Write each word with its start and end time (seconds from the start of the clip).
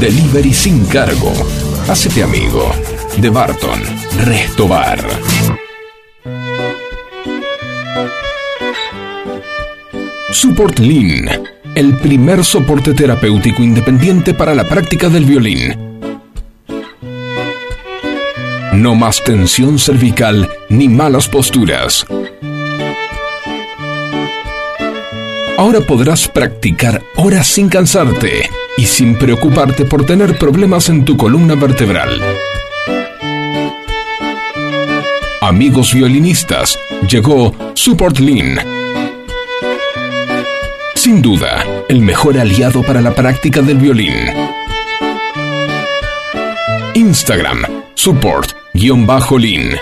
Delivery 0.00 0.52
sin 0.52 0.84
cargo. 0.86 1.32
Hacete 1.88 2.22
amigo 2.22 2.70
de 3.18 3.30
Barton 3.30 3.80
Restobar. 4.24 4.98
Support 10.30 10.78
Lean, 10.78 11.28
el 11.74 11.98
primer 11.98 12.44
soporte 12.44 12.94
terapéutico 12.94 13.62
independiente 13.62 14.32
para 14.32 14.54
la 14.54 14.64
práctica 14.64 15.08
del 15.08 15.24
violín. 15.24 15.81
No 18.72 18.94
más 18.94 19.22
tensión 19.22 19.78
cervical 19.78 20.48
ni 20.70 20.88
malas 20.88 21.28
posturas. 21.28 22.06
Ahora 25.58 25.80
podrás 25.82 26.26
practicar 26.26 27.02
horas 27.16 27.46
sin 27.46 27.68
cansarte 27.68 28.48
y 28.78 28.86
sin 28.86 29.16
preocuparte 29.16 29.84
por 29.84 30.06
tener 30.06 30.38
problemas 30.38 30.88
en 30.88 31.04
tu 31.04 31.18
columna 31.18 31.54
vertebral. 31.54 32.18
Amigos 35.42 35.92
violinistas, 35.92 36.78
llegó 37.06 37.54
Support 37.74 38.20
Lean. 38.20 38.58
Sin 40.94 41.20
duda, 41.20 41.64
el 41.90 42.00
mejor 42.00 42.38
aliado 42.38 42.82
para 42.82 43.02
la 43.02 43.14
práctica 43.14 43.60
del 43.60 43.76
violín. 43.76 44.14
Instagram, 46.94 47.66
support-lean. 48.74 49.78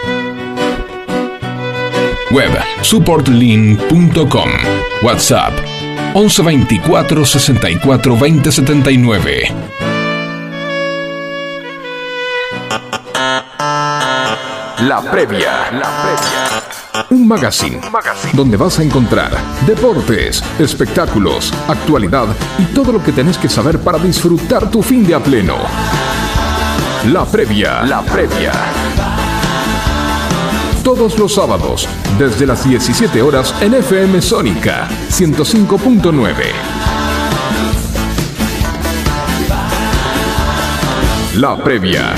Web, 2.32 2.58
supportlean.com. 2.82 4.50
WhatsApp, 5.02 5.52
1124 6.14 7.24
64 7.24 8.16
20 8.16 8.52
79. 8.52 9.54
La 14.80 15.00
previa. 15.10 15.70
La 15.72 15.88
previa. 16.02 16.50
Un 17.10 17.26
magazine, 17.26 17.80
donde 18.32 18.56
vas 18.56 18.78
a 18.78 18.82
encontrar 18.82 19.30
deportes, 19.66 20.42
espectáculos, 20.58 21.52
actualidad 21.68 22.28
y 22.58 22.64
todo 22.74 22.92
lo 22.92 23.02
que 23.02 23.12
tenés 23.12 23.38
que 23.38 23.48
saber 23.48 23.78
para 23.78 23.98
disfrutar 23.98 24.70
tu 24.70 24.82
fin 24.82 25.06
de 25.06 25.14
a 25.14 25.20
pleno. 25.20 25.56
La 27.06 27.24
previa. 27.24 27.82
La 27.86 28.02
previa. 28.02 28.52
Todos 30.84 31.18
los 31.18 31.34
sábados, 31.34 31.88
desde 32.18 32.46
las 32.46 32.68
17 32.68 33.22
horas 33.22 33.54
en 33.62 33.72
FM 33.72 34.20
Sónica 34.20 34.86
105.9. 35.08 36.34
La 41.36 41.56
previa. 41.56 42.14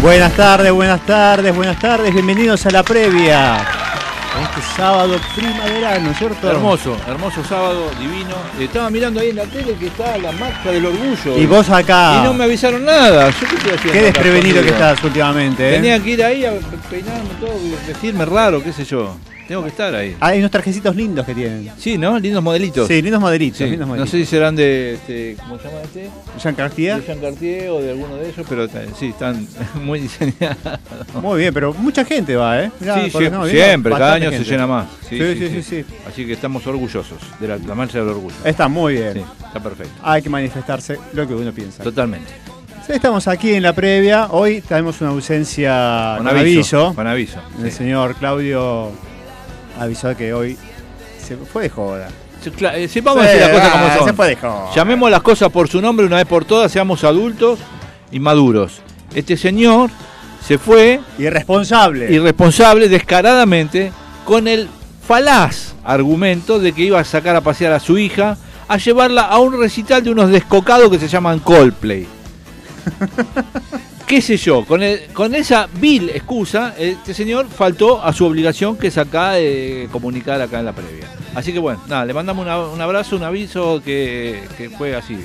Buenas 0.00 0.32
tardes, 0.34 0.72
buenas 0.72 1.04
tardes, 1.04 1.54
buenas 1.54 1.78
tardes. 1.80 2.12
Bienvenidos 2.12 2.64
a 2.66 2.70
la 2.70 2.84
previa. 2.84 3.56
Este 3.58 4.76
sábado 4.76 5.16
primaveral, 5.34 6.14
¿cierto? 6.14 6.48
Hermoso, 6.48 6.96
hermoso 7.08 7.42
sábado, 7.44 7.90
divino. 7.98 8.36
Estaba 8.60 8.88
mirando 8.90 9.18
ahí 9.18 9.30
en 9.30 9.36
la 9.36 9.44
tele 9.44 9.74
que 9.74 9.88
está 9.88 10.16
la 10.18 10.30
marcha 10.32 10.70
del 10.70 10.86
orgullo. 10.86 11.36
Y 11.36 11.46
vos 11.46 11.68
acá. 11.70 12.20
Y 12.20 12.24
no 12.24 12.32
me 12.32 12.44
avisaron 12.44 12.84
nada. 12.84 13.30
Yo 13.30 13.48
qué 13.48 13.56
estoy 13.56 13.72
haciendo. 13.72 13.92
Qué 13.92 14.02
desprevenido 14.02 14.62
que 14.62 14.68
estás 14.68 15.02
últimamente, 15.02 15.68
¿eh? 15.68 15.72
Tenía 15.72 15.98
que 16.00 16.10
ir 16.10 16.22
ahí 16.22 16.44
a 16.44 16.52
peinarme 16.88 17.30
todo, 17.40 17.58
vestirme 17.86 18.24
raro, 18.24 18.62
qué 18.62 18.72
sé 18.72 18.84
yo. 18.84 19.16
Tengo 19.48 19.62
que 19.62 19.70
estar 19.70 19.94
ahí. 19.94 20.14
Hay 20.20 20.40
unos 20.40 20.50
trajecitos 20.50 20.94
lindos 20.94 21.24
que 21.24 21.34
tienen. 21.34 21.70
Sí, 21.78 21.96
¿no? 21.96 22.18
Lindos 22.18 22.42
modelitos. 22.42 22.86
Sí, 22.86 23.00
lindos 23.00 23.18
modelitos, 23.18 23.56
Sí, 23.56 23.64
lindos 23.64 23.88
No 23.88 24.06
sé 24.06 24.18
si 24.18 24.26
serán 24.26 24.54
de, 24.54 24.94
este, 24.94 25.36
¿cómo 25.40 25.56
se 25.58 25.64
llama 25.68 25.80
este? 25.84 26.10
Jean 26.38 26.54
Cartier. 26.54 27.00
De 27.00 27.06
Jean 27.06 27.18
Cartier 27.18 27.70
o 27.70 27.80
de 27.80 27.90
alguno 27.92 28.16
de 28.16 28.28
ellos, 28.28 28.46
pero 28.46 28.64
eh, 28.64 28.70
sí, 28.98 29.06
están 29.06 29.48
muy 29.82 30.00
diseñados. 30.00 30.58
Muy 31.22 31.40
bien, 31.40 31.54
pero 31.54 31.72
mucha 31.72 32.04
gente 32.04 32.36
va, 32.36 32.62
¿eh? 32.62 32.70
Mirá, 32.78 32.96
Sí, 33.04 33.10
sie- 33.10 33.50
siempre, 33.50 33.92
cada 33.92 34.14
año 34.14 34.30
se 34.30 34.44
llena 34.44 34.66
más. 34.66 34.86
Sí, 35.08 35.18
sí, 35.18 35.48
sí, 35.48 35.62
sí. 35.62 35.84
Así 36.06 36.26
que 36.26 36.34
estamos 36.34 36.66
orgullosos 36.66 37.18
de 37.40 37.48
la, 37.48 37.56
la 37.56 37.74
marcha 37.74 38.00
del 38.00 38.08
orgullo. 38.08 38.36
Está 38.44 38.68
muy 38.68 38.92
bien. 38.94 39.14
Sí, 39.14 39.22
está 39.46 39.60
perfecto. 39.62 39.92
Hay 40.02 40.20
que 40.20 40.28
manifestarse 40.28 40.98
lo 41.14 41.26
que 41.26 41.32
uno 41.32 41.50
piensa. 41.52 41.82
Totalmente. 41.82 42.30
Estamos 42.86 43.26
aquí 43.28 43.54
en 43.54 43.62
la 43.62 43.72
previa. 43.74 44.28
Hoy 44.30 44.60
tenemos 44.60 45.00
una 45.00 45.10
ausencia 45.10 46.14
Con 46.18 46.26
con 46.26 46.36
aviso. 46.36 46.58
aviso. 46.78 46.94
Con 46.94 47.06
aviso. 47.06 47.38
El 47.62 47.70
sí. 47.70 47.76
señor 47.78 48.14
Claudio 48.16 48.92
avisó 49.78 50.16
que 50.16 50.32
hoy 50.32 50.56
se 51.22 51.36
fue 51.36 51.64
de 51.64 51.70
joda. 51.70 52.08
Eh, 52.08 52.10
sí, 52.42 52.64
a 52.66 52.72
Sí, 52.72 52.86
decir 52.88 53.04
las 53.04 53.14
cosas 53.50 53.70
ah, 53.72 53.72
como 53.72 53.94
son. 53.98 54.08
Se 54.08 54.12
fue 54.14 54.26
de 54.28 54.36
joda. 54.36 54.70
Llamemos 54.74 55.10
las 55.10 55.22
cosas 55.22 55.50
por 55.50 55.68
su 55.68 55.80
nombre 55.80 56.06
una 56.06 56.16
vez 56.16 56.26
por 56.26 56.44
todas, 56.44 56.70
seamos 56.70 57.04
adultos 57.04 57.58
y 58.10 58.20
maduros. 58.20 58.80
Este 59.14 59.36
señor 59.36 59.90
se 60.46 60.58
fue 60.58 61.00
Irresponsable. 61.18 62.10
irresponsable, 62.12 62.88
descaradamente, 62.88 63.92
con 64.24 64.46
el 64.48 64.68
falaz 65.06 65.74
argumento 65.84 66.58
de 66.58 66.72
que 66.72 66.82
iba 66.82 67.00
a 67.00 67.04
sacar 67.04 67.34
a 67.36 67.40
pasear 67.40 67.72
a 67.72 67.80
su 67.80 67.98
hija, 67.98 68.36
a 68.68 68.76
llevarla 68.76 69.22
a 69.22 69.38
un 69.38 69.58
recital 69.58 70.04
de 70.04 70.10
unos 70.10 70.30
descocados 70.30 70.90
que 70.90 70.98
se 70.98 71.08
llaman 71.08 71.40
Coldplay. 71.40 72.06
¿Qué 74.08 74.22
sé 74.22 74.38
yo? 74.38 74.64
Con, 74.64 74.82
el- 74.82 75.06
con 75.12 75.34
esa 75.34 75.68
vil 75.80 76.08
excusa, 76.10 76.74
este 76.78 77.12
señor 77.12 77.46
faltó 77.48 78.02
a 78.02 78.12
su 78.14 78.24
obligación 78.24 78.76
que 78.78 78.86
es 78.86 78.96
acá 78.96 79.32
de 79.32 79.86
comunicar 79.92 80.40
acá 80.40 80.60
en 80.60 80.64
la 80.64 80.72
previa. 80.72 81.06
Así 81.34 81.52
que 81.52 81.58
bueno, 81.58 81.82
nada, 81.88 82.06
le 82.06 82.14
mandamos 82.14 82.46
un 82.72 82.80
abrazo, 82.80 83.16
un 83.16 83.22
aviso 83.22 83.82
que, 83.84 84.40
que 84.56 84.70
fue 84.70 84.96
así, 84.96 85.18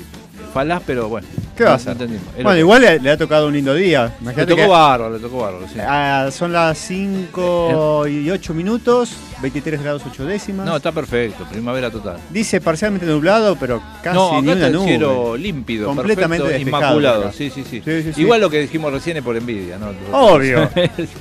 falaz, 0.52 0.82
pero 0.86 1.08
bueno. 1.08 1.26
¿Qué 1.56 1.64
va 1.64 1.72
a 1.72 1.74
hacer? 1.74 1.96
Bueno, 2.42 2.58
igual 2.58 2.82
le, 2.82 2.98
le 2.98 3.10
ha 3.10 3.16
tocado 3.16 3.46
un 3.46 3.52
lindo 3.54 3.74
día. 3.74 4.06
le 4.06 4.22
Imagínate 4.22 4.50
tocó 4.50 4.62
que 4.62 4.66
bárbaro, 4.68 5.14
le 5.14 5.20
tocó 5.20 5.38
bárbaro, 5.38 5.66
sí. 5.68 5.78
ah, 5.80 6.28
son 6.32 6.52
las 6.52 6.76
5 6.78 8.06
y 8.08 8.30
8 8.30 8.54
minutos, 8.54 9.12
23 9.40 9.82
grados 9.82 10.02
8 10.10 10.24
décimas. 10.26 10.66
No, 10.66 10.76
está 10.76 10.90
perfecto, 10.92 11.44
primavera 11.44 11.90
total. 11.90 12.16
Dice 12.30 12.60
parcialmente 12.60 13.06
nublado, 13.06 13.56
pero 13.56 13.80
casi 14.02 14.16
no, 14.16 14.30
ni 14.32 14.36
acá 14.38 14.42
una 14.42 14.52
está 14.54 14.66
el 14.66 14.72
nube. 14.72 14.86
cielo 14.88 15.36
límpido, 15.36 15.86
Completamente 15.86 16.44
perfecto, 16.44 16.68
inmaculado. 16.68 17.32
sí, 17.32 17.50
sí, 17.50 17.64
Sí, 17.64 17.82
sí, 17.84 18.12
sí. 18.12 18.20
Igual 18.20 18.40
lo 18.40 18.50
que 18.50 18.60
dijimos 18.60 18.92
recién 18.92 19.16
es 19.18 19.22
por 19.22 19.36
envidia, 19.36 19.78
¿no? 19.78 19.92
Obvio. 20.12 20.68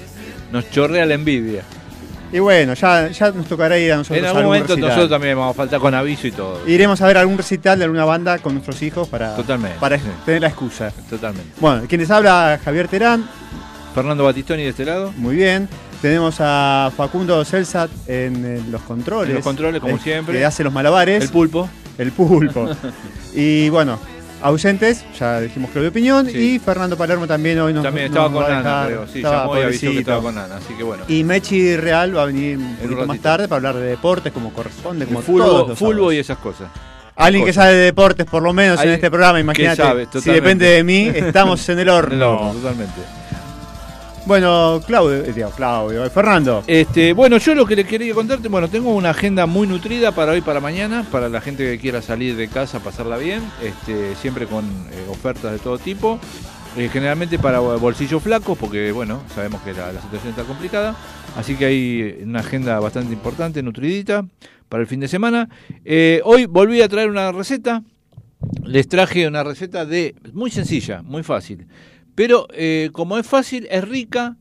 Nos 0.52 0.70
chorrea 0.72 1.06
la 1.06 1.14
envidia. 1.16 1.64
Y 2.34 2.40
bueno, 2.40 2.74
ya, 2.74 3.10
ya 3.10 3.32
nos 3.32 3.46
tocará 3.46 3.78
ir 3.78 3.94
a 3.94 3.98
nosotros 3.98 4.18
en 4.18 4.26
algún 4.26 4.38
algún 4.40 4.54
momento 4.54 4.74
recital. 4.74 4.90
nosotros 4.90 5.10
también 5.12 5.38
vamos 5.38 5.54
a 5.54 5.58
faltar 5.58 5.80
con 5.80 5.94
aviso 5.94 6.26
y 6.26 6.32
todo. 6.32 6.68
Iremos 6.68 7.00
a 7.00 7.06
ver 7.06 7.18
algún 7.20 7.38
recital 7.38 7.78
de 7.78 7.86
alguna 7.86 8.06
banda 8.06 8.40
con 8.40 8.54
nuestros 8.54 8.82
hijos 8.82 9.08
para, 9.08 9.36
Totalmente, 9.36 9.78
para 9.80 10.00
sí. 10.00 10.06
tener 10.26 10.42
la 10.42 10.48
excusa. 10.48 10.92
Totalmente. 11.08 11.52
Bueno, 11.60 11.84
quienes 11.88 12.10
habla 12.10 12.60
Javier 12.66 12.88
Terán, 12.88 13.30
Fernando 13.94 14.24
Batistoni 14.24 14.64
de 14.64 14.70
este 14.70 14.84
lado. 14.84 15.14
muy 15.18 15.36
bien. 15.36 15.70
Tenemos 16.02 16.38
a 16.40 16.92
Facundo 16.98 17.46
Celsat 17.46 17.90
en, 18.08 18.44
eh, 18.46 18.62
los 18.70 18.82
controles. 18.82 19.30
En 19.30 19.36
los 19.36 19.44
controles, 19.44 19.80
como 19.80 19.94
el 19.94 20.02
siempre. 20.02 20.38
Que 20.38 20.44
hace 20.44 20.64
los 20.64 20.74
malabares. 20.74 21.24
El 21.24 21.30
pulpo. 21.30 21.70
El 22.00 22.12
pulpo. 22.12 22.68
y 23.36 23.70
bueno, 23.70 24.00
ausentes, 24.44 25.06
ya 25.18 25.40
dijimos 25.40 25.72
Claudio 25.72 25.90
Opinión, 25.90 26.28
Sí. 26.30 26.56
y 26.56 26.60
Fernando 26.60 26.98
Palermo 26.98 27.26
también 27.28 27.60
hoy 27.60 27.74
nos 27.74 27.84
También 27.84 28.12
nos 28.12 28.18
estaba 28.26 28.46
con 28.46 28.54
Ana, 28.54 28.84
creo. 28.88 29.08
Sí, 29.08 29.18
estaba 29.20 29.38
llamó 29.44 29.58
y 29.58 29.62
avisó 29.64 29.80
que 29.80 29.86
pobrecito. 29.88 30.00
estaba 30.02 30.22
con 30.22 30.38
Ana, 30.38 30.56
así 30.58 30.74
que 30.76 30.84
bueno. 30.84 31.04
Y 31.08 31.24
Mechi 31.24 31.76
Real 31.78 32.16
va 32.18 32.24
a 32.24 32.26
venir 32.26 32.58
un 32.58 32.76
poquito 32.76 33.06
más 33.06 33.20
tarde 33.20 33.48
para 33.48 33.58
hablar 33.58 33.76
de 33.76 33.88
deportes 33.90 34.32
como 34.34 34.54
corresponde, 34.54 35.06
como 35.06 35.22
Fútbol, 35.22 35.76
fútbol 35.76 36.14
y 36.14 36.20
esas 36.20 36.38
cosas. 36.38 36.70
Alguien 37.16 37.46
que 37.46 37.54
sabe 37.54 37.74
de 37.76 37.84
deportes, 37.86 38.26
por 38.26 38.42
lo 38.42 38.54
menos 38.54 38.82
en 38.84 38.90
este 38.90 39.10
programa, 39.10 39.38
que 39.38 39.42
imagínate. 39.42 39.76
sabe, 39.82 40.08
si 40.22 40.32
depende 40.32 40.66
de 40.68 40.84
mí, 40.84 41.12
estamos 41.14 41.68
en 41.70 41.80
el 41.80 41.90
horno. 41.90 42.16
No, 42.44 42.52
totalmente. 42.54 43.02
Bueno, 44.26 44.82
Claudio, 44.88 45.24
eh, 45.26 45.46
Claudio, 45.56 46.06
eh, 46.06 46.10
Fernando. 46.10 46.64
Este, 46.66 47.12
bueno, 47.12 47.38
yo 47.38 47.54
lo 47.56 47.66
que 47.66 47.76
le 47.76 47.86
quería 47.86 48.14
contarte, 48.14 48.48
bueno, 48.48 48.70
tengo 48.70 48.96
una 48.96 49.10
agenda 49.10 49.46
muy 49.46 49.68
nutrida 49.68 50.14
para 50.14 50.32
hoy, 50.32 50.42
para 50.42 50.62
mañana, 50.62 51.06
para 51.12 51.28
la 51.28 51.42
gente 51.42 51.64
que 51.64 51.78
quiera 51.78 52.02
salir 52.02 52.38
de 52.38 52.48
casa, 52.48 52.80
pasarla 52.80 53.18
bien, 53.18 53.42
este, 53.62 54.16
siempre 54.16 54.46
con 54.48 54.64
eh, 54.64 55.06
ofertas 55.10 55.52
de 55.52 55.60
todo 55.60 55.78
tipo, 55.78 56.20
generalmente 56.76 57.38
para 57.38 57.60
bolsillos 57.60 58.24
flacos, 58.24 58.58
porque 58.58 58.92
bueno, 58.92 59.22
sabemos 59.36 59.62
que 59.62 59.74
la, 59.74 59.92
la 59.92 60.02
situación 60.02 60.30
está 60.30 60.44
complicada, 60.44 60.96
así 61.38 61.56
que 61.56 61.66
hay 61.66 62.20
una 62.24 62.40
agenda 62.40 62.80
bastante 62.80 63.14
importante, 63.14 63.62
nutridita, 63.62 64.26
para 64.74 64.82
el 64.82 64.88
fin 64.88 65.02
de 65.02 65.08
semana. 65.08 65.50
Eh, 65.86 66.20
hoy 66.24 66.48
volví 66.48 66.82
a 66.82 66.90
traer 66.90 67.08
una 67.08 67.32
receta, 67.32 67.84
les 68.64 68.88
traje 68.88 69.28
una 69.28 69.44
receta 69.44 69.86
de 69.86 70.16
muy 70.34 70.50
sencilla, 70.50 71.04
muy 71.04 71.22
fácil. 71.22 71.68
Pero 72.16 72.48
eh, 72.54 72.90
como 72.94 73.18
es 73.18 73.26
fácil, 73.28 73.68
es 73.72 73.88
rica 73.88 74.38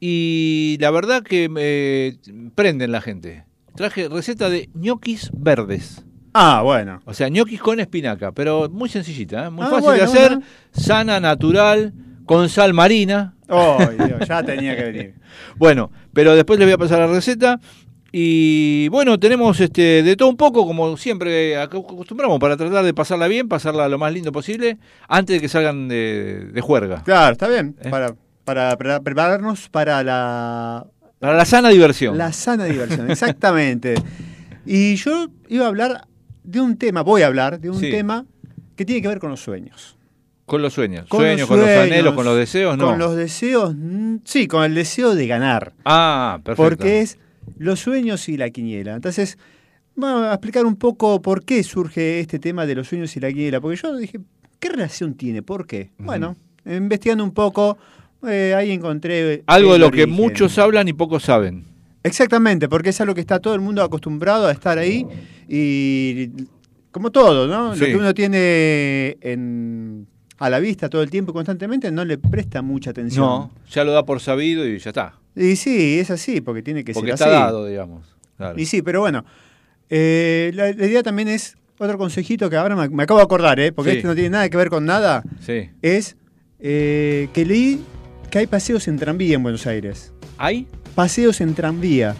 y 0.00 0.76
la 0.80 0.90
verdad 0.90 1.22
que 1.22 1.48
eh, 1.56 2.16
prenden 2.54 2.92
la 2.92 3.00
gente. 3.00 3.44
Traje 3.74 4.08
receta 4.08 4.48
de 4.50 4.68
ñoquis 4.74 5.30
verdes. 5.32 6.04
Ah, 6.32 6.62
bueno. 6.62 7.00
O 7.06 7.14
sea, 7.14 7.28
ñoquis 7.28 7.60
con 7.60 7.80
espinaca, 7.80 8.32
pero 8.32 8.68
muy 8.68 8.88
sencillita, 8.88 9.46
¿eh? 9.46 9.50
muy 9.50 9.64
Ah, 9.64 9.70
fácil 9.70 9.84
bueno, 9.84 9.98
de 9.98 10.04
hacer, 10.04 10.28
bueno. 10.32 10.46
sana, 10.72 11.20
natural, 11.20 11.92
con 12.26 12.48
sal 12.48 12.74
marina. 12.74 13.34
Oh, 13.48 13.78
Dios, 14.06 14.26
ya 14.28 14.42
tenía 14.42 14.76
que 14.76 14.84
venir. 14.84 15.14
Bueno, 15.56 15.90
pero 16.12 16.34
después 16.34 16.58
les 16.58 16.66
voy 16.66 16.74
a 16.74 16.78
pasar 16.78 16.98
la 17.00 17.06
receta. 17.08 17.60
Y 18.16 18.86
bueno, 18.90 19.18
tenemos 19.18 19.58
este 19.58 20.04
de 20.04 20.14
todo 20.14 20.28
un 20.28 20.36
poco, 20.36 20.64
como 20.68 20.96
siempre 20.96 21.56
ac- 21.56 21.64
acostumbramos, 21.84 22.38
para 22.38 22.56
tratar 22.56 22.84
de 22.84 22.94
pasarla 22.94 23.26
bien, 23.26 23.48
pasarla 23.48 23.88
lo 23.88 23.98
más 23.98 24.12
lindo 24.12 24.30
posible, 24.30 24.78
antes 25.08 25.34
de 25.34 25.40
que 25.40 25.48
salgan 25.48 25.88
de, 25.88 26.44
de 26.52 26.60
juerga. 26.60 27.02
Claro, 27.02 27.32
está 27.32 27.48
bien. 27.48 27.74
¿Eh? 27.82 27.90
Para, 27.90 28.14
para, 28.44 28.78
para 28.78 29.00
prepararnos 29.00 29.68
para 29.68 30.04
la, 30.04 30.86
Para 31.18 31.34
la 31.36 31.44
sana 31.44 31.70
diversión. 31.70 32.16
la 32.16 32.32
sana 32.32 32.66
diversión. 32.66 33.10
Exactamente. 33.10 33.96
Y 34.64 34.94
yo 34.94 35.26
iba 35.48 35.64
a 35.64 35.68
hablar 35.68 36.06
de 36.44 36.60
un 36.60 36.76
tema, 36.76 37.02
voy 37.02 37.22
a 37.22 37.26
hablar 37.26 37.58
de 37.58 37.68
un 37.70 37.80
Sí. 37.80 37.90
tema 37.90 38.26
que 38.76 38.84
tiene 38.84 39.02
que 39.02 39.08
ver 39.08 39.18
con 39.18 39.30
los 39.30 39.40
sueños. 39.40 39.96
Con 40.46 40.62
los 40.62 40.72
sueños. 40.72 41.08
Con 41.08 41.18
sueños, 41.18 41.40
los 41.40 41.48
con 41.48 41.58
los 41.58 41.66
sueños, 41.66 41.84
anhelos, 41.90 42.14
con 42.14 42.24
los 42.26 42.36
deseos, 42.36 42.78
no. 42.78 42.86
Con 42.90 42.98
los 43.00 43.16
deseos, 43.16 43.74
mm, 43.76 44.18
sí, 44.24 44.46
con 44.46 44.62
el 44.62 44.74
deseo 44.76 45.16
de 45.16 45.26
ganar. 45.26 45.72
Ah, 45.84 46.38
perfecto. 46.44 46.62
Porque 46.62 47.00
es 47.00 47.18
los 47.58 47.80
sueños 47.80 48.28
y 48.28 48.36
la 48.36 48.50
quiniela. 48.50 48.94
Entonces, 48.94 49.38
vamos 49.94 50.24
a 50.24 50.34
explicar 50.34 50.66
un 50.66 50.76
poco 50.76 51.20
por 51.22 51.44
qué 51.44 51.62
surge 51.62 52.20
este 52.20 52.38
tema 52.38 52.66
de 52.66 52.74
los 52.74 52.88
sueños 52.88 53.16
y 53.16 53.20
la 53.20 53.28
quiniela. 53.28 53.60
Porque 53.60 53.80
yo 53.82 53.96
dije, 53.96 54.20
¿qué 54.58 54.68
relación 54.68 55.14
tiene? 55.14 55.42
¿Por 55.42 55.66
qué? 55.66 55.90
Bueno, 55.98 56.36
investigando 56.66 57.24
un 57.24 57.32
poco, 57.32 57.78
eh, 58.26 58.54
ahí 58.56 58.70
encontré... 58.70 59.42
Algo 59.46 59.74
de 59.74 59.78
lo 59.78 59.90
que 59.90 60.06
muchos 60.06 60.58
hablan 60.58 60.88
y 60.88 60.92
pocos 60.92 61.24
saben. 61.24 61.64
Exactamente, 62.02 62.68
porque 62.68 62.90
es 62.90 63.00
algo 63.00 63.14
que 63.14 63.22
está 63.22 63.40
todo 63.40 63.54
el 63.54 63.62
mundo 63.62 63.82
acostumbrado 63.82 64.46
a 64.46 64.52
estar 64.52 64.76
ahí 64.76 65.06
y 65.48 66.28
como 66.90 67.10
todo, 67.10 67.48
¿no? 67.48 67.74
Sí. 67.74 67.80
Lo 67.80 67.86
que 67.86 67.96
uno 67.96 68.14
tiene 68.14 69.16
en, 69.22 70.06
a 70.38 70.50
la 70.50 70.60
vista 70.60 70.90
todo 70.90 71.02
el 71.02 71.10
tiempo 71.10 71.30
y 71.30 71.34
constantemente 71.34 71.90
no 71.90 72.04
le 72.04 72.18
presta 72.18 72.60
mucha 72.60 72.90
atención. 72.90 73.24
No, 73.24 73.50
ya 73.70 73.84
lo 73.84 73.92
da 73.92 74.04
por 74.04 74.20
sabido 74.20 74.68
y 74.68 74.78
ya 74.78 74.90
está. 74.90 75.14
Y 75.36 75.56
sí, 75.56 75.98
es 75.98 76.10
así, 76.10 76.40
porque 76.40 76.62
tiene 76.62 76.84
que 76.84 76.92
Porque 76.92 77.08
ser 77.08 77.14
está 77.14 77.24
así. 77.26 77.34
dado, 77.34 77.66
digamos. 77.66 78.06
Claro. 78.36 78.58
Y 78.58 78.66
sí, 78.66 78.82
pero 78.82 79.00
bueno, 79.00 79.24
eh, 79.90 80.50
la, 80.54 80.72
la 80.72 80.86
idea 80.86 81.02
también 81.02 81.28
es, 81.28 81.56
otro 81.78 81.98
consejito 81.98 82.48
que 82.48 82.56
ahora 82.56 82.76
me, 82.76 82.88
me 82.88 83.02
acabo 83.02 83.18
de 83.18 83.24
acordar, 83.24 83.58
¿eh? 83.60 83.72
porque 83.72 83.90
Sí. 83.92 83.96
este 83.98 84.08
no 84.08 84.14
tiene 84.14 84.30
nada 84.30 84.48
que 84.48 84.56
ver 84.56 84.70
con 84.70 84.84
nada, 84.86 85.22
Sí. 85.40 85.70
es 85.82 86.16
eh, 86.60 87.28
que 87.32 87.44
leí 87.44 87.82
que 88.30 88.38
hay 88.38 88.46
paseos 88.46 88.86
en 88.88 88.96
tranvía 88.98 89.34
en 89.36 89.42
Buenos 89.42 89.66
Aires. 89.66 90.12
¿Hay? 90.38 90.66
Paseos 90.94 91.40
en 91.40 91.54
tranvía. 91.54 92.14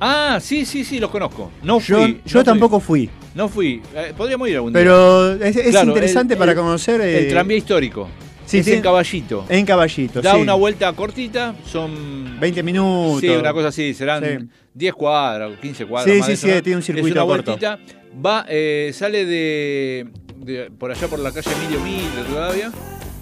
Ah, 0.00 0.38
sí, 0.40 0.64
sí, 0.64 0.84
sí, 0.84 1.00
los 1.00 1.10
conozco. 1.10 1.50
No 1.62 1.80
Yo, 1.80 1.98
fui. 2.02 2.12
yo 2.12 2.20
no 2.24 2.30
fui. 2.30 2.44
tampoco 2.44 2.80
fui, 2.80 3.10
No 3.34 3.48
fui. 3.48 3.82
Eh, 3.94 4.12
podríamos 4.16 4.48
ir 4.48 4.56
algún 4.56 4.72
día. 4.72 4.80
pero 4.82 5.32
es, 5.34 5.56
es 5.56 5.70
Claro, 5.70 5.88
interesante 5.88 6.34
el- 6.34 6.38
para 6.38 6.52
el- 6.52 6.58
conocer... 6.58 7.00
El 7.00 7.24
eh, 7.26 7.28
tranvía 7.30 7.56
histórico. 7.56 8.08
Sí, 8.48 8.58
es 8.58 8.68
en 8.68 8.80
caballito. 8.82 9.44
En 9.48 9.64
caballito, 9.66 10.20
Da 10.22 10.34
sí. 10.34 10.40
una 10.40 10.54
vuelta 10.54 10.92
cortita, 10.92 11.54
son 11.66 12.38
20 12.40 12.62
minutos. 12.62 13.20
Sí, 13.20 13.28
una 13.28 13.52
cosa 13.52 13.68
así, 13.68 13.94
serán 13.94 14.24
Sí. 14.24 14.48
10 14.74 14.94
cuadras, 14.94 15.50
15 15.60 15.86
cuadras. 15.86 16.12
Sí, 16.12 16.18
más 16.18 16.26
sí, 16.28 16.36
sí, 16.36 16.46
eso, 16.48 16.56
¿no? 16.56 16.62
tiene 16.62 16.76
un 16.76 16.82
circuito 16.82 17.08
Es 17.08 17.12
una 17.12 17.24
corto. 17.24 17.50
vueltita, 17.52 17.78
va, 18.24 18.44
eh, 18.48 18.90
sale 18.94 19.24
de, 19.24 20.08
de 20.36 20.70
por 20.70 20.90
allá 20.90 21.08
por 21.08 21.18
la 21.18 21.32
calle 21.32 21.50
Emilio 21.60 21.80
Mil 21.80 22.14
de 22.16 22.22
Rivadavia 22.28 22.72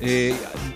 eh, 0.00 0.34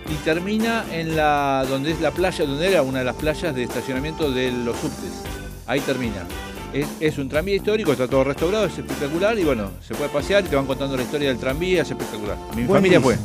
y 0.09 0.13
termina 0.25 0.83
en 0.91 1.15
la 1.15 1.65
donde 1.69 1.91
es 1.91 2.01
la 2.01 2.11
playa, 2.11 2.45
donde 2.45 2.67
era 2.67 2.81
una 2.81 2.99
de 2.99 3.05
las 3.05 3.15
playas 3.15 3.55
de 3.55 3.63
estacionamiento 3.63 4.31
de 4.31 4.51
los 4.51 4.75
subtes. 4.77 5.23
Ahí 5.67 5.79
termina. 5.81 6.25
Es, 6.73 6.87
es 7.01 7.17
un 7.17 7.27
tranvía 7.29 7.55
histórico, 7.55 7.91
está 7.91 8.07
todo 8.07 8.23
restaurado, 8.23 8.65
es 8.65 8.77
espectacular 8.77 9.37
y 9.37 9.43
bueno, 9.43 9.71
se 9.85 9.93
puede 9.93 10.09
pasear 10.09 10.43
y 10.45 10.47
te 10.47 10.55
van 10.55 10.65
contando 10.65 10.95
la 10.97 11.03
historia 11.03 11.27
del 11.27 11.37
tranvía, 11.37 11.81
es 11.83 11.91
espectacular. 11.91 12.37
Mi 12.55 12.63
familia 12.65 12.99
fue. 13.01 13.17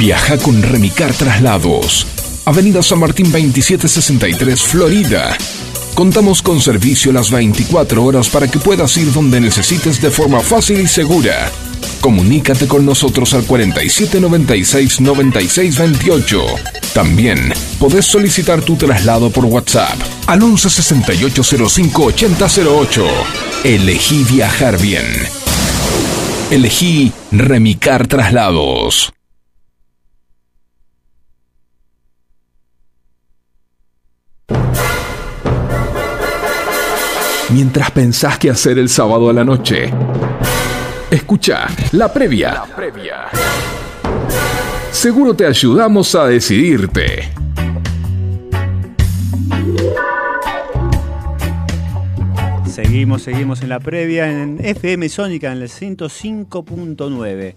Viaja 0.00 0.36
con 0.38 0.60
Remicar 0.62 1.12
Traslados. 1.12 2.06
Avenida 2.46 2.82
San 2.82 3.00
Martín 3.00 3.30
2763, 3.30 4.62
Florida. 4.62 5.36
Contamos 5.94 6.40
con 6.40 6.58
servicio 6.58 7.12
las 7.12 7.30
24 7.30 8.02
horas 8.02 8.30
para 8.30 8.48
que 8.48 8.58
puedas 8.58 8.96
ir 8.96 9.12
donde 9.12 9.42
necesites 9.42 10.00
de 10.00 10.10
forma 10.10 10.40
fácil 10.40 10.80
y 10.80 10.86
segura. 10.86 11.52
Comunícate 12.00 12.66
con 12.66 12.86
nosotros 12.86 13.34
al 13.34 13.46
4796-9628. 13.46 16.44
También 16.94 17.52
podés 17.78 18.06
solicitar 18.06 18.62
tu 18.62 18.76
traslado 18.76 19.28
por 19.28 19.44
WhatsApp 19.44 19.98
al 20.26 20.40
1168058008. 20.40 23.04
Elegí 23.64 24.24
viajar 24.24 24.80
bien. 24.80 25.04
Elegí 26.50 27.12
Remicar 27.30 28.06
Traslados. 28.06 29.12
Mientras 37.52 37.90
pensás 37.90 38.38
qué 38.38 38.48
hacer 38.48 38.78
el 38.78 38.88
sábado 38.88 39.28
a 39.28 39.32
la 39.32 39.42
noche, 39.44 39.92
escucha 41.10 41.66
la 41.92 42.12
previa. 42.12 42.52
La 42.52 42.76
previa. 42.76 43.16
Seguro 44.92 45.34
te 45.34 45.46
ayudamos 45.46 46.14
a 46.14 46.26
decidirte. 46.26 47.28
Seguimos, 52.72 53.22
seguimos 53.22 53.62
en 53.62 53.68
la 53.68 53.80
previa 53.80 54.30
en 54.30 54.64
FM 54.64 55.08
Sónica 55.08 55.50
en 55.50 55.62
el 55.62 55.68
105.9. 55.68 57.54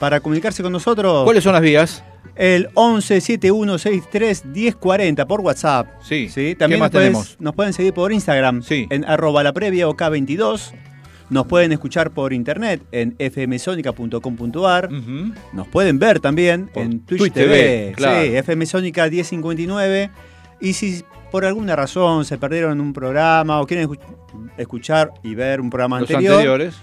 Para 0.00 0.18
comunicarse 0.18 0.64
con 0.64 0.72
nosotros, 0.72 1.24
¿Cuáles 1.24 1.44
son 1.44 1.52
las 1.52 1.62
vías? 1.62 2.02
El 2.36 2.68
1171631040 2.74 5.26
por 5.26 5.40
WhatsApp. 5.40 5.88
Sí. 6.02 6.28
¿sí? 6.28 6.48
¿Qué 6.50 6.56
También 6.56 6.80
más 6.80 6.88
nos, 6.88 6.92
puedes- 6.92 7.06
tenemos? 7.08 7.36
nos 7.40 7.54
pueden 7.54 7.72
seguir 7.72 7.92
por 7.94 8.12
Instagram 8.12 8.62
Sí. 8.62 8.86
en 8.90 9.04
arroba 9.04 9.42
la 9.42 9.52
previa 9.52 9.88
OK22. 9.88 10.72
Nos 11.30 11.46
pueden 11.46 11.72
escuchar 11.72 12.10
por 12.12 12.32
internet 12.32 12.82
en 12.90 13.14
fmsonica.com.ar. 13.18 14.88
Ujú. 14.92 15.32
Nos 15.52 15.68
pueden 15.68 15.98
ver 15.98 16.20
también 16.20 16.68
Por 16.72 16.84
en 16.84 17.00
Twitch, 17.00 17.18
Twitch 17.20 17.34
TV, 17.34 17.54
TV, 17.54 17.92
claro. 17.96 18.22
sí, 18.22 18.28
FM 18.36 18.64
Sónica 18.66 19.08
1059. 19.10 20.10
Y 20.60 20.72
si 20.72 21.04
por 21.30 21.44
alguna 21.44 21.76
razón 21.76 22.24
se 22.24 22.38
perdieron 22.38 22.80
un 22.80 22.94
programa 22.94 23.60
o 23.60 23.66
quieren 23.66 23.86
escu- 23.90 23.98
escuchar 24.56 25.12
y 25.22 25.34
ver 25.34 25.60
un 25.60 25.68
programa 25.68 26.00
Los 26.00 26.08
anterior, 26.10 26.32
anteriores. 26.36 26.74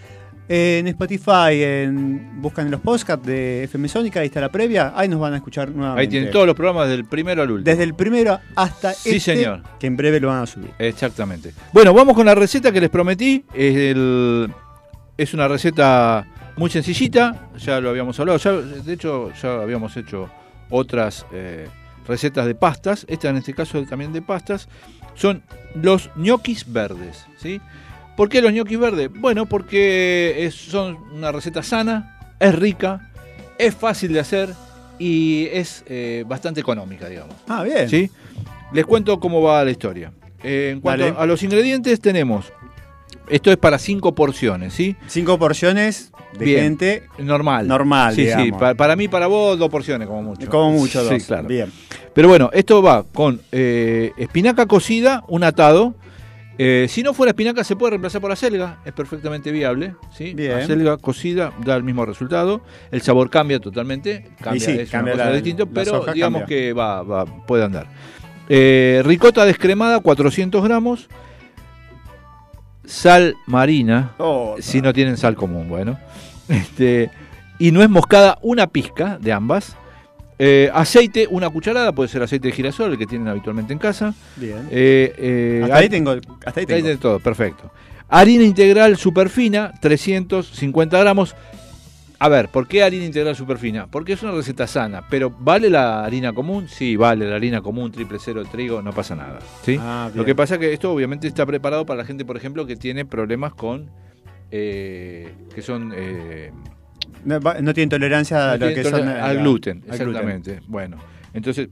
En 0.48 0.88
Spotify, 0.88 1.62
en, 1.64 2.42
buscan 2.42 2.70
los 2.70 2.80
podcasts 2.82 3.26
de 3.26 3.64
FM 3.64 3.88
Sónica, 3.88 4.20
ahí 4.20 4.28
está 4.28 4.40
la 4.42 4.50
previa, 4.52 4.94
ahí 4.96 5.08
nos 5.08 5.20
van 5.20 5.34
a 5.34 5.38
escuchar 5.38 5.70
nuevamente. 5.70 6.02
Ahí 6.02 6.08
tienen 6.08 6.32
todos 6.32 6.46
los 6.46 6.56
programas 6.56 6.88
del 6.90 7.06
primero 7.06 7.42
al 7.42 7.50
último. 7.52 7.66
Desde 7.66 7.84
el 7.84 7.96
primero 7.96 8.40
hasta 8.56 8.94
Sí, 8.94 9.16
este, 9.18 9.36
señor. 9.36 9.64
que 9.80 9.88
en 9.88 9.98
breve 9.98 10.20
lo 10.20 10.28
van 10.28 10.44
a 10.44 10.46
subir. 10.46 10.70
Exactamente. 10.78 11.52
Bueno, 11.74 11.94
vamos 11.94 12.16
con 12.16 12.26
la 12.26 12.36
receta 12.36 12.72
que 12.72 12.80
les 12.82 12.90
prometí. 12.90 13.44
Es, 13.54 13.76
el- 13.76 14.52
es 15.18 15.34
una 15.34 15.48
receta 15.48 16.28
muy 16.58 16.70
sencillita, 16.70 17.50
ya 17.58 17.80
lo 17.82 17.90
habíamos 17.90 18.20
hablado. 18.20 18.38
ya- 18.38 18.52
de 18.52 18.94
hecho, 18.94 19.32
ya 19.42 19.62
habíamos 19.62 19.98
hecho 19.98 20.30
otras 20.70 21.26
eh, 21.34 21.68
recetas 22.08 22.46
de 22.46 22.54
pastas. 22.56 23.06
Esta 23.10 23.30
en 23.30 23.38
este 23.38 23.54
caso 23.54 23.82
también 23.86 24.14
de 24.14 24.22
pastas. 24.22 24.68
Son 25.16 25.42
los 25.76 26.10
ñoquis 26.18 26.72
verdes. 26.72 27.26
¿sí? 27.38 27.60
¿Por 28.16 28.30
qué 28.30 28.42
los 28.42 28.54
ñoquis 28.54 28.80
verdes? 28.80 29.10
Bueno, 29.14 29.46
porque 29.46 30.46
es- 30.46 30.56
son 30.56 30.98
una 31.14 31.32
receta 31.32 31.62
sana, 31.64 32.18
es 32.40 32.56
rica, 32.56 33.12
es 33.58 33.76
fácil 33.76 34.14
de 34.14 34.20
hacer 34.22 34.50
y 35.00 35.48
es 35.52 35.84
eh, 35.88 36.24
bastante 36.28 36.62
económica, 36.62 37.10
digamos. 37.10 37.36
Ah, 37.48 37.64
bien. 37.64 37.90
¿Sí? 37.90 38.10
Les 38.74 38.86
cuento 38.86 39.20
cómo 39.20 39.42
va 39.42 39.64
la 39.66 39.72
historia. 39.72 40.12
Eh, 40.44 40.70
en 40.74 40.80
cuanto 40.82 41.04
Dale. 41.06 41.18
a 41.18 41.26
los 41.26 41.44
ingredientes 41.44 42.00
tenemos, 42.00 42.52
esto 43.30 43.52
es 43.52 43.58
para 43.58 43.78
cinco 43.80 44.14
porciones, 44.16 44.74
¿sí? 44.74 44.96
Cinco 45.08 45.38
porciones 45.40 46.12
de 46.38 46.46
Bien. 46.46 46.64
gente 46.64 47.04
Normal. 47.18 47.68
normal, 47.68 48.14
Sí, 48.16 48.28
sí, 48.28 48.52
para 48.52 48.96
mí, 48.96 49.08
para 49.08 49.28
vos, 49.28 49.58
dos 49.58 49.70
porciones 49.70 50.08
como 50.08 50.22
mucho. 50.22 50.50
como 50.50 50.72
mucho 50.72 51.04
dos. 51.04 51.14
Sí, 51.22 51.26
claro. 51.28 51.48
Bien. 51.48 51.72
Pero 52.14 52.28
bueno, 52.28 52.50
esto 52.54 52.82
va 52.82 53.04
con 53.04 53.42
eh, 53.52 54.12
espinaca 54.18 54.66
cocida, 54.68 55.24
un 55.28 55.44
atado. 55.44 55.96
Eh, 56.58 56.88
si 56.90 57.04
no 57.04 57.14
fuera 57.14 57.32
espinaca, 57.32 57.64
se 57.64 57.76
puede 57.76 57.92
reemplazar 57.92 58.22
por 58.22 58.32
acelga, 58.32 58.78
es 58.86 58.94
perfectamente 58.94 59.52
viable. 59.52 59.96
¿sí? 60.14 60.34
Bien. 60.34 60.54
Acelga 60.54 60.98
cocida 60.98 61.52
da 61.66 61.76
el 61.76 61.84
mismo 61.84 62.06
resultado. 62.06 62.62
El 62.92 63.02
sabor 63.02 63.30
cambia 63.30 63.60
totalmente, 63.60 64.30
cambia, 64.42 64.66
sí, 64.66 64.72
es 64.72 64.90
cambia 64.90 65.14
una 65.16 65.24
cosa 65.24 65.30
la- 65.32 65.36
distinta, 65.42 65.64
la 65.66 65.70
pero 65.74 66.06
digamos 66.14 66.42
cambia. 66.42 66.46
que 66.46 66.74
va, 66.74 67.04
va, 67.04 67.26
puede 67.26 67.64
andar. 67.66 67.88
Eh, 68.48 69.02
ricota 69.04 69.44
descremada, 69.44 70.00
400 70.00 70.64
gramos. 70.64 71.10
Sal 72.86 73.36
marina, 73.48 74.12
Oh, 74.20 74.56
si 74.60 74.80
no 74.82 74.94
tienen 74.94 75.18
sal 75.18 75.36
común, 75.36 75.68
bueno. 75.68 75.98
Este, 76.48 77.10
y 77.58 77.72
nuez 77.72 77.90
moscada, 77.90 78.38
una 78.44 78.68
pizca 78.68 79.18
de 79.20 79.32
ambas. 79.34 79.76
Eh, 80.38 80.70
aceite, 80.74 81.28
una 81.30 81.50
cucharada, 81.50 81.94
puede 81.94 82.10
ser 82.10 82.22
aceite 82.22 82.50
de 82.50 82.54
girasol, 82.54 82.92
el 82.92 82.98
que 82.98 83.06
tienen 83.06 83.28
habitualmente 83.28 83.72
en 83.72 83.80
casa. 83.80 84.14
Bien. 84.36 84.68
Eh, 84.70 85.14
eh, 85.18 85.62
hasta 85.64 85.78
ahí 85.78 85.90
tengo. 85.90 86.12
Hasta 86.12 86.60
ahí 86.60 86.66
ahí 86.66 86.66
tengo. 86.66 86.88
de 86.88 86.98
todo, 86.98 87.20
perfecto. 87.20 87.72
Harina 88.10 88.44
integral 88.44 88.98
superfina, 88.98 89.74
350 89.80 91.00
gramos. 91.00 91.36
A 92.20 92.30
ver, 92.30 92.50
¿por 92.50 92.68
qué 92.68 92.84
harina 92.84 93.06
integral 93.06 93.36
superfina? 93.36 93.88
Porque 93.88 94.14
es 94.14 94.24
una 94.24 94.32
receta 94.32 94.68
sana, 94.68 95.04
pero 95.10 95.30
¿vale 95.30 95.70
la 95.70 96.04
harina 96.06 96.34
común? 96.34 96.68
Sí, 96.70 96.96
vale 96.96 97.30
la 97.30 97.36
harina 97.36 97.62
común, 97.62 97.92
triple 97.92 98.20
cero 98.20 98.44
de 98.44 98.50
trigo, 98.50 98.82
no 98.82 98.94
pasa 98.94 99.16
nada. 99.16 99.40
¿sí? 99.64 99.78
Ah, 99.80 100.10
Lo 100.14 100.24
que 100.24 100.34
pasa 100.34 100.56
es 100.56 100.60
que 100.62 100.74
esto 100.74 100.92
obviamente 100.92 101.28
está 101.28 101.46
preparado 101.46 101.86
para 101.86 101.98
la 101.98 102.06
gente, 102.06 102.24
por 102.24 102.38
ejemplo, 102.38 102.66
que 102.66 102.76
tiene 102.76 103.06
problemas 103.06 103.54
con... 103.54 103.90
que 104.50 105.62
son... 105.62 105.94
No, 107.26 107.40
no 107.40 107.74
tienen 107.74 107.90
tolerancia 107.90 108.54
a 108.54 108.58
lo 108.58 108.68
que 108.68 108.84
son. 108.84 109.08
eh, 109.08 109.12
al 109.20 109.40
gluten, 109.40 109.84
al 109.90 109.98
gluten. 109.98 110.14
exactamente. 110.16 110.60
Bueno, 110.68 110.98
entonces, 111.34 111.68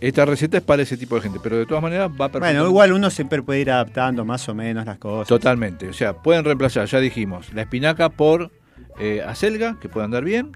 esta 0.00 0.24
receta 0.24 0.56
es 0.58 0.62
para 0.62 0.82
ese 0.82 0.96
tipo 0.96 1.14
de 1.14 1.22
gente, 1.22 1.38
pero 1.42 1.56
de 1.56 1.66
todas 1.66 1.82
maneras 1.82 2.10
va 2.10 2.28
perfecto. 2.28 2.40
Bueno, 2.40 2.66
igual 2.66 2.92
uno 2.92 3.10
siempre 3.10 3.42
puede 3.42 3.60
ir 3.60 3.70
adaptando 3.70 4.24
más 4.24 4.48
o 4.48 4.54
menos 4.54 4.84
las 4.84 4.98
cosas. 4.98 5.28
Totalmente. 5.28 5.88
O 5.88 5.92
sea, 5.92 6.14
pueden 6.14 6.44
reemplazar, 6.44 6.86
ya 6.86 6.98
dijimos, 7.00 7.52
la 7.54 7.62
espinaca 7.62 8.08
por 8.10 8.50
eh, 8.98 9.22
acelga, 9.26 9.78
que 9.80 9.88
puede 9.88 10.04
andar 10.04 10.24
bien, 10.24 10.52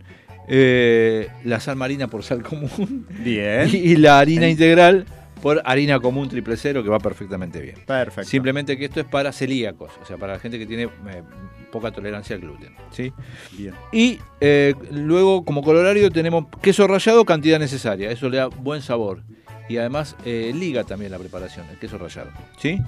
eh, 0.49 1.29
la 1.45 1.61
sal 1.61 1.77
marina 1.77 2.09
por 2.09 2.23
sal 2.25 2.43
común 2.43 3.07
Bien. 3.23 3.69
y, 3.71 3.77
y 3.93 3.97
la 3.97 4.19
harina 4.19 4.49
integral 4.49 5.05
por 5.39 5.63
harina 5.65 5.99
común 6.01 6.29
triple 6.29 6.57
cero, 6.57 6.83
que 6.83 6.89
va 6.89 6.99
perfectamente 6.99 7.61
bien. 7.61 7.77
Perfecto. 7.87 8.29
Simplemente 8.29 8.77
que 8.77 8.87
esto 8.87 9.01
es 9.01 9.07
para 9.07 9.33
celíacos, 9.33 9.93
o 10.03 10.05
sea, 10.05 10.17
para 10.17 10.35
la 10.35 10.39
gente 10.39 10.59
que 10.59 10.67
tiene 10.67 10.85
eh, 10.85 11.23
poca 11.71 11.91
tolerancia 11.91 12.37
al 12.37 12.43
gluten. 12.43 12.75
¿sí? 12.91 13.13
Bien. 13.53 13.75
Y 13.93 14.19
eh, 14.41 14.75
luego, 14.91 15.45
como 15.45 15.63
colorario, 15.63 16.11
tenemos 16.11 16.47
queso 16.63 16.87
rallado, 16.87 17.25
cantidad 17.25 17.59
necesaria. 17.59 18.11
Eso 18.11 18.29
le 18.29 18.39
da 18.39 18.47
buen 18.47 18.83
sabor. 18.83 19.23
Y 19.69 19.77
además 19.77 20.17
eh, 20.25 20.53
liga 20.55 20.85
también 20.85 21.13
la 21.13 21.19
preparación, 21.19 21.67
el 21.71 21.79
queso 21.79 21.99
rallado. 21.99 22.31
¿Sí? 22.59 22.79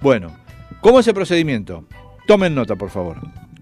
Bueno, 0.00 0.36
¿cómo 0.80 1.00
es 1.00 1.08
el 1.08 1.14
procedimiento? 1.14 1.86
Tomen 2.26 2.54
nota, 2.54 2.76
por 2.76 2.90
favor. 2.90 3.20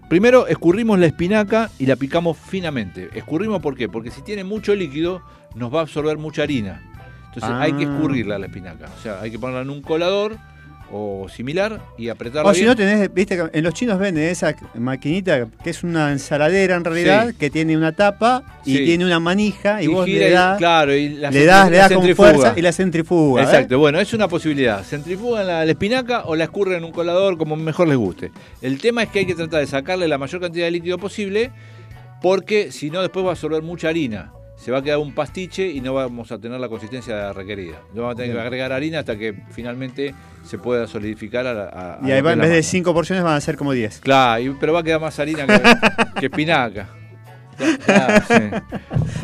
Primero, 0.09 0.47
escurrimos 0.47 0.99
la 0.99 1.07
espinaca 1.07 1.71
y 1.79 1.85
la 1.87 1.95
picamos 1.95 2.37
finamente. 2.37 3.09
¿Escurrimos 3.15 3.61
por 3.61 3.75
qué? 3.75 3.89
Porque 3.89 4.11
si 4.11 4.21
tiene 4.21 4.43
mucho 4.43 4.75
líquido, 4.75 5.23
nos 5.55 5.73
va 5.73 5.79
a 5.79 5.81
absorber 5.83 6.17
mucha 6.17 6.43
harina. 6.43 6.94
Entonces 7.35 7.49
Ah. 7.59 7.61
hay 7.63 7.73
que 7.73 7.83
escurrirla 7.83 8.39
la 8.39 8.45
espinaca. 8.47 8.85
O 8.97 9.01
sea, 9.01 9.19
hay 9.21 9.29
que 9.31 9.37
ponerla 9.39 9.61
en 9.61 9.69
un 9.69 9.81
colador 9.81 10.37
o 10.91 11.27
similar 11.27 11.81
y 11.97 12.09
apretarla 12.09 12.49
O 12.49 12.53
si 12.53 12.63
no 12.63 12.75
tenés, 12.75 13.11
viste, 13.11 13.35
que 13.35 13.49
en 13.57 13.63
los 13.63 13.73
chinos 13.73 13.97
venden 13.97 14.23
esa 14.29 14.55
maquinita 14.75 15.47
que 15.63 15.71
es 15.71 15.83
una 15.83 16.11
ensaladera 16.11 16.75
en 16.75 16.85
realidad, 16.85 17.29
Sí. 17.29 17.35
que 17.39 17.49
tiene 17.49 17.75
una 17.75 17.91
tapa 17.93 18.43
y 18.63 18.77
Sí. 18.77 18.85
tiene 18.85 19.03
una 19.03 19.19
manija 19.19 19.81
y, 19.81 19.85
Y 19.85 19.87
vos 19.87 20.07
le 20.07 20.29
y- 20.29 20.31
das, 20.31 20.57
claro, 20.59 20.93
y 20.95 21.09
la 21.09 21.31
le 21.31 21.43
das, 21.43 21.71
le 21.71 21.77
das 21.77 21.91
con 21.91 22.15
fuerza 22.15 22.53
y 22.55 22.61
la 22.61 22.71
centrifuga. 22.71 23.41
¿eh? 23.41 23.45
Exacto, 23.45 23.79
bueno, 23.79 23.99
es 23.99 24.13
una 24.13 24.27
posibilidad. 24.27 24.83
Centrifugan 24.83 25.47
la, 25.47 25.65
la 25.65 25.71
espinaca 25.71 26.23
o 26.25 26.35
la 26.35 26.43
escurren 26.43 26.77
en 26.77 26.83
un 26.83 26.91
colador 26.91 27.35
como 27.37 27.55
mejor 27.55 27.87
les 27.87 27.97
guste. 27.97 28.31
El 28.61 28.79
tema 28.79 29.01
es 29.03 29.09
que 29.09 29.19
hay 29.19 29.25
que 29.25 29.35
tratar 29.35 29.61
de 29.61 29.67
sacarle 29.67 30.07
la 30.07 30.19
mayor 30.19 30.39
cantidad 30.39 30.65
de 30.65 30.71
líquido 30.71 30.99
posible 30.99 31.51
porque 32.21 32.71
si 32.71 32.91
no 32.91 33.01
después 33.01 33.25
va 33.25 33.29
a 33.29 33.31
absorber 33.33 33.63
mucha 33.63 33.89
harina. 33.89 34.31
Se 34.57 34.71
va 34.71 34.79
a 34.79 34.81
quedar 34.81 34.97
un 34.99 35.13
pastiche 35.13 35.67
y 35.67 35.81
no 35.81 35.93
vamos 35.93 36.31
a 36.31 36.39
tener 36.39 36.59
la 36.59 36.69
consistencia 36.69 37.31
requerida. 37.33 37.81
Le 37.93 37.99
vamos 38.01 38.13
a 38.13 38.17
tener 38.17 38.35
que 38.35 38.41
agregar 38.41 38.71
harina 38.71 38.99
hasta 38.99 39.17
que 39.17 39.35
finalmente 39.51 40.15
se 40.43 40.57
pueda 40.57 40.87
solidificar 40.87 41.45
a 41.45 41.53
la, 41.53 41.63
a- 41.65 41.99
Y 42.07 42.11
ahí 42.11 42.21
va, 42.21 42.33
en 42.33 42.39
vez 42.39 42.49
de 42.49 42.57
masa. 42.57 42.69
5 42.69 42.93
porciones 42.93 43.23
van 43.23 43.35
a 43.35 43.41
ser 43.41 43.57
como 43.57 43.73
10. 43.73 43.99
Claro, 43.99 44.41
y- 44.41 44.49
pero 44.59 44.73
va 44.73 44.79
a 44.79 44.83
quedar 44.83 45.01
más 45.01 45.19
harina 45.19 45.45
que, 45.45 45.61
que 46.19 46.25
espinaca. 46.27 46.87
Claro, 47.85 48.23
sí. 48.27 48.33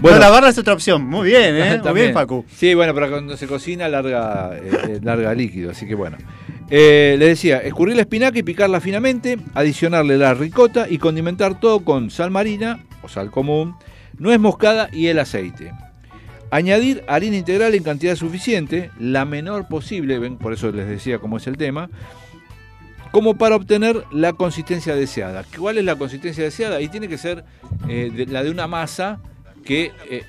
Bueno, 0.02 0.20
la 0.20 0.30
barra 0.30 0.50
es 0.50 0.58
otra 0.58 0.74
opción. 0.74 1.06
Muy 1.06 1.30
bien, 1.30 1.56
¿eh? 1.56 1.82
Muy 1.84 1.94
bien, 1.94 2.14
Facu. 2.14 2.46
Sí, 2.54 2.74
bueno, 2.74 2.94
pero 2.94 3.10
cuando 3.10 3.36
se 3.38 3.48
cocina 3.48 3.88
larga, 3.88 4.52
eh, 4.56 4.72
eh, 4.88 5.00
larga 5.02 5.34
líquido, 5.34 5.72
así 5.72 5.88
que 5.88 5.96
bueno. 5.96 6.18
Eh, 6.70 7.16
le 7.20 7.28
decía, 7.28 7.58
escurrir 7.58 7.96
la 7.98 8.04
espinaca 8.04 8.38
y 8.40 8.44
picarla 8.44 8.80
finamente, 8.80 9.38
adicionarle 9.54 10.18
la 10.18 10.34
ricota 10.34 10.88
y 10.90 10.98
condimentar 10.98 11.60
todo 11.60 11.82
con 11.84 12.10
sal 12.10 12.32
marina 12.32 12.80
o 13.04 13.10
sal 13.10 13.30
común, 13.32 13.76
nuez 14.22 14.40
moscada 14.40 14.88
y 14.94 15.08
el 15.08 15.20
aceite. 15.20 15.74
Añadir 16.52 17.04
harina 17.08 17.38
integral 17.38 17.74
en 17.76 17.84
cantidad 17.84 18.16
suficiente, 18.16 18.92
la 19.00 19.26
menor 19.26 19.68
posible, 19.68 20.20
ven, 20.20 20.38
por 20.38 20.54
eso 20.54 20.72
les 20.72 20.88
decía 20.88 21.18
cómo 21.20 21.38
es 21.38 21.48
el 21.48 21.58
tema, 21.58 21.90
como 23.12 23.36
para 23.36 23.56
obtener 23.56 24.04
la 24.12 24.34
consistencia 24.34 24.96
deseada. 24.96 25.44
¿Cuál 25.58 25.78
es 25.80 25.86
la 25.86 25.96
consistencia 25.96 26.44
deseada? 26.44 26.80
Y 26.82 26.88
tiene 26.90 27.08
que 27.08 27.18
ser 27.18 27.44
eh, 27.90 28.12
de- 28.14 28.26
la 28.28 28.44
de 28.44 28.52
una 28.52 28.68
masa 28.68 29.20
que... 29.66 29.92
eh, 30.10 30.24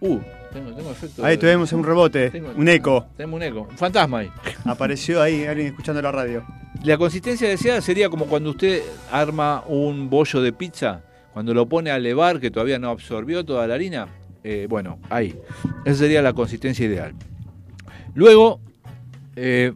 uh, 0.00 0.18
tengo, 0.52 0.72
tengo 0.72 0.90
efecto... 0.92 1.24
Ahí 1.24 1.36
de- 1.36 1.40
tuvimos 1.42 1.72
un 1.72 1.82
rebote, 1.84 2.30
Tengo- 2.30 2.52
un 2.56 2.68
eco. 2.68 3.06
Tenemos 3.16 3.36
un 3.36 3.42
eco, 3.42 3.66
un 3.70 3.76
fantasma 3.78 4.18
ahí. 4.20 4.30
Apareció 4.64 5.20
ahí 5.22 5.44
alguien 5.44 5.68
escuchando 5.68 6.00
la 6.02 6.12
radio. 6.12 6.44
La 6.84 6.96
consistencia 6.98 7.48
deseada 7.48 7.80
sería 7.80 8.08
como 8.10 8.26
cuando 8.26 8.50
usted 8.50 8.82
arma 9.10 9.62
un 9.66 10.10
bollo 10.10 10.40
de 10.42 10.52
pizza, 10.52 11.00
cuando 11.34 11.52
lo 11.52 11.68
pone 11.68 11.90
a 11.90 11.98
levar, 11.98 12.40
que 12.40 12.50
todavía 12.50 12.78
no 12.78 12.88
absorbió 12.88 13.44
toda 13.44 13.66
la 13.66 13.74
harina. 13.74 14.06
eh, 14.46 14.66
bueno, 14.68 14.98
ahí. 15.10 15.34
Esa 15.84 16.00
sería 16.00 16.20
la 16.22 16.32
consistencia 16.34 16.84
ideal. 16.86 17.14
Luego, 18.14 18.60
eh, 19.36 19.72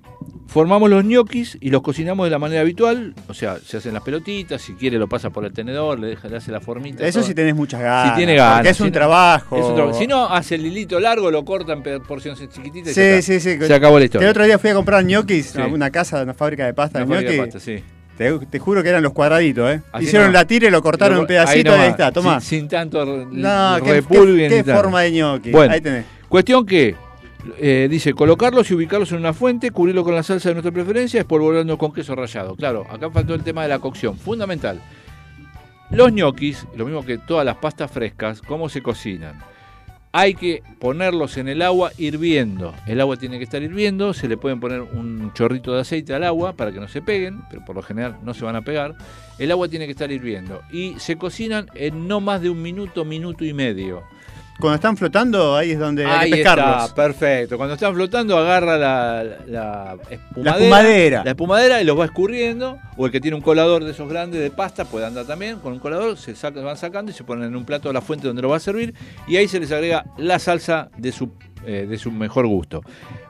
formamos 0.47 0.89
los 0.89 1.05
ñoquis 1.05 1.57
y 1.61 1.71
los 1.71 1.83
cocinamos 1.83 2.27
de 2.27 2.31
la 2.31 2.39
manera 2.39 2.61
habitual. 2.61 3.15
O 3.29 3.35
sea, 3.35 3.59
se 3.59 3.79
hacen 3.79 3.95
las 3.95 4.03
pelotitas, 4.03 4.61
si 4.63 4.75
quiere 4.75 4.99
lo 4.99 5.09
pasa 5.09 5.31
por 5.31 5.45
el 5.45 5.53
tenedor, 5.53 5.99
le, 5.99 6.09
deja, 6.09 6.29
le 6.29 6.37
hace 6.37 6.53
la 6.53 6.61
formita. 6.61 7.07
Eso 7.07 7.21
todo. 7.21 7.29
sí 7.29 7.35
tenés 7.35 7.55
muchas 7.55 7.81
ganas. 7.81 8.11
Si 8.11 8.17
tiene 8.19 8.35
ganas, 8.37 8.57
Porque 8.59 8.69
es 8.71 8.77
si 8.77 8.83
un 8.85 8.89
no- 8.91 8.93
trabajo. 8.93 9.57
Es 9.59 9.65
un 9.65 9.75
trabajo. 9.75 9.99
Si 9.99 10.07
no, 10.07 10.27
hace 10.29 10.55
el 10.57 10.67
hilito 10.67 11.01
largo, 11.01 11.31
lo 11.31 11.45
corta 11.45 11.73
en 11.73 11.83
porciones 12.03 12.39
chiquititas 12.51 12.93
y 12.93 12.95
Sí, 12.95 13.01
está. 13.01 13.23
sí, 13.23 13.41
sí. 13.41 13.59
Se 13.67 13.75
acabó 13.75 13.99
la 13.99 14.05
historia. 14.05 14.27
el 14.27 14.31
otro 14.31 14.45
día 14.45 14.59
fui 14.59 14.71
a 14.71 14.75
comprar 14.75 15.05
ñoquis 15.05 15.47
Sí. 15.47 15.61
a 15.61 15.67
una 15.67 15.91
casa, 15.91 16.23
una 16.23 16.35
fábrica 16.35 16.65
de 16.67 16.75
pasta 16.75 17.03
Una 17.03 17.21
de 17.21 17.37
ñoquis. 17.39 17.73
Te, 18.19 18.37
te 18.47 18.59
juro 18.59 18.83
que 18.83 18.89
eran 18.91 19.03
los 19.03 19.13
cuadraditos, 19.13 19.71
¿eh? 19.71 19.81
Así 19.93 20.07
Hicieron 20.07 20.33
la 20.33 20.45
tira 20.45 20.67
y 20.69 20.71
lo 20.71 20.83
cortaron 20.83 21.21
en 21.21 21.27
pedacitos 21.27 21.55
y 21.55 21.69
ahí 21.69 21.79
nomás, 21.79 21.89
está, 21.91 22.13
tomá. 22.13 22.41
Sin, 22.41 22.61
sin 22.61 22.69
tanto 22.69 23.07
No, 23.07 23.77
qué, 23.83 24.03
qué- 24.07 24.63
qué 24.65 24.65
forma 24.65 25.03
de 25.03 25.13
ñoqui. 25.13 25.51
Bueno. 25.53 25.73
Ahí 25.73 25.81
tenés. 25.81 26.05
Cuestión 26.29 26.67
que 26.67 26.97
eh, 27.59 27.87
dice 27.89 28.13
colocarlos 28.15 28.69
y 28.71 28.75
ubicarlos 28.75 29.13
en 29.13 29.19
una 29.19 29.33
fuente, 29.33 29.71
cubrirlo 29.71 30.03
con 30.05 30.15
la 30.17 30.23
salsa 30.25 30.49
de 30.49 30.57
nuestra 30.57 30.73
preferencia, 30.73 31.21
espolvoreando 31.21 31.79
con 31.79 31.93
queso 31.93 32.15
rallado. 32.17 32.57
Claro, 32.57 32.85
acá 32.91 33.09
faltó 33.11 33.35
el 33.35 33.43
tema 33.45 33.63
de 33.63 33.69
la 33.69 33.79
cocción, 33.79 34.19
fundamental. 34.19 34.83
Los 35.91 36.13
ñoquis, 36.13 36.67
lo 36.77 36.85
mismo 36.85 37.05
que 37.05 37.17
todas 37.19 37.47
las 37.47 37.57
pastas 37.57 37.91
frescas, 37.91 38.43
¿cómo 38.43 38.69
se 38.69 38.83
cocinan? 38.83 39.39
Hay 40.13 40.35
que 40.35 40.63
ponerlos 40.79 41.37
en 41.37 41.49
el 41.49 41.61
agua 41.61 41.93
hirviendo. 41.99 42.75
El 42.87 43.01
agua 43.01 43.17
tiene 43.17 43.37
que 43.37 43.45
estar 43.45 43.63
hirviendo, 43.63 44.15
se 44.15 44.27
le 44.27 44.39
pueden 44.39 44.59
poner 44.59 44.81
un 44.81 45.33
chorrito 45.35 45.75
de 45.75 45.83
aceite 45.83 46.15
al 46.15 46.25
agua 46.25 46.55
para 46.55 46.73
que 46.73 46.81
no 46.81 46.89
se 46.89 47.03
peguen, 47.03 47.43
pero 47.51 47.65
por 47.65 47.77
lo 47.77 47.83
general 47.83 48.17
no 48.23 48.33
se 48.33 48.45
van 48.45 48.57
a 48.57 48.63
pegar. 48.63 48.97
El 49.39 49.51
agua 49.51 49.69
tiene 49.69 49.85
que 49.85 49.93
estar 49.93 50.11
hirviendo 50.11 50.63
y 50.73 50.95
se 50.99 51.17
cocinan 51.17 51.67
en 51.75 52.09
no 52.09 52.21
más 52.21 52.41
de 52.41 52.49
un 52.49 52.63
minuto, 52.63 53.05
minuto 53.05 53.45
y 53.45 53.53
medio. 53.53 54.03
Cuando 54.61 54.75
están 54.75 54.97
flotando, 54.97 55.55
ahí 55.57 55.71
es 55.73 55.79
donde 55.79 56.05
hay 56.05 56.25
Ahí 56.25 56.31
que 56.31 56.37
pescarlos. 56.39 56.83
está, 56.85 56.95
perfecto. 56.95 57.57
Cuando 57.57 57.75
están 57.75 57.95
flotando, 57.95 58.37
agarra 58.37 58.77
la, 58.77 59.25
la 59.47 59.97
espumadera, 60.11 60.43
La 60.43 60.51
espumadera. 60.59 61.25
la 61.25 61.31
espumadera 61.31 61.81
y 61.81 61.85
los 61.85 61.99
va 61.99 62.05
escurriendo. 62.07 62.79
O 62.97 63.07
el 63.07 63.13
que 63.13 63.21
tiene 63.21 63.37
un 63.37 63.43
colador 63.43 63.85
de 63.85 63.93
esos 63.93 64.09
grandes 64.09 64.41
de 64.41 64.51
pasta 64.51 64.85
puede 64.85 65.07
andar 65.07 65.27
también 65.27 65.61
con 65.61 65.73
un 65.73 65.79
colador. 65.79 66.17
Se 66.17 66.35
saca, 66.35 66.61
van 66.61 66.77
sacando 66.77 67.13
y 67.13 67.15
se 67.15 67.23
ponen 67.23 67.45
en 67.45 67.57
un 67.57 67.65
plato 67.65 67.89
de 67.89 67.95
la 67.95 68.01
fuente 68.01 68.27
donde 68.27 68.43
lo 68.43 68.49
va 68.49 68.57
a 68.57 68.61
servir. 68.61 68.95
Y 69.29 69.37
ahí 69.37 69.47
se 69.47 69.61
les 69.61 69.71
agrega 69.71 70.05
la 70.17 70.39
salsa 70.41 70.91
de 70.97 71.13
su, 71.13 71.31
eh, 71.67 71.87
de 71.89 71.99
su 71.99 72.11
mejor 72.11 72.47
gusto. 72.47 72.83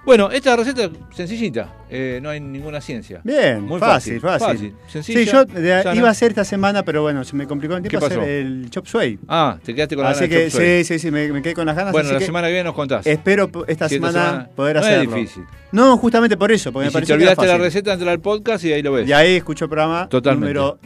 Bueno, 0.04 0.30
esta 0.30 0.56
receta 0.56 0.84
es 0.84 0.90
sencillita. 1.14 1.72
eh, 1.90 2.18
no 2.22 2.30
hay 2.30 2.40
ninguna 2.40 2.80
ciencia. 2.80 3.20
Bien, 3.24 3.62
Muy 3.62 3.78
fácil, 3.80 4.20
fácil, 4.20 4.46
fácil. 4.48 4.74
sencilla, 4.88 5.18
sí, 5.20 5.26
yo 5.26 5.44
de- 5.44 5.84
iba 5.94 6.08
a 6.08 6.10
hacer 6.10 6.30
esta 6.30 6.44
semana, 6.44 6.82
pero 6.82 7.02
bueno, 7.02 7.24
se 7.24 7.34
me 7.36 7.46
complicó 7.46 7.74
el 7.76 7.82
tiempo 7.82 7.98
¿Qué 8.06 8.14
hacer 8.14 8.28
el 8.28 8.70
chop 8.70 8.86
suey. 8.86 9.18
Ah, 9.28 9.58
te 9.62 9.74
quedaste 9.74 9.96
con 9.96 10.04
la 10.04 10.10
Así 10.10 10.26
gana 10.26 10.34
de 10.36 10.44
que 10.44 10.50
sí, 10.50 10.84
sí, 10.94 10.98
sí, 10.98 11.10
me, 11.10 11.28
me 11.32 11.42
quedé 11.42 11.54
con 11.54 11.66
las 11.66 11.76
ganas. 11.76 11.92
Bueno, 11.92 12.12
la 12.12 12.18
que 12.18 12.24
semana 12.26 12.46
que 12.48 12.52
viene 12.54 12.64
nos 12.64 12.74
contás. 12.74 13.06
Espero 13.06 13.50
esta 13.66 13.88
semana, 13.88 14.12
semana- 14.24 14.48
poder 14.54 14.76
no 14.76 14.82
es 14.82 14.86
hacerlo. 14.88 15.14
difícil. 15.14 15.44
No, 15.72 15.96
justamente 15.98 16.36
por 16.36 16.50
eso, 16.52 16.72
porque 16.72 16.84
Y 16.84 16.88
me 16.88 16.90
si 16.90 16.92
te 16.92 16.96
pareció 16.98 17.16
que 17.16 17.22
era 17.22 17.32
olvidaste 17.32 17.46
la 17.58 17.64
receta, 17.64 17.92
entra 17.92 18.10
al 18.12 18.20
podcast 18.20 18.64
y 18.64 18.72
ahí 18.72 18.82
lo 18.82 18.92
ves. 18.92 19.08
Y 19.08 19.12
ahí 19.12 19.36
escucho 19.36 19.66
el 19.66 19.68
programa 19.70 20.08
Totalmente. 20.08 20.54
número 20.54 20.78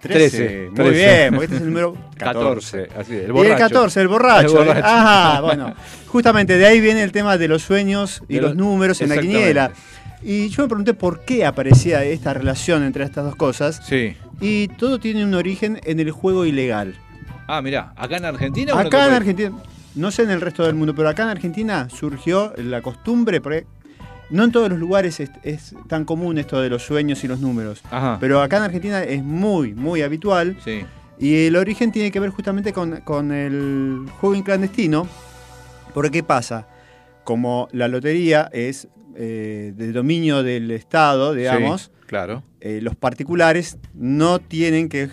13. 0.00 0.30
13, 0.38 0.66
Muy 0.68 0.74
13. 0.74 0.90
bien, 0.92 1.30
porque 1.30 1.44
este 1.44 1.56
es 1.56 1.62
el 1.62 1.66
número 1.68 1.94
14. 2.18 2.78
14, 2.86 3.00
así 3.00 3.12
es, 3.12 3.18
el 3.18 3.22
y 3.22 3.24
el 3.26 3.32
borracho. 3.32 3.58
14, 3.58 4.00
el 4.00 4.08
borracho. 4.08 4.46
El 4.60 4.66
borracho. 4.66 4.86
Ajá, 4.86 5.40
bueno. 5.42 5.74
Justamente 6.06 6.56
de 6.58 6.66
ahí 6.66 6.80
viene 6.80 7.02
el 7.02 7.12
tema 7.12 7.36
de 7.38 7.48
los 7.48 7.62
sueños 7.62 8.22
y 8.28 8.36
los 8.40 8.50
los- 8.50 8.56
números 8.56 9.00
en 9.00 9.08
la 9.10 9.18
quiniela. 9.18 9.72
Y 10.22 10.48
yo 10.50 10.62
me 10.64 10.68
pregunté 10.68 10.92
por 10.94 11.20
qué 11.24 11.46
aparecía 11.46 12.04
esta 12.04 12.34
relación 12.34 12.82
entre 12.82 13.04
estas 13.04 13.24
dos 13.24 13.36
cosas. 13.36 13.80
Sí. 13.86 14.16
Y 14.40 14.68
todo 14.68 14.98
tiene 14.98 15.24
un 15.24 15.34
origen 15.34 15.80
en 15.84 15.98
el 16.00 16.10
juego 16.10 16.44
ilegal. 16.44 16.94
Ah, 17.46 17.62
mirá, 17.62 17.92
acá 17.96 18.16
en 18.18 18.24
Argentina. 18.26 18.74
o 18.74 18.80
en 18.80 18.86
Acá 18.86 19.06
en? 19.08 19.14
Argentina, 19.14 19.52
no 19.94 20.10
sé 20.10 20.22
en 20.22 20.30
el 20.30 20.40
resto 20.40 20.64
del 20.64 20.74
mundo, 20.74 20.94
pero 20.94 21.08
acá 21.08 21.22
en 21.24 21.30
Argentina 21.30 21.88
surgió 21.90 22.52
la 22.58 22.80
costumbre, 22.82 23.40
porque 23.40 23.66
no 24.30 24.44
en 24.44 24.52
todos 24.52 24.68
los 24.70 24.78
lugares 24.78 25.20
es, 25.20 25.30
es 25.42 25.74
tan 25.88 26.04
común 26.04 26.38
esto 26.38 26.60
de 26.60 26.70
los 26.70 26.82
sueños 26.84 27.22
y 27.24 27.28
los 27.28 27.40
números. 27.40 27.82
Ajá. 27.90 28.18
Pero 28.20 28.40
acá 28.40 28.58
en 28.58 28.62
Argentina 28.64 29.02
es 29.02 29.22
muy, 29.22 29.74
muy 29.74 30.02
habitual. 30.02 30.56
Sí. 30.64 30.84
Y 31.18 31.46
el 31.46 31.56
origen 31.56 31.92
tiene 31.92 32.10
que 32.10 32.18
ver 32.20 32.30
justamente 32.30 32.72
con, 32.72 33.00
con 33.02 33.32
el 33.32 34.06
juego 34.20 34.42
clandestino. 34.44 35.06
Porque 35.92 36.10
¿qué 36.10 36.22
pasa? 36.22 36.66
Como 37.24 37.68
la 37.72 37.88
lotería 37.88 38.48
es 38.52 38.88
eh, 39.16 39.72
de 39.76 39.92
dominio 39.92 40.42
del 40.42 40.70
Estado, 40.70 41.34
digamos, 41.34 41.82
Sí, 41.82 42.06
claro. 42.06 42.42
eh, 42.60 42.80
los 42.80 42.96
particulares 42.96 43.76
no 43.92 44.38
tienen 44.38 44.88
que 44.88 45.10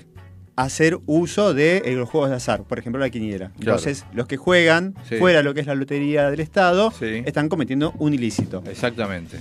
hacer 0.57 0.97
uso 1.05 1.53
de 1.53 1.83
eh, 1.85 1.93
los 1.93 2.09
juegos 2.09 2.29
de 2.29 2.35
azar, 2.35 2.63
por 2.63 2.79
ejemplo 2.79 2.99
la 2.99 3.09
quiniela. 3.09 3.47
Claro. 3.59 3.59
Entonces, 3.77 4.05
los 4.13 4.27
que 4.27 4.35
juegan 4.37 4.95
Sí. 5.07 5.15
fuera 5.17 5.37
de 5.37 5.43
lo 5.43 5.53
que 5.53 5.61
es 5.61 5.67
la 5.67 5.75
lotería 5.75 6.29
del 6.29 6.39
Estado 6.41 6.91
Sí. 6.91 7.21
están 7.25 7.47
cometiendo 7.47 7.93
un 7.99 8.13
ilícito. 8.13 8.63
Exactamente. 8.69 9.37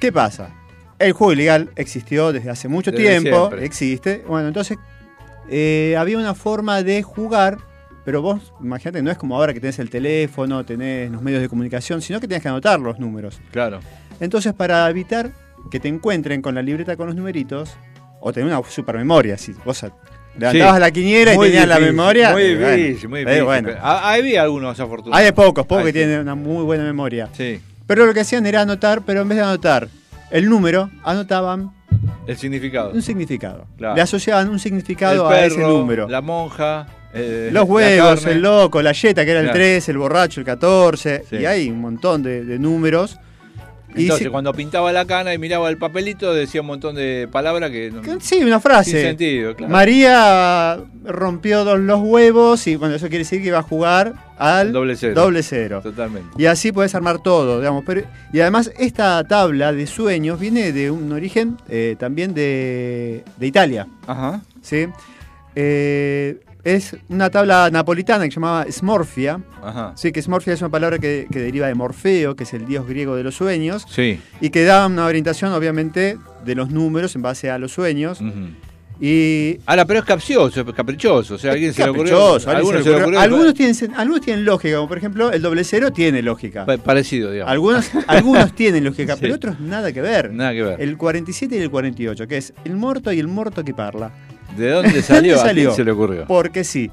¿Qué 0.00 0.10
pasa? 0.10 0.50
El 0.98 1.12
juego 1.12 1.32
ilegal 1.34 1.70
existió 1.76 2.32
desde 2.32 2.50
hace 2.50 2.68
mucho 2.68 2.90
Desde 2.90 3.20
tiempo, 3.20 3.48
siempre. 3.48 3.64
existe. 3.66 4.24
Bueno, 4.26 4.48
entonces 4.48 4.78
eh, 5.50 5.94
había 5.98 6.16
una 6.18 6.34
forma 6.34 6.82
de 6.82 7.02
jugar, 7.02 7.58
pero 8.06 8.22
vos, 8.22 8.52
imagínate, 8.62 9.02
no 9.02 9.10
es 9.10 9.18
como 9.18 9.36
ahora 9.36 9.52
que 9.52 9.60
tenés 9.60 9.78
el 9.78 9.90
teléfono, 9.90 10.64
tenés 10.64 11.10
los 11.10 11.20
medios 11.20 11.42
de 11.42 11.48
comunicación, 11.50 12.00
sino 12.00 12.18
que 12.20 12.26
tenés 12.28 12.42
que 12.42 12.48
anotar 12.48 12.80
los 12.80 12.98
números. 12.98 13.40
Claro. 13.50 13.80
Entonces, 14.20 14.54
para 14.54 14.88
evitar 14.88 15.32
que 15.70 15.80
te 15.80 15.88
encuentren 15.88 16.40
con 16.40 16.54
la 16.54 16.62
libreta 16.62 16.96
con 16.96 17.08
los 17.08 17.16
numeritos, 17.16 17.74
o 18.26 18.32
tener 18.32 18.50
una 18.50 18.62
super 18.66 18.96
memoria, 18.96 19.36
si 19.36 19.52
vos 19.66 19.84
levantabas 20.38 20.74
Sí. 20.74 20.80
la 20.80 20.90
quiniela 20.90 21.32
y 21.34 21.36
Muy 21.36 21.48
tenías 21.48 21.68
la 21.68 21.78
memoria. 21.80 22.32
Muy 22.32 22.54
bueno, 22.54 22.70
difícil, 22.76 23.08
muy 23.08 23.20
eh, 23.20 23.24
difícil. 23.24 23.44
bueno. 23.44 23.68
Había 23.82 24.42
algunos 24.42 24.78
afortunados. 24.80 25.18
Hay 25.18 25.24
de 25.26 25.32
pocos, 25.32 25.66
pocos 25.66 25.84
que 25.84 25.90
sí. 25.90 25.98
tienen 25.98 26.20
una 26.20 26.34
muy 26.34 26.64
buena 26.64 26.84
memoria. 26.84 27.28
Sí. 27.32 27.60
Pero 27.86 28.06
lo 28.06 28.14
que 28.14 28.20
hacían 28.20 28.46
era 28.46 28.62
anotar, 28.62 29.02
pero 29.02 29.20
en 29.22 29.28
vez 29.28 29.36
de 29.38 29.44
anotar 29.44 29.88
el 30.30 30.48
número, 30.48 30.90
anotaban 31.04 31.70
El 32.26 32.36
significado. 32.36 32.90
un 32.92 33.02
significado. 33.02 33.66
Claro. 33.76 33.94
Le 33.94 34.00
asociaban 34.02 34.48
un 34.48 34.58
significado 34.58 35.30
el 35.30 35.36
a 35.36 35.44
ese 35.46 35.60
número. 35.60 36.08
La 36.08 36.20
monja. 36.20 36.86
eh, 37.12 37.50
Los 37.52 37.68
huevos, 37.68 38.24
el 38.26 38.40
loco, 38.42 38.82
la 38.82 38.92
yeta, 38.92 39.24
que 39.24 39.30
era 39.30 39.40
el 39.40 39.46
Claro. 39.46 39.58
3, 39.58 39.88
el 39.90 39.98
borracho, 39.98 40.40
el 40.40 40.46
14. 40.46 41.24
Sí. 41.30 41.36
Y 41.36 41.46
hay 41.46 41.68
un 41.70 41.80
montón 41.80 42.22
de, 42.22 42.44
de 42.44 42.58
números. 42.58 43.18
Entonces, 43.96 44.28
cuando 44.30 44.52
pintaba 44.52 44.92
la 44.92 45.04
cana 45.04 45.32
y 45.34 45.38
miraba 45.38 45.68
el 45.70 45.76
papelito, 45.78 46.34
decía 46.34 46.60
un 46.62 46.66
montón 46.66 46.94
de 46.96 47.28
palabras 47.30 47.70
que. 47.70 47.90
no- 47.90 48.02
que- 48.02 48.16
sí, 48.20 48.42
una 48.42 48.60
frase. 48.60 48.90
Sin 48.90 49.00
sentido, 49.00 49.54
claro. 49.54 49.72
María 49.72 50.78
rompió 51.04 51.64
dos, 51.64 51.78
los 51.78 52.00
huevos 52.00 52.66
y 52.66 52.76
bueno, 52.76 52.94
eso 52.94 53.06
quiere 53.08 53.18
decir 53.18 53.40
que 53.40 53.48
iba 53.48 53.58
a 53.58 53.62
jugar 53.62 54.14
al 54.38 54.72
Doble 54.72 54.96
cero. 54.96 55.14
doble 55.14 55.42
cero. 55.42 55.80
Totalmente. 55.82 56.30
Y 56.36 56.46
así 56.46 56.72
puedes 56.72 56.94
armar 56.94 57.22
todo, 57.22 57.58
digamos. 57.60 57.84
Pero, 57.86 58.02
y 58.32 58.40
además 58.40 58.72
esta 58.78 59.22
tabla 59.24 59.72
de 59.72 59.86
sueños 59.86 60.40
viene 60.40 60.72
de 60.72 60.90
un 60.90 61.12
origen 61.12 61.56
eh, 61.68 61.94
también 61.98 62.34
de, 62.34 63.22
de 63.36 63.46
Italia. 63.46 63.86
Ajá. 64.06 64.40
¿sí? 64.62 64.86
Eh, 65.54 66.38
es 66.64 66.96
una 67.08 67.30
tabla 67.30 67.68
napolitana 67.70 68.24
que 68.24 68.30
se 68.30 68.36
llamaba 68.36 68.66
Smorfia. 68.70 69.40
Ajá. 69.62 69.92
Sí, 69.96 70.12
que 70.12 70.20
Smorfia 70.22 70.52
es 70.54 70.60
una 70.62 70.70
palabra 70.70 70.98
que, 70.98 71.26
que 71.30 71.38
deriva 71.40 71.66
de 71.68 71.74
Morfeo, 71.74 72.34
que 72.36 72.44
es 72.44 72.54
el 72.54 72.66
dios 72.66 72.86
griego 72.86 73.16
de 73.16 73.22
los 73.22 73.34
sueños, 73.34 73.86
Sí. 73.88 74.18
y 74.40 74.50
que 74.50 74.64
da 74.64 74.86
una 74.86 75.06
orientación, 75.06 75.52
obviamente, 75.52 76.18
de 76.44 76.54
los 76.54 76.70
números 76.70 77.14
en 77.16 77.22
base 77.22 77.50
a 77.50 77.58
los 77.58 77.72
sueños. 77.72 78.20
Ujú. 78.20 78.48
Y 79.00 79.58
Ahora, 79.66 79.84
pero 79.86 79.98
es 79.98 80.04
capcioso, 80.04 80.60
es 80.60 80.72
caprichoso. 80.72 81.34
O 81.34 81.38
sea, 81.38 81.50
alguien 81.52 81.72
se 81.74 81.82
le 81.82 81.90
ocurrió. 81.90 82.36
algunos 82.46 82.84
se 82.84 82.90
le 82.90 82.96
ocurrió. 83.02 83.20
algunos, 83.20 83.52
tienen, 83.54 83.74
algunos 83.96 84.20
tienen 84.20 84.44
lógica, 84.44 84.76
como 84.76 84.88
por 84.88 84.98
ejemplo 84.98 85.32
el 85.32 85.42
doble 85.42 85.64
cero 85.64 85.92
tiene 85.92 86.22
lógica. 86.22 86.64
pa- 86.64 86.76
Parecido, 86.78 87.32
digamos. 87.32 87.50
Algunos, 87.52 87.90
algunos 88.06 88.54
tienen 88.54 88.84
lógica, 88.84 89.14
Sí. 89.14 89.18
pero 89.22 89.34
otros 89.34 89.58
nada 89.58 89.92
que 89.92 90.00
ver. 90.00 90.32
Nada 90.32 90.52
que 90.52 90.62
ver. 90.62 90.80
El 90.80 90.96
47 90.96 91.56
y 91.56 91.58
el 91.58 91.70
48, 91.70 92.28
que 92.28 92.36
es 92.36 92.54
el 92.64 92.76
morto 92.76 93.12
y 93.12 93.18
el 93.18 93.26
morto 93.26 93.64
que 93.64 93.74
parla. 93.74 94.12
¿De 94.56 94.70
dónde 94.70 95.02
salió? 95.02 95.36
¿Dónde 95.36 95.50
¿A 95.50 95.52
quién 95.52 95.66
salió? 95.66 95.74
se 95.74 95.84
le 95.84 95.90
ocurrió? 95.92 96.26
Porque 96.26 96.64
sí. 96.64 96.90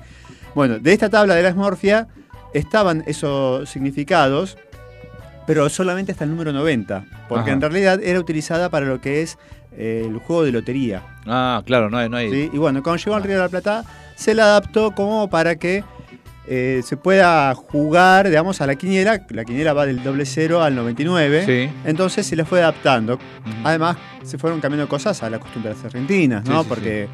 Bueno, 0.55 0.79
de 0.79 0.93
esta 0.93 1.09
tabla 1.09 1.35
de 1.35 1.43
la 1.43 1.49
esmorfia 1.49 2.07
estaban 2.53 3.03
esos 3.07 3.69
significados, 3.69 4.57
pero 5.47 5.69
solamente 5.69 6.11
hasta 6.11 6.23
el 6.25 6.29
número 6.31 6.51
90, 6.51 7.05
porque 7.29 7.51
Ajá. 7.51 7.53
en 7.53 7.61
realidad 7.61 7.99
era 8.03 8.19
utilizada 8.19 8.69
para 8.69 8.85
lo 8.85 8.99
que 8.99 9.21
es 9.21 9.37
eh, 9.77 10.03
el 10.05 10.17
juego 10.19 10.43
de 10.43 10.51
lotería. 10.51 11.03
Ah, 11.25 11.61
claro, 11.65 11.89
no 11.89 11.97
hay. 11.97 12.09
No 12.09 12.17
hay. 12.17 12.29
¿sí? 12.31 12.49
Y 12.53 12.57
bueno, 12.57 12.83
cuando 12.83 13.01
llegó 13.01 13.15
al 13.15 13.23
Río 13.23 13.35
de 13.35 13.41
la 13.41 13.49
Plata, 13.49 13.85
se 14.15 14.33
la 14.33 14.43
adaptó 14.43 14.91
como 14.91 15.29
para 15.29 15.55
que 15.55 15.83
eh, 16.47 16.81
se 16.83 16.97
pueda 16.97 17.53
jugar, 17.55 18.27
digamos, 18.27 18.59
a 18.59 18.67
la 18.67 18.75
quiniela. 18.75 19.25
La 19.29 19.45
quiniela 19.45 19.73
va 19.73 19.85
del 19.85 20.03
doble 20.03 20.25
cero 20.25 20.61
al 20.61 20.75
99. 20.75 21.45
Sí. 21.45 21.73
Entonces 21.85 22.25
se 22.25 22.35
la 22.35 22.43
fue 22.43 22.59
adaptando. 22.59 23.17
Además, 23.63 23.95
se 24.23 24.37
fueron 24.37 24.59
cambiando 24.59 24.89
cosas 24.89 25.23
a 25.23 25.29
las 25.29 25.39
costumbres 25.39 25.77
argentinas, 25.85 26.43
¿no? 26.45 26.57
Sí, 26.57 26.63
sí, 26.63 26.69
Porque 26.69 27.07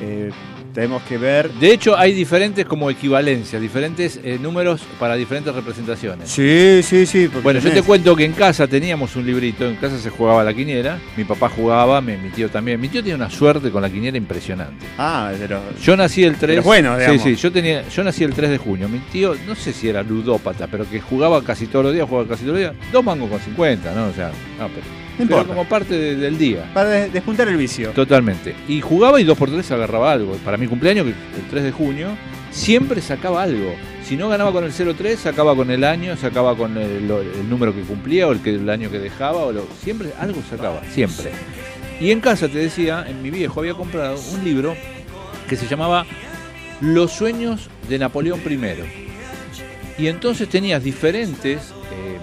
eh, 0.00 0.30
tenemos 0.74 1.02
que 1.02 1.18
ver. 1.18 1.50
De 1.54 1.72
hecho, 1.72 1.96
hay 1.96 2.12
diferentes 2.12 2.64
como 2.64 2.90
equivalencias, 2.90 3.60
diferentes 3.60 4.20
eh, 4.22 4.38
números 4.40 4.82
para 5.00 5.16
diferentes 5.16 5.54
representaciones. 5.54 6.30
Sí, 6.30 6.82
sí, 6.82 7.06
sí. 7.06 7.28
Bueno, 7.42 7.60
yo 7.60 7.72
te 7.72 7.82
cuento 7.82 8.14
que 8.14 8.24
en 8.24 8.32
casa 8.32 8.66
teníamos 8.66 9.16
un 9.16 9.26
librito, 9.26 9.66
en 9.66 9.76
casa 9.76 9.98
se 9.98 10.10
jugaba 10.10 10.44
la 10.44 10.54
quiniela, 10.54 10.98
mi 11.16 11.24
papá 11.24 11.48
jugaba, 11.48 12.00
mi, 12.00 12.16
mi 12.16 12.30
tío 12.30 12.48
también. 12.48 12.80
Mi 12.80 12.88
tío 12.88 13.02
tiene 13.02 13.16
una 13.16 13.30
suerte 13.30 13.70
con 13.70 13.82
la 13.82 13.90
quiniela 13.90 14.18
impresionante. 14.18 14.86
Ah, 14.98 15.32
los. 15.48 15.82
Yo 15.82 15.96
nací 15.96 16.22
el 16.22 16.36
3. 16.36 16.56
Pero 16.56 16.62
bueno, 16.62 16.96
digamos. 16.96 17.22
Sí, 17.22 17.34
sí, 17.34 17.42
yo 17.42 17.50
tenía 17.50 17.88
yo 17.88 18.04
nací 18.04 18.24
el 18.24 18.34
3 18.34 18.50
de 18.50 18.58
junio. 18.58 18.88
Mi 18.88 18.98
tío, 18.98 19.34
no 19.46 19.54
sé 19.54 19.72
si 19.72 19.88
era 19.88 20.02
ludópata, 20.02 20.66
pero 20.68 20.88
que 20.88 21.00
jugaba 21.00 21.42
casi 21.42 21.66
todos 21.66 21.86
los 21.86 21.94
días, 21.94 22.08
jugaba 22.08 22.28
casi 22.28 22.42
todos 22.42 22.60
los 22.60 22.72
días, 22.72 22.92
dos 22.92 23.04
mangos 23.04 23.30
con 23.30 23.40
50, 23.40 23.94
¿no? 23.94 24.06
O 24.06 24.12
sea, 24.12 24.28
no, 24.58 24.68
pero, 24.68 25.07
pero 25.26 25.46
como 25.46 25.64
parte 25.68 25.94
de- 25.94 26.16
del 26.16 26.38
día. 26.38 26.70
Para 26.74 26.90
des- 26.90 27.12
despuntar 27.12 27.48
el 27.48 27.56
vicio. 27.56 27.90
Totalmente. 27.90 28.54
Y 28.68 28.80
jugaba 28.80 29.20
y 29.20 29.24
dos 29.24 29.36
por 29.38 29.50
tres 29.50 29.70
agarraba 29.70 30.12
algo. 30.12 30.32
Para 30.44 30.56
mi 30.56 30.66
cumpleaños, 30.66 31.06
que 31.06 31.10
el 31.12 31.48
3 31.50 31.64
de 31.64 31.72
junio, 31.72 32.08
siempre 32.50 33.00
sacaba 33.00 33.42
algo. 33.42 33.72
Si 34.04 34.16
no 34.16 34.28
ganaba 34.28 34.52
con 34.52 34.64
el 34.64 34.72
03, 34.72 35.18
sacaba 35.18 35.54
con 35.56 35.70
el 35.70 35.84
año, 35.84 36.16
sacaba 36.16 36.56
con 36.56 36.76
el, 36.78 37.08
lo- 37.08 37.20
el 37.20 37.48
número 37.48 37.74
que 37.74 37.82
cumplía 37.82 38.26
o 38.26 38.32
el, 38.32 38.40
que, 38.40 38.50
el 38.54 38.68
año 38.70 38.90
que 38.90 38.98
dejaba. 38.98 39.38
O 39.44 39.52
lo, 39.52 39.66
siempre 39.82 40.10
algo 40.18 40.40
sacaba, 40.48 40.82
siempre. 40.92 41.30
Y 42.00 42.10
en 42.12 42.20
casa, 42.20 42.48
te 42.48 42.58
decía, 42.58 43.04
en 43.08 43.22
mi 43.22 43.30
viejo 43.30 43.60
había 43.60 43.74
comprado 43.74 44.18
un 44.32 44.44
libro 44.44 44.74
que 45.48 45.56
se 45.56 45.66
llamaba 45.66 46.06
Los 46.80 47.12
sueños 47.12 47.68
de 47.88 47.98
Napoleón 47.98 48.40
I. 48.48 48.58
Y 50.02 50.06
entonces 50.06 50.48
tenías 50.48 50.82
diferentes 50.84 51.56
eh, 51.92 52.18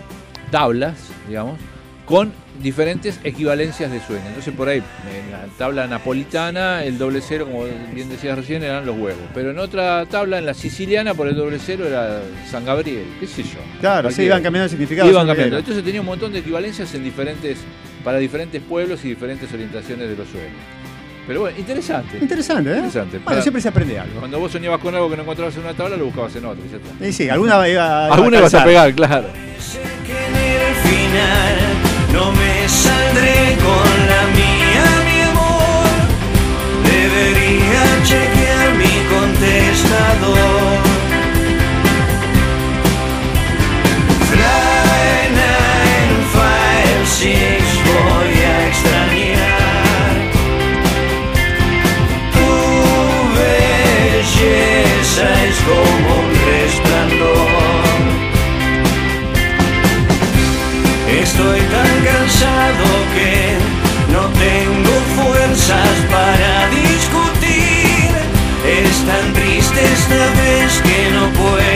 tablas, 0.49 0.93
digamos, 1.27 1.59
con 2.05 2.31
diferentes 2.61 3.19
equivalencias 3.23 3.91
de 3.91 3.99
sueños. 3.99 4.25
Entonces 4.27 4.53
por 4.53 4.67
ahí, 4.69 4.77
en 4.79 5.31
la 5.31 5.45
tabla 5.57 5.87
napolitana, 5.87 6.83
el 6.83 6.97
doble 6.97 7.21
cero, 7.21 7.45
como 7.45 7.65
bien 7.93 8.09
decías 8.09 8.37
recién, 8.37 8.63
eran 8.63 8.85
los 8.85 8.95
huevos. 8.97 9.21
Pero 9.33 9.51
en 9.51 9.59
otra 9.59 10.05
tabla, 10.05 10.37
en 10.39 10.45
la 10.45 10.53
siciliana, 10.53 11.13
por 11.13 11.27
el 11.27 11.35
doble 11.35 11.59
cero 11.63 11.85
era 11.87 12.21
San 12.49 12.65
Gabriel, 12.65 13.05
qué 13.19 13.27
sé 13.27 13.43
yo. 13.43 13.59
Claro, 13.81 14.09
sí, 14.11 14.23
iban 14.23 14.41
cambiando 14.43 14.65
el 14.65 14.69
significado. 14.71 15.09
Iban 15.09 15.27
cambiando. 15.27 15.57
Entonces 15.57 15.83
tenía 15.83 16.01
un 16.01 16.07
montón 16.07 16.31
de 16.33 16.39
equivalencias 16.39 16.93
en 16.95 17.03
diferentes, 17.03 17.57
para 18.03 18.17
diferentes 18.17 18.61
pueblos 18.61 19.03
y 19.05 19.09
diferentes 19.09 19.51
orientaciones 19.53 20.09
de 20.09 20.15
los 20.15 20.27
sueños. 20.27 20.51
Pero 21.27 21.39
bueno, 21.41 21.57
interesante. 21.57 22.19
Interesante, 22.21 22.69
¿eh? 22.69 22.75
Interesante. 22.75 23.11
Bueno, 23.17 23.25
Para- 23.25 23.41
siempre 23.41 23.59
se 23.59 23.67
aprende 23.69 23.97
algo. 23.99 24.19
Cuando 24.19 24.39
vos 24.39 24.51
soñabas 24.51 24.79
con 24.79 24.93
algo 24.93 25.09
que 25.09 25.15
no 25.17 25.23
encontrabas 25.23 25.55
en 25.55 25.61
una 25.63 25.73
tabla, 25.73 25.97
lo 25.97 26.05
buscabas 26.05 26.35
en 26.35 26.45
otra. 26.45 26.63
y. 27.01 27.05
Y 27.07 27.13
sí, 27.13 27.27
alguna 27.29 27.67
iba, 27.67 28.05
Alguna 28.13 28.37
ibas 28.37 28.53
a 28.53 28.57
calzar. 28.59 28.67
pegar, 28.67 28.93
claro. 28.93 29.27
Sé 29.59 29.79
que 30.05 30.11
en 30.11 30.35
el 30.35 30.75
final 30.75 31.84
no 32.15 32.31
me 32.31 32.69
saldré 32.69 33.57
con 33.67 33.89
la 34.11 34.21
mía, 34.39 34.87
mi 35.07 35.19
amor. 35.31 35.95
Debería 36.91 37.83
chequear 38.09 38.67
mi 38.81 38.95
contestador. 39.13 40.94
Fuerzas 65.65 65.97
para 66.11 66.69
discutir. 66.69 68.11
Es 68.65 69.05
tan 69.05 69.33
triste 69.33 69.81
esta 69.83 70.29
vez 70.41 70.81
que 70.81 71.11
no 71.11 71.31
puedo 71.33 71.74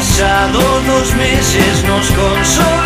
pasados 0.00 0.86
dos 0.86 1.14
meses 1.14 1.84
nos 1.84 2.08
consolarán 2.12 2.79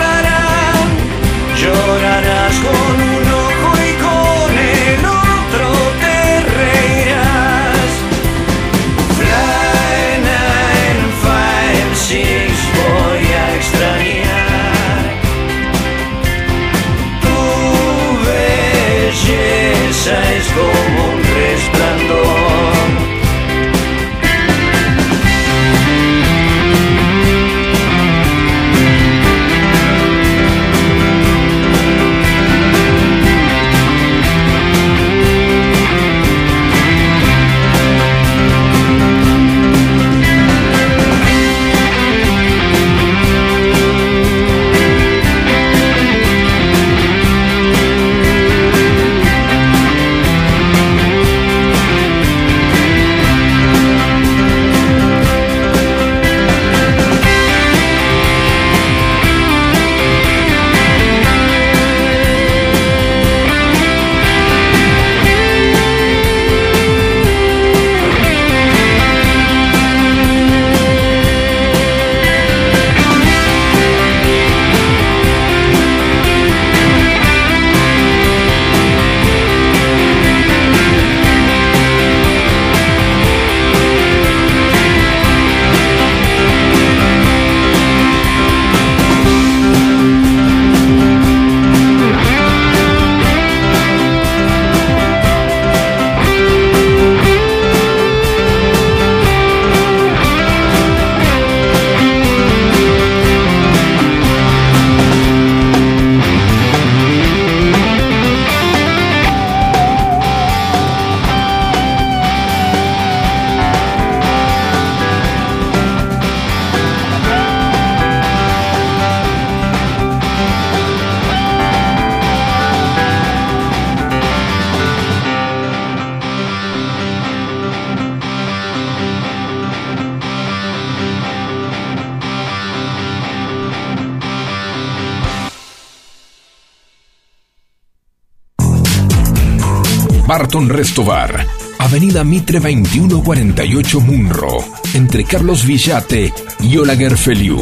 Barton 140.65 140.79
Restobar. 140.79 141.47
Avenida 141.79 142.25
Mitre 142.25 142.59
2148 142.59 144.01
Munro. 144.01 144.57
Entre 144.95 145.25
Carlos 145.25 145.67
Villate 145.67 146.33
y 146.61 146.79
Olaguer 146.79 147.19
Feliu. 147.19 147.59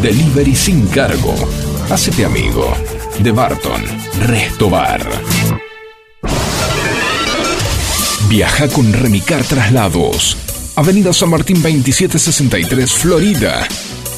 Delivery 0.00 0.54
sin 0.54 0.86
cargo. 0.86 1.34
Hacete 1.90 2.24
amigo 2.24 2.72
de 3.18 3.32
Barton 3.32 3.82
Restobar. 4.20 5.02
Viaja 8.28 8.68
con 8.68 8.92
Remicar 8.92 9.42
Traslados. 9.44 10.36
Avenida 10.76 11.12
San 11.12 11.30
Martín 11.30 11.56
2763, 11.62 12.92
Florida. 12.92 13.68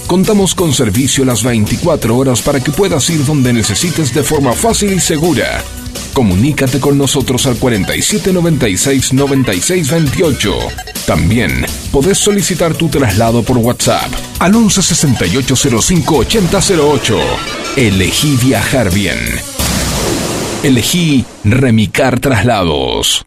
Contamos 0.07 0.55
con 0.55 0.73
servicio 0.73 1.25
las 1.25 1.43
24 1.43 2.17
horas 2.17 2.41
para 2.41 2.61
que 2.61 2.71
puedas 2.71 3.11
ir 3.11 3.25
donde 3.25 3.53
necesites 3.53 4.15
de 4.15 4.23
forma 4.23 4.53
fácil 4.53 4.93
y 4.93 5.01
segura. 5.01 5.63
Comunícate 6.17 6.81
con 6.81 6.97
nosotros 6.97 7.47
al 7.47 7.61
4796-9628. 7.61 10.57
También 11.05 11.67
podés 11.93 12.17
solicitar 12.17 12.73
tu 12.73 12.89
traslado 12.89 13.43
por 13.43 13.59
WhatsApp 13.59 14.11
al 14.39 14.55
1168058008. 14.55 17.19
Elegí 17.77 18.37
viajar 18.37 18.91
bien. 18.95 19.19
Elegí 20.63 21.27
Remicar 21.45 22.19
Traslados. 22.19 23.27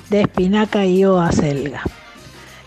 de 0.10 0.22
espinaca 0.22 0.86
y 0.86 1.06
o 1.06 1.20
acelga. 1.20 1.84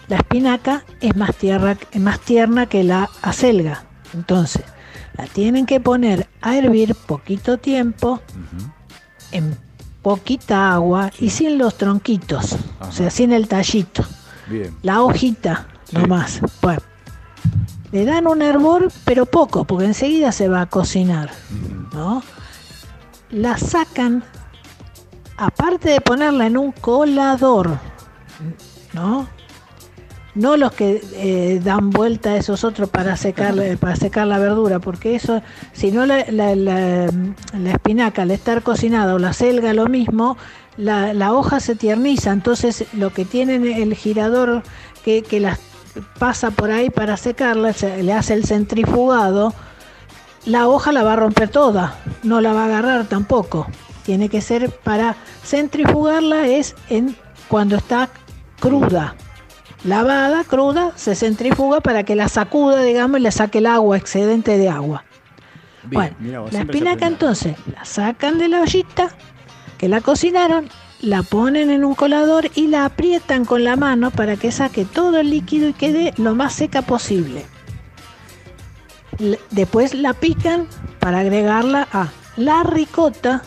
La 0.08 0.18
espinaca 0.18 0.84
es 1.00 1.16
más, 1.16 1.34
tierra, 1.34 1.76
es 1.90 2.00
más 2.00 2.20
tierna 2.20 2.66
que 2.66 2.84
la 2.84 3.10
acelga. 3.22 3.84
Entonces, 4.14 4.62
la 5.16 5.26
tienen 5.26 5.66
que 5.66 5.80
poner 5.80 6.28
a 6.40 6.56
hervir 6.56 6.94
poquito 6.94 7.58
tiempo, 7.58 8.20
en 9.32 9.56
poquita 10.02 10.72
agua 10.72 11.10
y 11.18 11.30
sin 11.30 11.58
los 11.58 11.76
tronquitos, 11.76 12.56
o 12.80 12.92
sea, 12.92 13.10
sin 13.10 13.32
el 13.32 13.48
tallito. 13.48 14.04
Bien. 14.46 14.74
La 14.82 15.02
hojita, 15.02 15.66
nomás. 15.92 16.40
Bueno, 16.62 16.80
le 17.92 18.04
dan 18.04 18.26
un 18.26 18.42
hervor, 18.42 18.90
pero 19.04 19.26
poco, 19.26 19.64
porque 19.64 19.86
enseguida 19.86 20.32
se 20.32 20.48
va 20.48 20.62
a 20.62 20.66
cocinar, 20.66 21.30
¿no? 21.92 22.22
La 23.30 23.56
sacan, 23.58 24.24
aparte 25.36 25.90
de 25.90 26.00
ponerla 26.00 26.46
en 26.46 26.56
un 26.56 26.72
colador, 26.72 27.78
¿no? 28.92 29.26
No 30.34 30.56
los 30.56 30.72
que 30.72 31.02
eh, 31.14 31.60
dan 31.64 31.90
vuelta 31.90 32.30
a 32.30 32.36
esos 32.36 32.62
otros 32.62 32.88
para 32.90 33.16
secar, 33.16 33.54
para 33.80 33.96
secar 33.96 34.26
la 34.26 34.38
verdura, 34.38 34.78
porque 34.78 35.14
eso, 35.16 35.42
si 35.72 35.90
no 35.90 36.06
la, 36.06 36.24
la- 36.30 36.54
la- 36.54 37.10
la 37.58 37.70
espinaca 37.70 38.22
al 38.22 38.30
estar 38.30 38.62
cocinada 38.62 39.14
o 39.14 39.18
la 39.18 39.32
selga 39.32 39.72
lo 39.74 39.86
mismo, 39.86 40.36
la, 40.76 41.12
la 41.12 41.32
hoja 41.32 41.58
se 41.58 41.74
tierniza, 41.74 42.30
entonces 42.30 42.84
lo 42.92 43.12
que 43.12 43.24
tienen 43.24 43.66
el 43.66 43.94
girador 43.96 44.62
que, 45.04 45.22
que 45.22 45.40
las 45.40 45.58
pasa 46.18 46.50
por 46.50 46.70
ahí 46.70 46.90
para 46.90 47.16
secarla, 47.16 47.72
se- 47.72 48.02
le 48.02 48.12
hace 48.12 48.34
el 48.34 48.44
centrifugado, 48.44 49.54
la 50.44 50.68
hoja 50.68 50.92
la 50.92 51.02
va 51.02 51.14
a 51.14 51.16
romper 51.16 51.48
toda, 51.48 51.94
no 52.22 52.40
la 52.40 52.52
va 52.52 52.62
a 52.62 52.66
agarrar 52.66 53.06
tampoco. 53.06 53.66
Tiene 54.04 54.28
que 54.28 54.40
ser 54.40 54.70
para 54.70 55.16
centrifugarla 55.44 56.46
es 56.46 56.74
en 56.88 57.16
cuando 57.48 57.76
está 57.76 58.08
cruda. 58.60 59.14
Lavada, 59.84 60.42
cruda, 60.44 60.92
se 60.96 61.14
centrifuga 61.14 61.80
para 61.80 62.02
que 62.02 62.16
la 62.16 62.28
sacuda, 62.28 62.82
digamos, 62.82 63.20
y 63.20 63.22
le 63.22 63.30
saque 63.30 63.58
el 63.58 63.66
agua, 63.66 63.96
excedente 63.96 64.58
de 64.58 64.68
agua. 64.68 65.04
bueno, 65.84 66.42
vos, 66.42 66.52
la 66.52 66.60
espinaca 66.60 67.06
entonces 67.06 67.56
la 67.72 67.84
sacan 67.84 68.38
de 68.38 68.48
la 68.48 68.60
ollita, 68.62 69.08
que 69.78 69.88
la 69.88 70.00
cocinaron, 70.00 70.68
la 71.00 71.22
ponen 71.22 71.70
en 71.70 71.84
un 71.84 71.94
colador 71.94 72.50
y 72.54 72.66
la 72.66 72.84
aprietan 72.84 73.44
con 73.44 73.64
la 73.64 73.76
mano 73.76 74.10
para 74.10 74.36
que 74.36 74.50
saque 74.50 74.84
todo 74.84 75.18
el 75.18 75.30
líquido 75.30 75.68
y 75.68 75.72
quede 75.72 76.12
lo 76.16 76.34
más 76.34 76.54
seca 76.54 76.82
posible. 76.82 77.46
Después 79.50 79.94
la 79.94 80.14
pican 80.14 80.68
para 80.98 81.20
agregarla 81.20 81.88
a 81.92 82.08
la 82.36 82.62
ricota. 82.62 83.42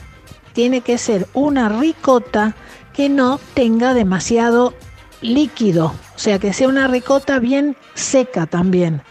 Tiene 0.54 0.82
que 0.82 0.98
ser 0.98 1.28
una 1.34 1.70
ricota 1.70 2.56
que 2.94 3.10
no 3.10 3.40
tenga 3.54 3.94
demasiado 3.94 4.74
líquido, 5.22 5.94
o 6.16 6.20
sea 6.20 6.40
que 6.40 6.52
sea 6.52 6.68
una 6.68 6.88
ricota 6.88 7.40
bien 7.40 7.78
seca 7.94 8.48
también. 8.48 9.02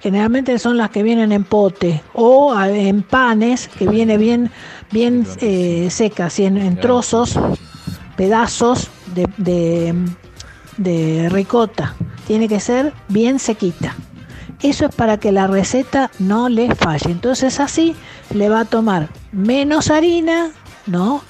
Generalmente 0.00 0.58
son 0.58 0.76
las 0.76 0.90
que 0.90 1.02
vienen 1.02 1.32
en 1.32 1.44
pote 1.44 2.02
o 2.12 2.54
en 2.60 3.02
panes 3.02 3.66
que 3.66 3.88
viene 3.88 4.16
bien, 4.16 4.50
bien 4.90 5.26
eh, 5.40 5.88
secas, 5.90 6.38
y 6.38 6.44
en, 6.44 6.56
en 6.56 6.80
trozos, 6.80 7.38
pedazos 8.16 8.88
de, 9.14 9.28
de, 9.36 9.94
de 10.76 11.28
ricota. 11.28 11.94
Tiene 12.26 12.48
que 12.48 12.60
ser 12.60 12.92
bien 13.08 13.38
sequita. 13.38 13.94
Eso 14.60 14.86
es 14.86 14.94
para 14.94 15.18
que 15.18 15.30
la 15.32 15.46
receta 15.46 16.10
no 16.18 16.48
le 16.48 16.74
falle. 16.74 17.10
Entonces 17.10 17.60
así 17.60 17.94
le 18.34 18.48
va 18.48 18.60
a 18.60 18.64
tomar 18.64 19.08
menos 19.32 19.90
harina, 19.90 20.50
¿no? 20.86 21.22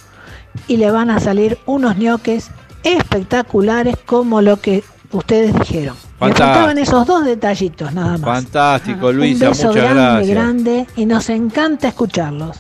Y 0.67 0.79
le 0.79 0.91
van 0.91 1.11
a 1.11 1.21
salir 1.21 1.59
unos 1.67 1.99
ñoques 1.99 2.51
espectaculares 2.85 3.97
como 4.07 4.41
lo 4.41 4.57
que 4.61 4.83
ustedes 5.13 5.55
dijeron. 5.59 5.95
Me 6.21 6.29
faltaban 6.33 6.79
esos 6.79 7.07
dos 7.07 7.25
detallitos 7.25 7.93
nada 7.93 8.19
más. 8.19 8.43
Fantástico, 8.45 9.13
Luisa, 9.13 9.47
Un 9.47 9.51
beso 9.53 9.69
muchas 9.69 9.83
grande, 9.85 10.01
gracias. 10.01 10.29
grande 10.37 10.87
y 10.97 11.07
nos 11.07 11.29
encanta 11.29 11.89
escucharlos. 11.89 12.57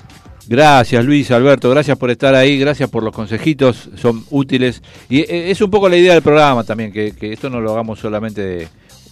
Gracias 0.49 1.05
Luis, 1.05 1.31
Alberto, 1.31 1.69
gracias 1.69 1.99
por 1.99 2.11
estar 2.11 2.35
ahí, 2.35 2.59
gracias 2.59 2.89
por 2.89 3.03
los 3.03 3.15
consejitos, 3.15 3.91
son 3.97 4.25
útiles. 4.31 4.83
Y 5.11 5.19
eh, 5.21 5.51
es 5.51 5.61
un 5.61 5.71
poco 5.71 5.91
la 5.91 5.99
idea 5.99 6.15
del 6.15 6.23
programa 6.23 6.65
también, 6.65 6.91
que, 6.91 7.13
esto 7.21 7.51
no 7.51 7.61
lo 7.61 7.73
hagamos 7.73 7.99
solamente 7.99 8.41
de, 8.41 8.69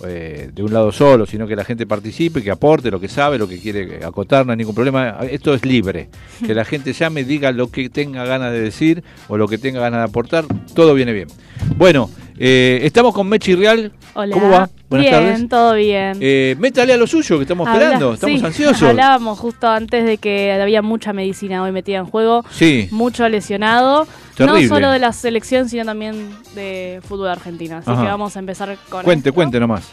eh, 0.06 0.50
de 0.50 0.62
un 0.62 0.72
lado 0.72 0.90
solo, 0.92 1.26
sino 1.26 1.46
que 1.46 1.54
la 1.54 1.62
gente 1.62 1.86
participe, 1.86 2.42
que 2.42 2.50
aporte 2.50 2.90
lo 2.90 2.98
que 2.98 3.08
sabe, 3.08 3.36
lo 3.36 3.46
que 3.46 3.58
quiere 3.58 4.02
acotar, 4.02 4.46
no 4.46 4.52
hay 4.52 4.56
ningún 4.56 4.74
problema. 4.74 5.18
Esto 5.30 5.52
es 5.52 5.66
libre, 5.66 6.08
que 6.46 6.54
la 6.54 6.64
gente 6.64 6.94
llame, 6.94 7.22
diga 7.24 7.52
lo 7.52 7.70
que 7.70 7.90
tenga 7.90 8.24
ganas 8.24 8.50
de 8.50 8.60
decir 8.60 9.04
o 9.28 9.36
lo 9.36 9.46
que 9.46 9.58
tenga 9.58 9.80
ganas 9.80 10.00
de 10.00 10.04
aportar, 10.04 10.46
todo 10.74 10.94
viene 10.94 11.12
bien. 11.12 11.28
Bueno, 11.76 12.08
eh, 12.38 12.80
estamos 12.82 13.14
con 13.14 13.28
Mechi 13.28 13.54
Real. 13.54 13.92
Hola. 14.14 14.32
¿Cómo 14.34 14.50
va? 14.50 14.68
Buenas 14.88 15.10
bien, 15.10 15.12
tardes. 15.24 15.48
todo 15.48 15.74
bien. 15.74 16.18
Eh, 16.20 16.54
métale 16.58 16.92
a 16.92 16.96
lo 16.96 17.06
suyo, 17.06 17.36
que 17.38 17.42
estamos 17.42 17.66
Habla- 17.66 17.80
esperando, 17.82 18.14
estamos 18.14 18.40
sí, 18.40 18.46
ansiosos. 18.46 18.82
Hablábamos 18.88 19.38
justo 19.38 19.68
antes 19.68 20.04
de 20.04 20.18
que 20.18 20.52
había 20.52 20.80
mucha 20.82 21.12
medicina 21.12 21.62
hoy 21.62 21.72
metida 21.72 21.98
en 21.98 22.06
juego, 22.06 22.44
Sí. 22.50 22.88
mucho 22.92 23.28
lesionado, 23.28 24.06
Terrible. 24.36 24.62
no 24.62 24.68
solo 24.68 24.90
de 24.90 24.98
la 25.00 25.12
selección, 25.12 25.68
sino 25.68 25.84
también 25.84 26.30
de 26.54 27.00
fútbol 27.06 27.28
argentino. 27.28 27.78
Así 27.78 27.90
Ajá. 27.90 28.02
que 28.02 28.08
vamos 28.08 28.36
a 28.36 28.38
empezar 28.38 28.76
con 28.88 29.02
Cuente, 29.02 29.30
esto. 29.30 29.34
cuente 29.34 29.58
nomás. 29.60 29.90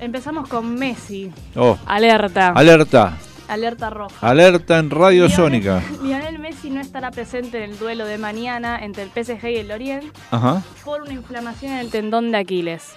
Empezamos 0.00 0.48
con 0.48 0.74
Messi. 0.74 1.30
Oh, 1.54 1.78
Alerta. 1.86 2.48
alerta. 2.48 3.16
Alerta 3.48 3.90
roja. 3.90 4.26
Alerta 4.28 4.78
en 4.78 4.90
Radio 4.90 5.26
Lionel- 5.26 5.36
Sónica. 5.36 5.82
Lionel 6.02 6.38
Messi 6.38 6.70
no 6.70 6.80
estará 6.80 7.10
presente 7.10 7.62
en 7.62 7.70
el 7.70 7.78
duelo 7.78 8.06
de 8.06 8.18
mañana 8.18 8.82
entre 8.82 9.02
el 9.02 9.10
PSG 9.10 9.44
y 9.50 9.56
el 9.56 9.68
Lorient 9.68 10.04
Ajá. 10.30 10.62
por 10.84 11.02
una 11.02 11.12
inflamación 11.12 11.72
en 11.72 11.78
el 11.78 11.90
tendón 11.90 12.32
de 12.32 12.38
Aquiles. 12.38 12.94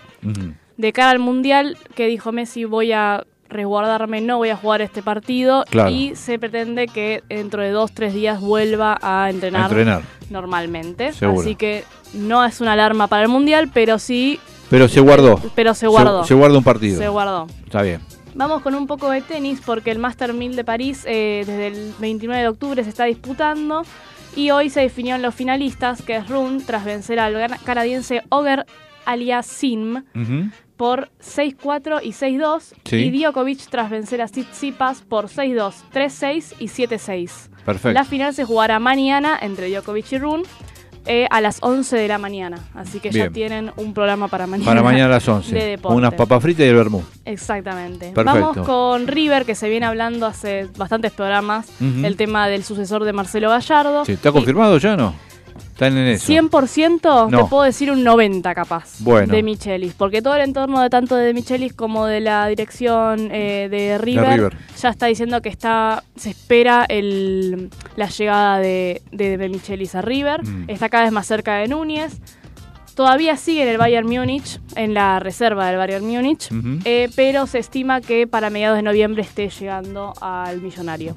De 0.78 0.94
cara 0.94 1.12
al 1.12 1.20
Mundial, 1.20 1.78
que 1.96 2.08
dijo 2.08 2.32
Messi, 2.32 2.64
voy 2.66 2.92
a 2.92 3.26
resguardarme, 3.50 4.20
no 4.22 4.38
voy 4.38 4.50
a 4.50 4.56
jugar 4.58 4.82
este 4.82 5.02
partido. 5.02 5.64
Claro. 5.70 5.90
Y 5.90 6.16
se 6.16 6.38
pretende 6.40 6.88
que 6.88 7.24
dentro 7.30 7.62
de 7.62 7.72
dos, 7.72 7.92
tres 7.94 8.14
días 8.14 8.40
vuelva 8.42 8.98
a 9.02 9.30
entrenar, 9.30 9.64
A 9.64 9.66
entrenar. 9.68 10.02
normalmente. 10.30 11.14
Seguro. 11.14 11.42
Así 11.42 11.56
que 11.56 11.84
no 12.14 12.44
es 12.46 12.62
una 12.62 12.74
alarma 12.74 13.08
para 13.08 13.24
el 13.24 13.30
Mundial, 13.30 13.70
pero 13.74 14.00
sí, 14.00 14.40
Pero 14.70 14.88
se 14.88 15.00
guardó. 15.00 15.40
pero 15.56 15.74
se 15.74 15.88
guardó. 15.88 16.24
Se, 16.26 16.34
guarda 16.34 16.58
un 16.58 16.64
partido. 16.64 17.00
Se 17.00 17.08
guardó. 17.08 17.48
Está 17.66 17.82
bien. 17.82 18.02
Vamos 18.38 18.62
con 18.62 18.76
un 18.76 18.86
poco 18.86 19.10
de 19.10 19.22
tenis 19.22 19.62
porque 19.66 19.90
el 19.90 19.98
Master 19.98 20.32
1000 20.32 20.56
de 20.56 20.64
París 20.64 21.04
eh, 21.08 21.44
desde 21.46 21.68
el 21.68 21.94
29 22.00 22.42
de 22.44 22.48
octubre 22.48 22.84
se 22.84 22.90
está 22.90 23.06
disputando 23.06 23.84
y 24.36 24.52
hoy 24.52 24.70
se 24.70 24.82
definieron 24.82 25.24
los 25.24 25.34
finalistas, 25.34 26.04
que 26.04 26.18
es 26.18 26.30
Rune, 26.30 26.62
tras 26.64 26.86
vencer 26.86 27.20
al 27.20 27.36
canadiense 27.64 28.22
Oger 28.30 28.68
Aliasim 29.06 30.04
Ujú. 30.14 30.52
por 30.76 31.10
6-4 31.20 32.02
y 32.04 32.12
6-2 32.12 32.74
Sí. 32.86 32.96
y 32.98 33.10
Djokovic 33.24 33.68
tras 33.70 33.90
vencer 33.90 34.22
a 34.22 34.28
Tsitsipas 34.28 35.02
por 35.02 35.30
6-2, 35.30 35.74
3-6 35.92 36.54
y 36.60 36.68
7-6. 36.68 37.50
Perfecto. 37.66 37.94
La 37.94 38.04
final 38.06 38.36
se 38.36 38.46
jugará 38.46 38.78
mañana 38.80 39.36
entre 39.42 39.72
Djokovic 39.72 40.12
y 40.12 40.18
Rune 40.20 40.44
eh, 41.08 41.28
a 41.30 41.42
las 41.42 41.58
11 41.62 41.96
de 41.98 42.08
la 42.08 42.18
mañana, 42.18 42.60
así 42.76 43.00
que 43.00 43.10
ya 43.12 43.24
Bien. 43.30 43.34
tienen 43.34 43.72
un 43.78 43.94
programa 43.94 44.28
para 44.28 44.46
mañana. 44.48 44.70
Para 44.70 44.84
mañana 44.84 45.06
a 45.06 45.10
las 45.10 45.26
de 45.26 45.32
11. 45.32 45.56
deporte. 45.56 45.98
Unas 45.98 46.14
papas 46.14 46.42
fritas 46.42 46.66
y 46.66 46.70
el 46.70 46.76
vermú. 46.76 47.04
Exactamente. 47.26 48.12
Perfecto. 48.14 48.40
Vamos 48.54 48.58
con 48.68 49.08
River, 49.08 49.46
que 49.46 49.56
se 49.56 49.70
viene 49.70 49.86
hablando 49.86 50.26
hace 50.26 50.68
bastantes 50.78 51.12
programas, 51.12 51.68
el 51.80 52.16
tema 52.18 52.48
del 52.48 52.64
sucesor 52.64 53.04
de 53.04 53.14
Marcelo 53.14 53.50
Gallardo. 53.50 54.06
Sí, 54.06 54.14
¿Está 54.14 54.30
Y 54.30 54.32
confirmado 54.32 54.78
ya 54.78 54.94
o 54.94 54.98
no? 54.98 55.14
Están 55.78 55.96
en 55.96 56.08
eso. 56.08 56.26
100% 56.26 57.30
No. 57.30 57.44
te 57.44 57.50
puedo 57.50 57.62
decir 57.62 57.92
un 57.92 58.04
90 58.04 58.56
capaz 58.56 58.96
Bueno. 59.02 59.32
de 59.32 59.44
Michelis, 59.44 59.94
porque 59.94 60.24
todo 60.24 60.34
el 60.36 60.42
entorno 60.42 60.82
de 60.82 60.90
tanto 60.90 61.16
de 61.16 61.36
Michelis 61.36 61.74
como 61.74 62.08
de 62.08 62.20
la 62.20 62.48
dirección 62.48 63.30
eh, 63.32 63.68
de, 63.70 64.00
River, 64.00 64.34
River. 64.38 64.58
ya 64.82 64.90
está 64.90 65.06
diciendo 65.06 65.40
que 65.44 65.50
está 65.50 66.04
se 66.16 66.32
espera 66.32 66.84
el, 66.90 67.70
la 67.96 68.08
llegada 68.10 68.58
de, 68.58 69.04
de, 69.12 69.38
de 69.38 69.50
Michelis 69.50 69.94
a 69.94 70.02
River, 70.02 70.44
Mm. 70.44 70.66
está 70.70 70.90
cada 70.90 71.04
vez 71.04 71.12
más 71.14 71.28
cerca 71.28 71.58
de 71.58 71.68
Núñez. 71.68 72.20
Todavía 72.96 73.38
sigue 73.38 73.62
en 73.62 73.68
el 73.70 73.78
Bayern 73.78 74.08
Múnich, 74.08 74.60
en 74.76 74.96
la 74.96 75.20
reserva 75.20 75.68
del 75.68 75.78
Bayern 75.78 76.04
Múnich, 76.08 76.50
eh, 76.86 77.08
pero 77.16 77.46
se 77.46 77.60
estima 77.60 78.02
que 78.02 78.26
para 78.26 78.50
mediados 78.50 78.76
de 78.78 78.82
noviembre 78.82 79.22
esté 79.22 79.50
llegando 79.50 80.14
al 80.20 80.60
millonario. 80.64 81.16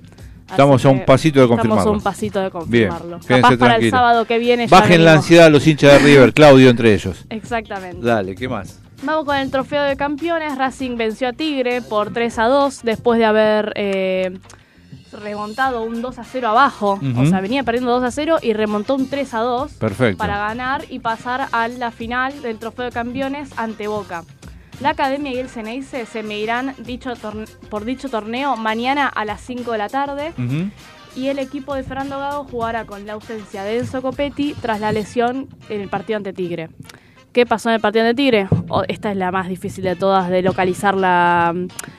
Estamos 0.50 0.84
a 0.84 0.88
un 0.88 1.04
pasito 1.04 1.38
de 1.40 1.44
Estamos 1.44 1.60
a 1.60 1.66
confirmarlo. 1.68 1.92
un 1.92 2.00
pasito 2.02 2.38
de 2.40 2.50
Bien, 2.66 2.88
confirmarlo. 2.88 3.20
quédense 3.20 3.42
Capaz 3.42 3.56
para 3.56 3.76
el 3.76 3.90
sábado 3.90 4.24
que 4.24 4.38
viene 4.38 4.66
ya 4.66 4.80
Bajen 4.80 5.04
la 5.04 5.12
ansiedad 5.14 5.46
a 5.46 5.50
los 5.50 5.66
hinchas 5.66 5.92
de 5.92 5.98
River, 6.00 6.32
Claudio 6.32 6.70
entre 6.70 6.92
ellos. 6.94 7.24
Exactamente. 7.30 8.04
Dale, 8.04 8.34
¿qué 8.34 8.48
más? 8.48 8.80
Vamos 9.02 9.24
con 9.24 9.36
el 9.36 9.50
trofeo 9.50 9.82
de 9.84 9.96
campeones. 9.96 10.58
Racing 10.58 10.96
venció 10.96 11.28
a 11.28 11.32
Tigre 11.32 11.80
por 11.80 12.12
3 12.12 12.38
a 12.38 12.44
2 12.48 12.80
después 12.82 13.18
de 13.18 13.24
haber 13.24 13.72
eh, 13.76 14.38
remontado 15.12 15.82
un 15.82 16.02
2 16.02 16.18
a 16.18 16.24
0 16.24 16.48
abajo. 16.48 17.00
O 17.16 17.26
sea, 17.26 17.40
venía 17.40 17.62
perdiendo 17.62 17.92
2 17.92 18.04
a 18.04 18.10
0 18.10 18.38
y 18.42 18.52
remontó 18.52 18.94
un 18.96 19.08
3 19.08 19.34
a 19.34 19.38
2 19.40 19.72
Perfecto. 19.72 20.18
para 20.18 20.36
ganar 20.38 20.84
y 20.90 20.98
pasar 20.98 21.48
a 21.52 21.68
la 21.68 21.90
final 21.90 22.42
del 22.42 22.58
trofeo 22.58 22.86
de 22.86 22.90
campeones 22.92 23.50
ante 23.56 23.88
Boca. 23.88 24.22
La 24.80 24.90
Academia 24.90 25.32
y 25.32 25.38
el 25.38 25.48
Ceneice 25.48 26.06
se 26.06 26.22
medirán 26.22 26.74
dicho 26.78 27.12
por 27.68 27.84
dicho 27.84 28.08
torneo 28.08 28.56
mañana 28.56 29.06
a 29.08 29.24
las 29.24 29.40
5 29.42 29.72
de 29.72 29.78
la 29.78 29.88
tarde 29.88 30.32
y 31.16 31.26
el 31.28 31.38
equipo 31.38 31.74
de 31.74 31.82
Fernando 31.82 32.18
Gago 32.18 32.44
jugará 32.44 32.84
con 32.86 33.04
la 33.06 33.14
ausencia 33.14 33.62
de 33.64 33.78
Enzo 33.78 34.00
Copetti 34.00 34.54
tras 34.60 34.80
la 34.80 34.92
lesión 34.92 35.48
en 35.68 35.80
el 35.82 35.88
partido 35.88 36.16
ante 36.16 36.32
Tigre. 36.32 36.70
¿Qué 37.32 37.46
pasó 37.46 37.68
en 37.68 37.76
el 37.76 37.80
partido 37.80 38.04
ante 38.06 38.14
Tigre? 38.14 38.48
Esta 38.88 39.10
es 39.10 39.16
la 39.16 39.30
más 39.30 39.48
difícil 39.48 39.84
de 39.84 39.96
todas 39.96 40.30
de 40.30 40.42
localizar 40.42 40.94
la, 40.96 41.54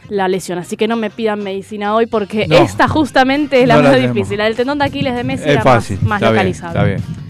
la 0.10 0.28
lesión, 0.28 0.58
así 0.60 0.76
que 0.76 0.88
no 0.88 0.96
me 0.98 1.10
pidan 1.10 1.44
medicina 1.44 1.94
hoy 1.96 2.06
porque 2.08 2.48
No. 2.48 2.56
esta 2.58 2.88
justamente 2.88 3.62
es 3.62 3.68
la 3.68 3.76
No 3.76 3.82
la 3.84 3.92
más 3.92 4.02
difícil. 4.14 4.38
La 4.40 4.46
del 4.46 4.56
tendón 4.56 4.80
de 4.80 4.86
Aquiles 4.86 5.16
de 5.16 5.24
Messi 5.24 5.50
Es 5.50 5.62
fácil. 5.64 5.98
más, 6.02 6.06
más 6.08 6.22
está 6.22 6.32
bien, 6.32 6.36
localizable. 6.36 6.96
está 6.96 7.04
bien. 7.12 7.21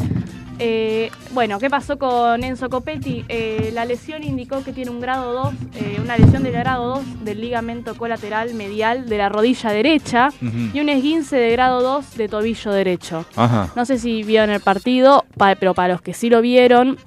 Eh, 0.64 1.10
bueno, 1.32 1.58
¿qué 1.58 1.72
pasó 1.72 1.98
con 1.98 2.44
Enzo 2.44 2.70
Copetti? 2.70 3.26
Eh, 3.30 3.72
la 3.74 3.84
lesión 3.86 4.24
indicó 4.24 4.64
que 4.64 4.72
tiene 4.74 4.92
un 4.92 5.02
grado 5.02 5.34
2, 5.34 5.54
eh, 5.74 5.98
una 6.00 6.16
lesión 6.18 6.44
del 6.44 6.54
grado 6.54 6.98
2 6.98 7.26
del 7.26 7.42
ligamento 7.42 7.96
colateral 7.96 8.54
medial 8.54 9.10
de 9.10 9.18
la 9.18 9.28
rodilla 9.28 9.72
derecha 9.72 10.30
y 10.72 10.80
un 10.80 10.90
esguince 10.90 11.36
de 11.38 11.52
grado 11.54 11.82
2 11.82 12.16
de 12.16 12.28
tobillo 12.28 12.72
derecho. 12.74 13.26
Ajá. 13.36 13.72
No 13.76 13.86
sé 13.86 13.98
si 13.98 14.22
vieron 14.22 14.52
el 14.52 14.62
partido, 14.62 15.26
pa- 15.36 15.56
pero 15.56 15.74
para 15.74 15.94
los 15.94 16.02
que 16.04 16.14
sí 16.14 16.30
lo 16.30 16.42
vieron, 16.42 16.98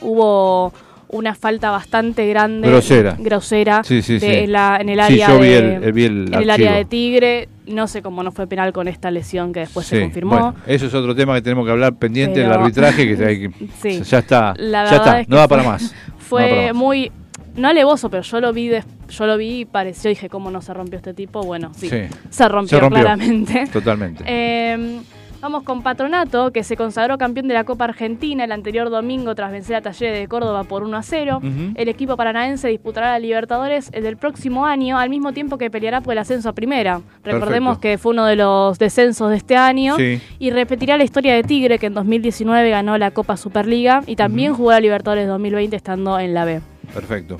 hubo 0.00 0.72
una 1.12 1.34
falta 1.34 1.70
bastante 1.70 2.26
grande, 2.26 2.68
Grosera. 2.68 3.16
grosera 3.18 3.82
Sí, 3.84 4.02
sí, 4.02 4.14
de- 4.14 4.20
sí. 4.20 4.26
En, 4.26 4.52
la- 4.52 4.78
en 4.80 4.88
el 4.88 4.96
Sí, 5.06 5.20
área 5.22 5.28
yo 5.28 5.38
vi 5.38 5.48
de, 5.48 5.58
el- 5.76 5.92
vi 5.92 6.04
el 6.04 6.28
en 6.34 6.42
el 6.42 6.50
área 6.50 6.72
de 6.72 6.84
Tigre. 6.84 7.48
No 7.66 7.86
sé 7.86 8.02
cómo 8.02 8.22
no 8.24 8.32
fue 8.32 8.46
penal 8.48 8.72
con 8.72 8.88
esta 8.88 9.10
lesión 9.12 9.52
que 9.52 9.60
después 9.60 9.86
se 9.86 10.00
confirmó. 10.00 10.30
bueno, 10.32 10.54
eso 10.66 10.86
es 10.86 10.94
otro 10.94 11.14
tema 11.14 11.34
que 11.36 11.42
tenemos 11.42 11.64
que 11.64 11.70
hablar 11.70 11.94
pendiente 11.94 12.40
del 12.40 12.50
arbitraje 12.52 13.16
que, 13.16 13.24
hay 13.24 13.40
que- 13.48 13.68
Sí. 13.82 14.02
ya 14.02 14.18
está, 14.18 14.54
La 14.56 14.90
ya 14.90 14.96
está, 14.96 15.20
es 15.20 15.26
que 15.26 15.30
no 15.30 15.36
da 15.36 15.46
para 15.46 15.62
más. 15.62 15.82
No 15.82 16.14
Fue 16.18 16.48
para 16.48 16.62
más. 16.68 16.74
muy 16.74 17.12
no 17.54 17.68
alevoso, 17.68 18.08
pero 18.10 18.22
yo 18.22 18.40
lo 18.40 18.52
vi 18.54 18.68
des- 18.68 18.86
yo 19.10 19.26
lo 19.26 19.36
vi 19.36 19.60
y 19.60 19.64
pareció 19.66 20.08
dije 20.08 20.30
cómo 20.30 20.50
no 20.50 20.62
se 20.62 20.72
rompió 20.72 20.96
este 20.96 21.12
tipo. 21.12 21.42
Bueno, 21.42 21.70
sí, 21.76 21.88
Sí. 21.90 21.98
se, 22.30 22.48
rompió, 22.48 22.78
Se 22.78 22.80
rompió. 22.80 23.00
claramente. 23.02 23.66
Totalmente. 23.70 24.24
Eh, 24.26 25.00
vamos 25.42 25.64
con 25.64 25.82
Patronato, 25.82 26.52
que 26.52 26.62
se 26.62 26.76
consagró 26.76 27.18
campeón 27.18 27.48
de 27.48 27.54
la 27.54 27.64
Copa 27.64 27.84
Argentina 27.84 28.44
el 28.44 28.52
anterior 28.52 28.90
domingo 28.90 29.34
tras 29.34 29.50
vencer 29.50 29.74
a 29.74 29.82
Talleres 29.82 30.18
de 30.18 30.28
Córdoba 30.28 30.62
por 30.64 30.84
1 30.84 30.96
a 30.96 31.02
0. 31.02 31.38
Ujú. 31.38 31.72
El 31.74 31.88
equipo 31.88 32.16
paranaense 32.16 32.68
disputará 32.68 33.10
la 33.10 33.18
Libertadores 33.18 33.90
el 33.92 34.04
del 34.04 34.16
próximo 34.16 34.64
año, 34.64 34.98
al 34.98 35.10
mismo 35.10 35.32
tiempo 35.32 35.58
que 35.58 35.68
peleará 35.68 36.00
por 36.00 36.12
el 36.12 36.18
ascenso 36.18 36.48
a 36.48 36.52
primera. 36.52 37.02
Recordemos 37.24 37.78
Perfecto. 37.78 37.80
que 37.80 37.98
fue 37.98 38.12
uno 38.12 38.24
de 38.24 38.36
los 38.36 38.78
descensos 38.78 39.30
de 39.30 39.36
este 39.36 39.56
año. 39.56 39.96
Sí. 39.96 40.20
Y 40.38 40.50
repetirá 40.50 40.96
la 40.96 41.04
historia 41.04 41.34
de 41.34 41.42
Tigre, 41.42 41.80
que 41.80 41.86
en 41.86 41.94
2019 41.94 42.70
ganó 42.70 42.96
la 42.96 43.10
Copa 43.10 43.36
Superliga 43.36 44.04
y 44.06 44.14
también 44.14 44.54
jugó 44.54 44.70
la 44.70 44.80
Libertadores 44.80 45.26
2020 45.26 45.74
estando 45.74 46.20
en 46.20 46.34
la 46.34 46.44
B. 46.44 46.60
Perfecto. 46.94 47.38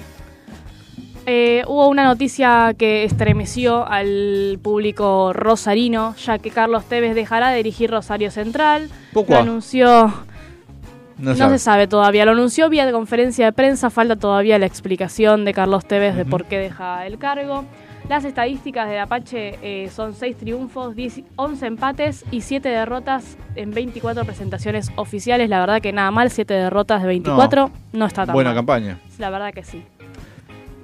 Eh, 1.25 1.63
hubo 1.69 1.89
una 1.89 2.05
noticia 2.05 2.75
que 2.77 3.05
estremeció 3.05 3.87
al 3.87 4.59
público 4.61 5.33
rosarino, 5.33 6.17
ya 6.17 6.39
que 6.39 6.51
Carlos 6.51 6.85
Tevez 6.87 7.15
dejará 7.15 7.51
de 7.51 7.59
dirigir 7.59 7.91
Rosario 7.91 8.31
Central. 8.33 8.89
Poco 9.13 9.33
Lo 9.35 9.39
anunció, 9.41 10.13
No, 11.19 11.31
no, 11.31 11.37
sabe. 11.37 11.59
se 11.59 11.65
sabe 11.65 11.87
todavía, 11.87 12.25
lo 12.25 12.33
anunció 12.33 12.69
vía 12.69 12.87
de 12.87 12.93
conferencia 12.93 13.45
de 13.47 13.53
prensa, 13.53 13.89
falta 13.91 14.17
todavía 14.17 14.59
la 14.59 14.67
explicación 14.67 15.45
de 15.45 15.55
Carlos 15.55 15.85
Tevez 15.87 16.17
de 16.17 16.25
por 16.25 16.47
qué 16.47 16.59
deja 16.59 17.07
el 17.07 17.19
cargo. 17.19 17.65
Las 18.09 18.25
estadísticas 18.25 18.89
del 18.89 18.99
Apache 18.99 19.59
eh, 19.63 19.89
son 19.95 20.15
6 20.15 20.37
triunfos, 20.37 20.97
10 20.97 21.21
11 21.37 21.67
empates 21.67 22.25
y 22.33 22.41
7 22.41 22.69
derrotas 22.69 23.37
en 23.55 23.71
24 23.71 24.25
presentaciones 24.25 24.91
oficiales. 24.97 25.49
La 25.49 25.61
verdad 25.61 25.81
que 25.81 25.93
nada 25.93 26.11
mal, 26.11 26.29
7 26.33 26.53
derrotas 26.53 27.01
de 27.03 27.07
24 27.09 27.71
no, 27.93 28.07
está 28.07 28.27
tan 28.27 28.33
Buena 28.35 28.51
mal. 28.51 28.57
campaña. 28.57 28.99
La 29.19 29.31
verdad 29.31 29.55
que 29.55 29.63
sí. 29.63 29.85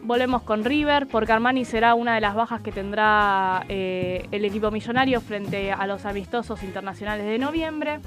Volvemos 0.08 0.40
con 0.40 0.64
River, 0.64 1.06
porque 1.06 1.32
Armani 1.32 1.66
será 1.66 1.92
una 1.94 2.14
de 2.14 2.22
las 2.22 2.34
bajas 2.34 2.62
que 2.62 2.72
tendrá 2.72 3.62
eh, 3.68 4.26
el 4.32 4.42
equipo 4.46 4.70
millonario 4.70 5.20
frente 5.20 5.70
a 5.70 5.86
los 5.86 6.06
amistosos 6.06 6.62
internacionales 6.62 7.26
de 7.26 7.38
noviembre. 7.38 8.00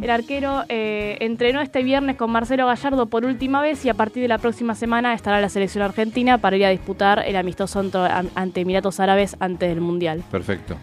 El 0.00 0.08
arquero 0.08 0.62
eh, 0.68 1.16
entrenó 1.18 1.60
este 1.60 1.82
viernes 1.82 2.14
con 2.14 2.30
Marcelo 2.30 2.64
Gallardo 2.68 3.06
por 3.06 3.24
última 3.24 3.60
vez 3.60 3.84
y 3.84 3.88
a 3.88 3.94
partir 3.94 4.22
de 4.22 4.28
la 4.28 4.38
próxima 4.38 4.76
semana 4.76 5.14
estará 5.14 5.40
la 5.40 5.48
selección 5.48 5.82
argentina 5.82 6.38
para 6.38 6.56
ir 6.56 6.64
a 6.64 6.68
disputar 6.70 7.24
el 7.26 7.34
amistoso 7.34 7.80
ante- 7.80 8.60
Emiratos 8.60 9.00
Árabes 9.00 9.36
antes 9.40 9.68
del 9.68 9.80
Mundial. 9.80 10.22
Perfecto. 10.30 10.76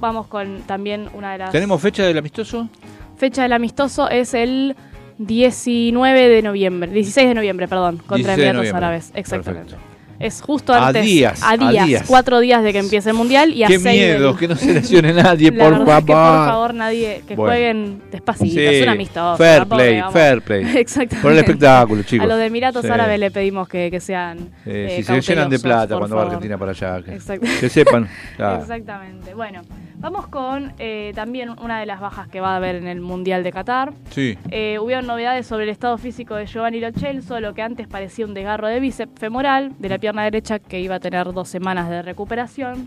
Vamos 0.00 0.26
con 0.26 0.60
también 0.66 1.08
una 1.14 1.32
de 1.32 1.38
las... 1.38 1.50
¿Tenemos 1.50 1.80
fecha 1.80 2.04
del 2.04 2.18
amistoso? 2.18 2.68
Fecha 3.16 3.42
del 3.44 3.54
amistoso 3.54 4.10
es 4.10 4.34
el 4.34 4.76
19 5.16 6.28
de 6.28 6.42
noviembre, 6.42 6.90
16 6.90 7.28
de 7.28 7.34
noviembre, 7.34 7.68
perdón, 7.68 7.96
16 7.96 8.06
contra 8.06 8.34
Emiratos. 8.34 8.74
Árabes, 8.74 9.10
exactamente. 9.14 9.70
Perfecto. 9.76 9.93
Es 10.20 10.40
justo 10.40 10.72
A 10.72 10.86
antes. 10.88 11.04
días, 11.04 11.42
A 11.42 11.50
a 11.52 11.56
días. 11.56 12.04
Cuatro 12.06 12.38
días 12.40 12.62
de 12.62 12.72
que 12.72 12.78
empiece 12.78 13.10
el 13.10 13.16
mundial 13.16 13.52
y 13.52 13.64
a 13.64 13.66
Qué 13.66 13.78
seis 13.80 14.00
miedo, 14.00 14.28
del- 14.28 14.36
que 14.38 14.48
no 14.48 14.56
se 14.56 14.72
lesione 14.72 15.12
nadie, 15.12 15.50
La 15.50 15.64
por 15.64 15.72
favor. 15.78 15.88
es 15.88 16.04
que 16.04 16.12
por 16.12 16.46
favor 16.46 16.74
nadie 16.74 17.22
que 17.26 17.34
Bueno. 17.36 17.50
jueguen 17.52 18.02
despacito, 18.12 18.54
Sí, 18.54 18.64
es 18.64 18.82
un 18.84 18.88
amistoso. 18.90 19.36
fair 19.36 19.66
play, 19.66 20.02
fair 20.12 20.40
play. 20.44 20.64
Exactamente. 20.76 21.22
Por 21.22 21.32
el 21.32 21.38
espectáculo, 21.38 22.02
chicos. 22.04 22.24
A 22.24 22.28
los 22.28 22.38
de 22.38 22.46
Emiratos 22.46 22.82
Sí. 22.84 22.90
Árabes 22.90 23.18
le 23.18 23.30
pedimos 23.30 23.68
que, 23.68 23.90
que 23.90 24.00
sean. 24.00 24.38
Eh, 24.66 24.98
eh, 24.98 25.02
si 25.02 25.02
se 25.02 25.20
llenan 25.20 25.50
de 25.50 25.58
plata 25.58 25.98
cuando 25.98 26.16
va. 26.16 26.22
Argentina 26.22 26.56
para 26.58 26.70
allá. 26.70 27.02
Que, 27.02 27.18
que 27.60 27.68
sepan. 27.68 28.08
claro. 28.36 28.62
Exactamente. 28.62 29.34
Bueno, 29.34 29.62
vamos 30.04 30.26
con 30.26 30.74
eh, 30.78 31.12
también 31.14 31.48
una 31.48 31.80
de 31.80 31.86
las 31.86 31.98
bajas 31.98 32.28
que 32.28 32.38
va 32.38 32.52
a 32.52 32.56
haber 32.56 32.76
en 32.76 32.86
el 32.86 33.00
Mundial 33.00 33.42
de 33.42 33.50
Qatar. 33.50 33.94
Sí. 34.10 34.36
Eh, 34.50 34.78
hubieron 34.78 35.06
novedades 35.06 35.46
sobre 35.46 35.64
el 35.64 35.70
estado 35.70 35.96
físico 35.96 36.34
de 36.34 36.44
Giovanni 36.44 36.78
Lo 36.78 36.92
Celso, 36.92 37.40
lo 37.40 37.54
que 37.54 37.62
antes 37.62 37.88
parecía 37.88 38.26
un 38.26 38.34
desgarro 38.34 38.68
de 38.68 38.80
bíceps 38.80 39.18
femoral 39.18 39.72
de 39.78 39.88
la 39.88 39.96
pierna 39.96 40.22
derecha 40.24 40.58
que 40.58 40.78
iba 40.78 40.96
a 40.96 41.00
tener 41.00 41.32
dos 41.32 41.48
semanas 41.48 41.88
de 41.88 42.02
recuperación. 42.02 42.86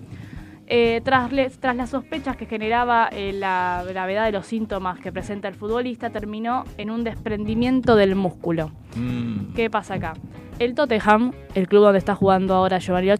Eh, 0.67 1.01
tras, 1.03 1.31
las 1.31 1.89
sospechas 1.89 2.37
que 2.37 2.45
generaba 2.45 3.09
eh, 3.11 3.33
la 3.33 3.83
gravedad 3.87 4.25
de 4.25 4.33
los 4.33 4.45
síntomas 4.45 4.99
que 4.99 5.11
presenta 5.11 5.47
el 5.47 5.55
futbolista, 5.55 6.11
terminó 6.11 6.65
en 6.77 6.91
un 6.91 7.03
desprendimiento 7.03 7.95
del 7.95 8.13
músculo. 8.13 8.69
Mm, 8.95 9.53
¿Qué 9.55 9.71
pasa 9.71 9.95
acá? 9.95 10.13
El 10.59 10.75
Tottenham, 10.75 11.31
el 11.55 11.67
club 11.67 11.81
donde 11.81 11.97
está 11.97 12.13
jugando 12.13 12.53
ahora 12.53 12.77
Giovanni 12.77 13.07
Lo 13.07 13.17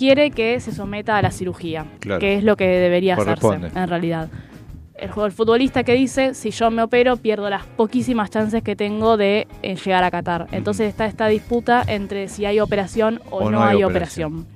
Quiere 0.00 0.30
que 0.30 0.58
se 0.60 0.72
someta 0.72 1.18
a 1.18 1.20
la 1.20 1.30
cirugía, 1.30 1.84
Claro. 1.98 2.20
que 2.20 2.34
es 2.36 2.42
lo 2.42 2.56
que 2.56 2.66
debería 2.66 3.16
hacerse 3.16 3.48
en 3.74 3.86
realidad. 3.86 4.30
El, 4.94 5.10
el 5.24 5.30
futbolista 5.30 5.84
que 5.84 5.92
dice, 5.92 6.32
si 6.32 6.52
yo 6.52 6.70
me 6.70 6.82
opero, 6.82 7.18
pierdo 7.18 7.50
las 7.50 7.66
poquísimas 7.66 8.30
chances 8.30 8.62
que 8.62 8.74
tengo 8.76 9.18
de 9.18 9.46
eh, 9.62 9.76
llegar 9.76 10.02
a 10.02 10.10
Qatar. 10.10 10.46
Entonces 10.52 10.88
está 10.88 11.04
esta 11.04 11.26
disputa 11.26 11.84
entre 11.86 12.28
si 12.28 12.46
hay 12.46 12.60
operación 12.60 13.20
o, 13.30 13.50
no, 13.50 13.62
hay 13.62 13.84
operación. 13.84 14.46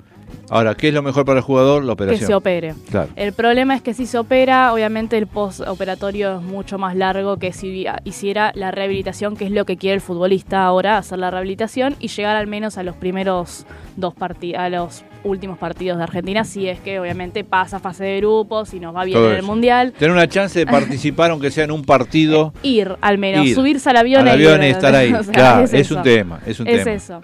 Ahora, 0.48 0.74
¿qué 0.74 0.88
es 0.88 0.94
lo 0.94 1.02
mejor 1.02 1.26
para 1.26 1.40
el 1.40 1.44
jugador? 1.44 1.82
La 1.84 1.88
Que 1.88 1.92
operación. 2.04 2.26
se 2.26 2.34
opere. 2.34 2.74
Claro. 2.90 3.10
El 3.14 3.34
problema 3.34 3.74
es 3.76 3.82
que 3.82 3.92
si 3.92 4.06
se 4.06 4.16
opera, 4.16 4.72
obviamente 4.72 5.18
el 5.18 5.26
postoperatorio 5.26 6.36
es 6.38 6.42
mucho 6.42 6.78
más 6.78 6.96
largo 6.96 7.36
que 7.38 7.52
si 7.52 7.86
hiciera 8.04 8.50
la 8.54 8.70
rehabilitación, 8.70 9.36
que 9.36 9.44
es 9.44 9.50
lo 9.50 9.66
que 9.66 9.76
quiere 9.76 9.96
el 9.96 10.00
futbolista 10.00 10.64
ahora, 10.64 10.96
hacer 10.96 11.18
la 11.18 11.30
rehabilitación 11.30 11.96
y 12.00 12.08
llegar 12.08 12.34
al 12.36 12.46
menos 12.46 12.78
a 12.78 12.82
los 12.82 12.96
primeros 12.96 13.66
dos 13.96 14.14
partidos, 14.14 14.60
a 14.60 14.68
los 14.70 15.04
últimos 15.24 15.58
partidos 15.58 15.98
de 15.98 16.04
Argentina, 16.04 16.44
si 16.44 16.68
es 16.68 16.78
que 16.80 17.00
obviamente 17.00 17.42
pasa 17.44 17.80
fase 17.80 18.04
de 18.04 18.18
grupos 18.18 18.72
y 18.74 18.80
nos 18.80 18.94
va 18.94 19.04
bien 19.04 19.16
Todo 19.18 19.26
en 19.28 19.32
el 19.32 19.38
eso. 19.38 19.46
Mundial. 19.46 19.92
Tener 19.92 20.12
una 20.12 20.28
chance 20.28 20.58
de 20.58 20.66
participar, 20.66 21.30
aunque 21.30 21.50
sea 21.50 21.64
en 21.64 21.70
un 21.72 21.82
partido. 21.84 22.52
Ir 22.62 22.96
al 23.00 23.18
menos, 23.18 23.46
Ir 23.46 23.54
subirse 23.54 23.90
al 23.90 23.96
avión, 23.96 24.22
al 24.28 24.34
avión 24.34 24.62
y 24.62 24.66
estar 24.66 24.94
ahí. 24.94 25.12
o 25.14 25.22
sea, 25.22 25.32
claro, 25.32 25.64
es, 25.64 25.72
eso. 25.74 25.96
un 25.96 26.02
tema. 26.02 26.40
Es 26.46 26.60
un 26.60 26.68
Es 26.68 26.84
tema. 26.84 26.92
eso. 26.96 27.20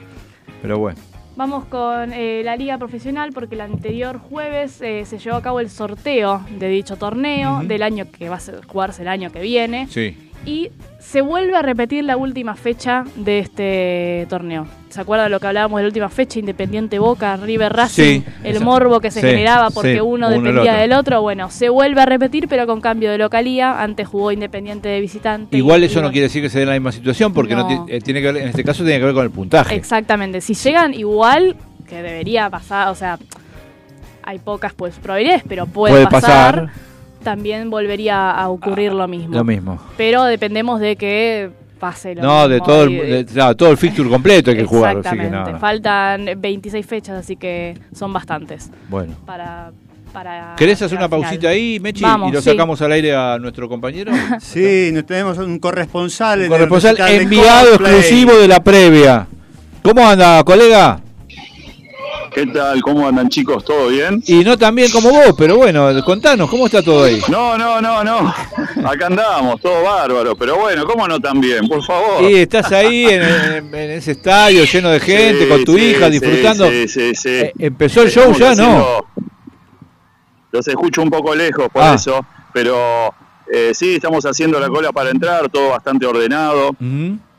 Pero 0.63 0.79
bueno. 0.79 0.99
Vamos 1.37 1.65
con 1.67 2.13
eh, 2.13 2.43
la 2.45 2.55
liga 2.57 2.77
profesional 2.77 3.31
porque 3.33 3.55
el 3.55 3.63
anterior 3.63 4.19
jueves 4.19 4.81
eh, 4.83 5.05
se 5.07 5.19
llevó 5.19 5.37
a 5.37 5.43
cabo 5.43 5.61
el 5.61 5.71
sorteo 5.71 6.45
de 6.59 6.69
dicho 6.69 6.97
torneo 6.97 7.59
Ujú. 7.59 7.67
del 7.67 7.83
año 7.83 8.07
que 8.11 8.29
va 8.29 8.37
a 8.37 8.41
jugarse 8.67 9.03
el 9.03 9.09
año 9.09 9.31
que 9.31 9.41
viene 9.41 9.87
Sí. 9.89 10.17
Y 10.47 10.71
se 10.99 11.23
vuelve 11.23 11.57
a 11.57 11.63
repetir 11.63 12.05
la 12.05 12.17
última 12.17 12.55
fecha 12.55 13.05
de 13.17 13.41
este 13.41 14.27
torneo. 14.29 14.67
¿Se 14.91 15.01
acuerdan 15.01 15.27
de 15.27 15.31
lo 15.31 15.41
que 15.41 15.47
hablábamos 15.47 15.79
de 15.79 15.83
la 15.85 15.89
última 15.89 16.09
fecha? 16.09 16.39
Independiente 16.39 16.99
Boca, 16.99 17.37
River 17.37 17.73
Racing, 17.73 18.23
Sí, 18.23 18.25
el 18.45 18.61
morbo 18.61 19.01
que 19.01 19.11
se 19.11 19.21
sí, 19.21 19.27
generaba 19.27 19.71
porque 19.71 19.95
sí, 19.95 20.01
uno 20.01 20.29
dependía 20.29 20.63
otro. 20.63 20.81
del 20.81 20.93
otro. 20.93 21.23
Bueno, 21.23 21.51
se 21.51 21.69
vuelve 21.69 22.01
a 22.03 22.07
repetir 22.07 22.49
pero 22.49 22.67
con 22.67 22.81
cambio 22.81 23.11
de 23.11 23.19
localía. 23.19 23.81
Antes 23.83 24.09
jugó 24.09 24.33
Independiente 24.33 24.89
de 24.89 25.01
visitante. 25.01 25.57
Igual 25.57 25.85
eso 25.85 26.03
no 26.03 26.11
quiere 26.11 26.25
decir 26.25 26.43
que 26.43 26.51
se 26.51 26.61
dé 26.61 26.67
la 26.67 26.73
misma 26.73 26.93
situación, 26.93 27.33
porque 27.33 27.55
no. 27.55 27.87
Eh, 27.89 28.01
tiene 28.01 28.21
que 28.21 28.33
ver, 28.33 28.43
en 28.43 28.49
este 28.49 28.65
caso 28.65 28.83
tiene 28.83 28.99
que 28.99 29.07
ver 29.07 29.15
con 29.15 29.25
el 29.25 29.31
puntaje. 29.31 29.75
Exactamente. 29.75 30.41
Si 30.41 30.55
llegan 30.55 30.93
igual, 30.95 31.57
que 31.89 32.03
debería 32.03 32.51
pasar, 32.51 32.89
o 32.89 32.95
sea, 32.95 33.19
hay 34.23 34.39
pocas 34.39 34.73
pues, 34.75 34.95
probabilidades, 34.97 35.45
pero 35.49 35.67
puede, 35.67 35.95
Puede 35.95 36.07
pasar, 36.07 36.67
pasar. 36.67 36.90
También 37.23 37.71
volvería 37.71 38.31
a 38.31 38.49
ocurrir 38.49 38.93
lo 38.93 39.07
mismo. 39.09 39.35
Lo 39.35 39.45
mismo. 39.45 39.79
Pero 39.97 40.25
dependemos 40.25 40.81
de 40.81 40.97
que 40.97 41.51
pase 41.79 42.15
lo 42.15 42.23
No, 42.23 42.49
de 42.49 42.55
mismo 42.57 42.67
todo, 42.67 42.83
el, 42.85 42.97
de- 43.11 43.27
claro, 43.27 43.57
todo 43.57 43.71
el 43.71 43.77
fixture 43.77 44.09
completo 44.09 44.51
hay 44.51 44.57
que 44.59 44.65
jugar. 44.65 44.99
Así 45.05 45.17
que. 45.17 45.59
Faltan 45.59 46.27
26 46.39 46.87
fechas, 46.87 47.17
así 47.19 47.37
que 47.37 47.79
son 47.95 48.13
bastantes 48.13 48.71
Bueno. 48.89 49.15
para 49.27 49.73
para 50.13 50.57
¿Querés 50.57 50.83
hacer 50.83 50.99
una 50.99 51.07
final. 51.07 51.23
pausita 51.23 51.49
ahí, 51.51 51.79
Mechi? 51.79 52.03
Vamos, 52.03 52.31
y 52.31 52.33
lo 52.33 52.43
sí. 52.43 52.51
sacamos 52.51 52.83
al 52.83 52.91
aire 52.91 53.15
a 53.15 53.39
nuestro 53.39 53.69
compañero. 53.69 54.11
Sí, 54.41 54.91
nos 54.93 55.07
tenemos 55.07 55.39
un 55.39 55.61
corresponsal. 55.61 56.41
el 56.43 56.49
Corresponsal 56.49 56.97
de 56.97 57.17
enviado 57.23 57.75
exclusivo 57.75 58.33
de 58.37 58.49
la 58.49 58.59
previa. 58.59 59.29
¿Cómo 59.83 60.05
anda, 60.07 60.43
colega? 60.43 61.01
¿Qué 62.33 62.47
tal? 62.47 62.81
¿Cómo 62.83 63.09
andan 63.09 63.29
chicos? 63.29 63.65
¿Todo 63.65 63.89
bien? 63.89 64.23
Y 64.27 64.45
no 64.45 64.57
tan 64.57 64.75
bien 64.75 64.91
como 64.93 65.11
vos, 65.11 65.35
pero 65.37 65.57
bueno, 65.57 65.89
contanos, 66.05 66.49
¿cómo 66.49 66.67
está 66.67 66.81
todo 66.83 67.05
ahí? 67.05 67.21
No, 67.29 67.59
no, 67.59 67.81
no, 67.81 68.05
no. 68.05 68.33
Acá 68.89 69.07
andamos, 69.07 69.61
todo 69.61 69.83
bárbaro. 69.83 70.37
Pero 70.37 70.57
bueno, 70.59 70.85
¿cómo 70.87 71.09
no 71.09 71.19
tan 71.19 71.41
bien? 71.41 71.67
Por 71.67 71.83
favor. 71.85 72.23
Y 72.31 72.37
estás 72.37 72.71
ahí 72.73 73.07
en, 73.07 73.23
en- 73.23 73.75
en 73.75 73.91
ese 73.91 74.13
estadio 74.13 74.65
lleno 74.65 74.91
de 74.91 75.01
gente, 75.01 75.43
Sí, 75.45 75.49
con 75.49 75.65
tu 75.65 75.77
sí, 75.77 75.85
hija, 75.91 76.07
sí, 76.07 76.13
disfrutando. 76.13 76.71
Sí, 76.71 76.89
sí, 76.89 77.15
sí. 77.15 77.29
Eh, 77.29 77.53
¿Empezó 77.59 78.03
el 78.03 78.11
show 78.11 78.33
ya? 78.35 78.55
No. 78.55 79.05
Los 80.53 80.67
escucho 80.69 81.03
un 81.03 81.11
poco 81.11 81.35
lejos 81.35 81.69
por 81.73 81.83
Ah. 81.83 81.95
eso, 81.95 82.25
pero 82.53 83.13
eh, 83.53 83.73
sí, 83.75 83.97
estamos 83.97 84.25
haciendo 84.25 84.59
la 84.61 84.69
cola 84.69 84.93
para 84.93 85.11
entrar, 85.11 85.49
todo 85.49 85.71
bastante 85.71 86.07
ordenado. 86.07 86.71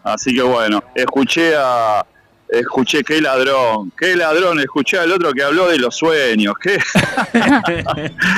Así 0.03 0.33
que 0.35 0.41
bueno, 0.41 0.83
escuché 0.95 1.53
a. 1.57 2.05
Escuché 2.51 3.01
qué 3.03 3.21
ladrón, 3.21 3.93
qué 3.97 4.13
ladrón, 4.15 4.59
escuché 4.59 4.99
al 4.99 5.09
otro 5.13 5.31
que 5.31 5.41
habló 5.41 5.69
de 5.69 5.77
los 5.79 5.95
sueños, 5.95 6.53
qué 6.61 6.77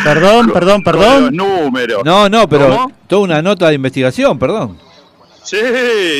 Perdón, 0.03 0.51
perdón, 0.53 0.83
con 0.83 0.95
los 0.95 1.03
perdón. 1.05 1.35
números. 1.35 2.03
No, 2.05 2.29
no, 2.29 2.47
pero 2.47 2.69
¿Cómo? 2.69 2.91
toda 3.07 3.21
una 3.23 3.41
nota 3.41 3.69
de 3.69 3.73
investigación, 3.75 4.37
perdón. 4.37 4.77
Sí, 5.43 5.57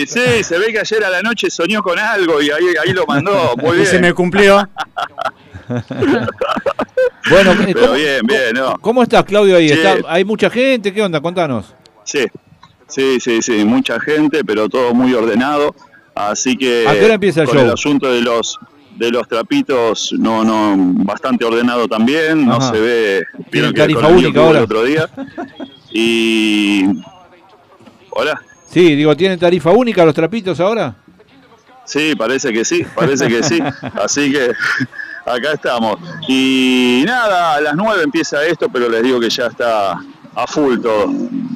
sí, 0.07 0.43
se 0.43 0.57
ve 0.57 0.71
que 0.73 0.79
ayer 0.79 1.03
a 1.05 1.09
la 1.09 1.21
noche 1.21 1.49
soñó 1.51 1.81
con 1.83 1.97
algo 1.99 2.41
y 2.41 2.49
ahí, 2.49 2.65
ahí 2.83 2.93
lo 2.93 3.05
mandó. 3.05 3.53
Muy 3.61 3.73
Y 3.77 3.79
bien. 3.81 3.85
se 3.87 3.99
me 3.99 4.13
cumplió. 4.13 4.67
Bueno, 7.29 7.53
Pero 7.65 7.79
¿cómo, 7.79 7.93
bien, 7.93 8.19
bien, 8.25 8.53
¿no? 8.53 8.77
cómo 8.81 9.01
estás, 9.01 9.23
Claudio, 9.23 9.55
ahí? 9.55 9.69
Sí. 9.69 9.75
¿Está- 9.75 9.97
¿Hay 10.11 10.25
mucha 10.25 10.49
gente? 10.49 10.93
¿Qué 10.93 11.01
onda? 11.01 11.21
Contanos. 11.21 11.73
Sí, 12.03 12.25
sí, 12.87 13.17
sí, 13.21 13.41
sí, 13.41 13.63
mucha 13.63 13.97
gente, 13.99 14.43
pero 14.43 14.67
todo 14.67 14.93
muy 14.93 15.13
ordenado. 15.13 15.73
Así 16.15 16.55
que 16.55 16.87
¿A 16.87 16.93
qué 16.93 17.05
hora 17.05 17.13
empieza 17.15 17.41
el 17.41 17.47
con 17.47 17.57
show? 17.57 17.65
el 17.65 17.71
asunto 17.71 18.11
de 18.11 18.21
los 18.21 18.59
de 18.95 19.09
los 19.09 19.27
trapitos, 19.27 20.13
no, 20.19 20.43
no, 20.43 20.75
bastante 21.03 21.43
ordenado 21.43 21.87
también, 21.87 22.45
no 22.45 22.61
se 22.61 22.79
ve, 22.79 23.23
vieron 23.51 23.73
que 23.73 23.79
tarifa 23.81 24.01
con 24.01 24.19
el 24.19 24.37
ahora. 24.37 24.59
el 24.59 24.63
otro 24.65 24.83
día. 24.83 25.09
Y 25.91 26.85
hola, 28.11 28.39
Sí, 28.69 28.95
digo, 28.95 29.15
¿tienen 29.17 29.37
tarifa 29.39 29.71
única 29.71 30.05
los 30.05 30.13
trapitos 30.13 30.59
ahora? 30.59 30.95
sí, 31.85 32.13
parece 32.15 32.53
que 32.53 32.63
sí, 32.63 32.83
parece 32.95 33.27
que 33.27 33.41
sí. 33.43 33.59
Así 34.03 34.31
que 34.31 34.51
acá 35.25 35.53
estamos. 35.53 35.97
Y 36.27 37.03
nada, 37.05 37.55
a 37.55 37.61
las 37.61 37.75
nueve 37.75 38.03
empieza 38.03 38.45
esto, 38.45 38.69
pero 38.71 38.89
les 38.89 39.01
digo 39.03 39.19
que 39.19 39.29
ya 39.29 39.47
está 39.47 39.93
a 40.35 40.47
full 40.47 40.79
todo. 40.79 41.07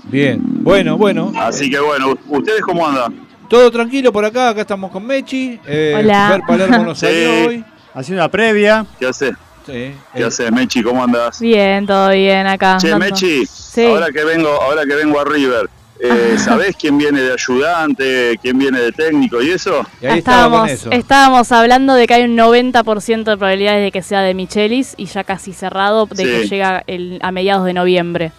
Bien, 0.05 0.41
bueno, 0.43 0.97
bueno. 0.97 1.31
Así 1.37 1.69
que 1.69 1.79
bueno, 1.79 2.15
¿ustedes 2.29 2.61
cómo 2.61 2.87
andan? 2.87 3.26
Todo 3.47 3.71
tranquilo 3.71 4.11
por 4.11 4.25
acá, 4.25 4.49
acá 4.49 4.61
estamos 4.61 4.91
con 4.91 5.05
Mechi. 5.05 5.59
Eh, 5.65 5.95
Hola. 5.97 6.29
Fer 6.31 6.41
Palermo 6.47 6.83
nos 6.85 6.99
Sí. 6.99 7.05
salió 7.05 7.47
hoy. 7.47 7.63
Haciendo 7.93 8.21
la 8.23 8.29
previa. 8.29 8.85
¿Qué 8.99 9.07
haces? 9.07 9.31
Sí, 9.65 9.71
¿Qué 10.13 10.21
eh, 10.21 10.23
haces, 10.23 10.51
Mechi? 10.51 10.83
¿Cómo 10.83 11.03
andas? 11.03 11.39
Bien, 11.39 11.85
todo 11.85 12.09
bien 12.09 12.45
acá. 12.47 12.77
Che, 12.79 12.91
andando. 12.91 13.13
Mechi, 13.15 13.45
Sí. 13.45 13.85
ahora 13.85 14.07
que 14.11 14.23
vengo, 14.23 14.49
ahora 14.49 14.83
que 14.85 14.95
vengo 14.95 15.19
a 15.19 15.25
River, 15.25 15.69
eh, 15.99 16.35
¿sabés 16.37 16.75
quién 16.75 16.97
viene 16.97 17.21
de 17.21 17.33
ayudante, 17.33 18.37
quién 18.41 18.57
viene 18.59 18.79
de 18.79 18.91
técnico 18.91 19.41
y 19.41 19.49
eso? 19.51 19.85
y 20.01 20.05
ahí 20.05 20.19
estaba 20.19 20.43
con 20.59 20.69
estábamos, 20.69 20.71
eso. 20.71 20.91
estábamos 20.91 21.51
hablando 21.51 21.93
de 21.95 22.05
que 22.07 22.13
hay 22.13 22.23
un 22.23 22.35
90% 22.37 23.23
de 23.31 23.37
probabilidades 23.37 23.83
de 23.83 23.91
que 23.91 24.01
sea 24.01 24.21
de 24.21 24.33
Michelis 24.33 24.93
y 24.97 25.05
ya 25.05 25.23
casi 25.23 25.53
cerrado 25.53 26.05
de 26.05 26.23
que 26.23 26.47
llega 26.47 26.83
el, 26.87 27.19
a 27.21 27.31
mediados 27.31 27.65
de 27.65 27.73
noviembre. 27.73 28.31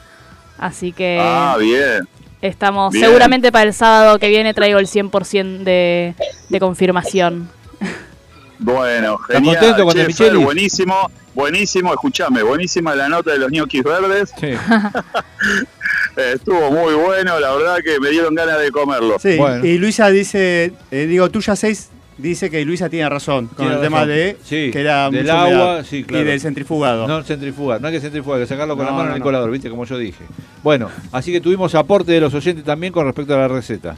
Así 0.59 0.93
que 0.93 1.19
Ah, 1.21 1.57
bien. 1.59 2.09
Estamos, 2.43 2.93
bien. 2.93 3.05
seguramente 3.07 3.51
para 3.53 3.65
el 3.65 3.75
sábado 3.75 4.19
que 4.19 4.29
viene 4.29 4.55
traigo 4.55 4.79
el 4.79 4.87
100% 4.87 5.63
de, 5.65 6.15
de 6.49 6.61
confirmación. 6.61 7.49
Bueno, 8.61 9.19
¿Estás 9.23 9.37
genial. 9.37 9.57
contento 9.59 9.85
con 9.85 9.95
Che, 9.95 10.03
el 10.03 10.15
Fer, 10.15 10.37
buenísimo, 10.37 11.11
buenísimo, 11.35 11.93
escuchame, 11.93 12.43
buenísima 12.43 12.95
la 12.97 13.09
nota 13.09 13.31
de 13.31 13.39
los 13.39 13.53
ñoquis 13.53 13.85
verdes. 13.85 14.33
Sí. 14.41 14.49
Estuvo 16.17 16.71
muy 16.73 16.95
bueno, 16.95 17.39
la 17.39 17.55
verdad 17.55 17.77
que 17.85 18.01
me 18.01 18.11
dieron 18.11 18.35
ganas 18.35 18.59
de 18.59 18.71
comerlo. 18.73 19.17
Sí, 19.21 19.37
Bueno. 19.37 19.65
y 19.65 19.79
Luisa 19.79 20.11
dice, 20.11 20.73
eh, 20.91 21.07
digo, 21.07 21.31
tuya 21.31 21.55
6 21.55 21.91
dice 22.19 22.51
que 22.51 22.65
Luisa 22.65 22.89
tiene 22.89 23.09
razón 23.09 23.47
con 23.47 23.57
Tiene 23.57 23.75
el 23.77 23.81
tema 23.81 24.05
de 24.05 24.37
Sí, 24.45 24.71
que 24.73 24.81
era 24.81 25.09
del 25.11 25.29
agua, 25.31 25.47
humedad 25.47 25.87
sí, 25.89 26.05
claro. 26.05 26.23
y 26.25 26.27
del 26.27 26.41
centrifugado. 26.41 27.07
No 27.09 27.23
centrifugar, 27.23 27.81
no 27.81 27.87
hay 27.89 27.95
que 27.95 28.01
centrifugar, 28.01 28.39
hay 28.41 28.45
que 28.45 28.49
sacarlo 28.49 28.77
con 28.77 28.85
No, 28.85 28.91
la 28.91 28.97
mano 28.97 29.05
no, 29.05 29.11
en 29.11 29.15
el 29.17 29.21
no. 29.21 29.25
colador, 29.25 29.51
viste, 29.51 29.71
como 29.71 29.85
yo 29.85 29.97
dije. 29.99 30.25
Bueno, 30.63 30.91
así 31.13 31.33
que 31.33 31.41
tuvimos 31.41 31.75
aporte 31.75 32.13
de 32.13 32.21
los 32.21 32.35
oyentes 32.35 32.65
también 32.65 32.93
con 32.93 33.07
respecto 33.07 33.35
a 33.35 33.39
la 33.39 33.49
receta. 33.49 33.97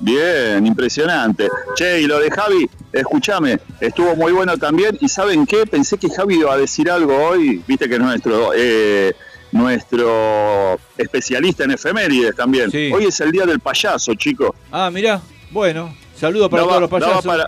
Bien, 0.00 0.66
impresionante. 0.66 1.48
Che, 1.76 2.00
y 2.02 2.06
lo 2.06 2.18
de 2.18 2.30
Javi, 2.30 2.68
escúchame, 2.92 3.58
estuvo 3.80 4.14
muy 4.16 4.32
bueno 4.32 4.56
también. 4.58 4.98
¿Y 5.00 5.08
saben 5.08 5.46
qué? 5.46 5.64
Pensé 5.66 5.96
que 5.96 6.10
Javi 6.10 6.34
iba 6.40 6.52
a 6.52 6.58
decir 6.58 6.90
algo 6.90 7.16
hoy, 7.16 7.62
viste 7.66 7.88
que 7.88 7.94
es 7.94 8.00
nuestro, 8.00 8.50
eh, 8.54 9.14
nuestro 9.52 10.78
especialista 10.98 11.64
en 11.64 11.70
efemérides 11.72 12.34
también. 12.34 12.70
Sí. 12.70 12.90
Hoy 12.92 13.04
es 13.06 13.20
el 13.20 13.30
día 13.30 13.46
del 13.46 13.60
payaso, 13.60 14.14
chicos. 14.14 14.50
Ah, 14.72 14.90
mirá, 14.92 15.20
bueno, 15.50 15.94
saludos 16.18 16.48
para 16.48 16.62
todos 16.64 16.80
los 16.80 16.90
payasos. 16.90 17.24
para... 17.24 17.44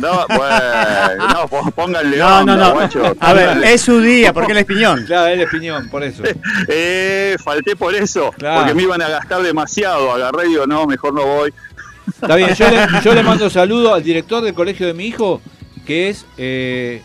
daba- 0.00 0.26
bueno, 0.28 1.48
no, 1.64 1.70
pónganle 1.72 2.16
No, 2.18 2.28
no, 2.28 2.52
onda, 2.52 2.56
no. 2.56 2.72
guacho. 2.74 3.16
A 3.20 3.32
ver, 3.32 3.64
es 3.64 3.80
su 3.82 4.00
día, 4.00 4.32
porque 4.32 4.52
él 4.52 4.58
es 4.58 4.64
piñón. 4.64 5.04
Claro, 5.06 5.26
él 5.28 5.40
es 5.40 5.50
piñón, 5.50 5.88
por 5.88 6.02
eso. 6.02 6.22
Eh, 6.68 7.36
falté 7.42 7.76
por 7.76 7.94
eso, 7.94 8.30
Claro. 8.36 8.60
porque 8.60 8.74
me 8.74 8.82
iban 8.82 9.00
a 9.02 9.08
gastar 9.08 9.42
demasiado. 9.42 10.12
Agarré 10.12 10.46
y 10.46 10.50
digo, 10.50 10.66
no, 10.66 10.86
mejor 10.86 11.14
no 11.14 11.24
voy. 11.24 11.52
Está 12.08 12.36
bien, 12.36 12.54
yo 12.54 12.68
le, 12.70 12.86
yo 13.02 13.14
le 13.14 13.22
mando 13.22 13.50
saludo 13.50 13.94
al 13.94 14.02
director 14.02 14.42
del 14.42 14.54
colegio 14.54 14.86
de 14.86 14.94
mi 14.94 15.06
hijo, 15.06 15.40
que 15.86 16.08
es 16.08 16.24
eh, 16.36 17.02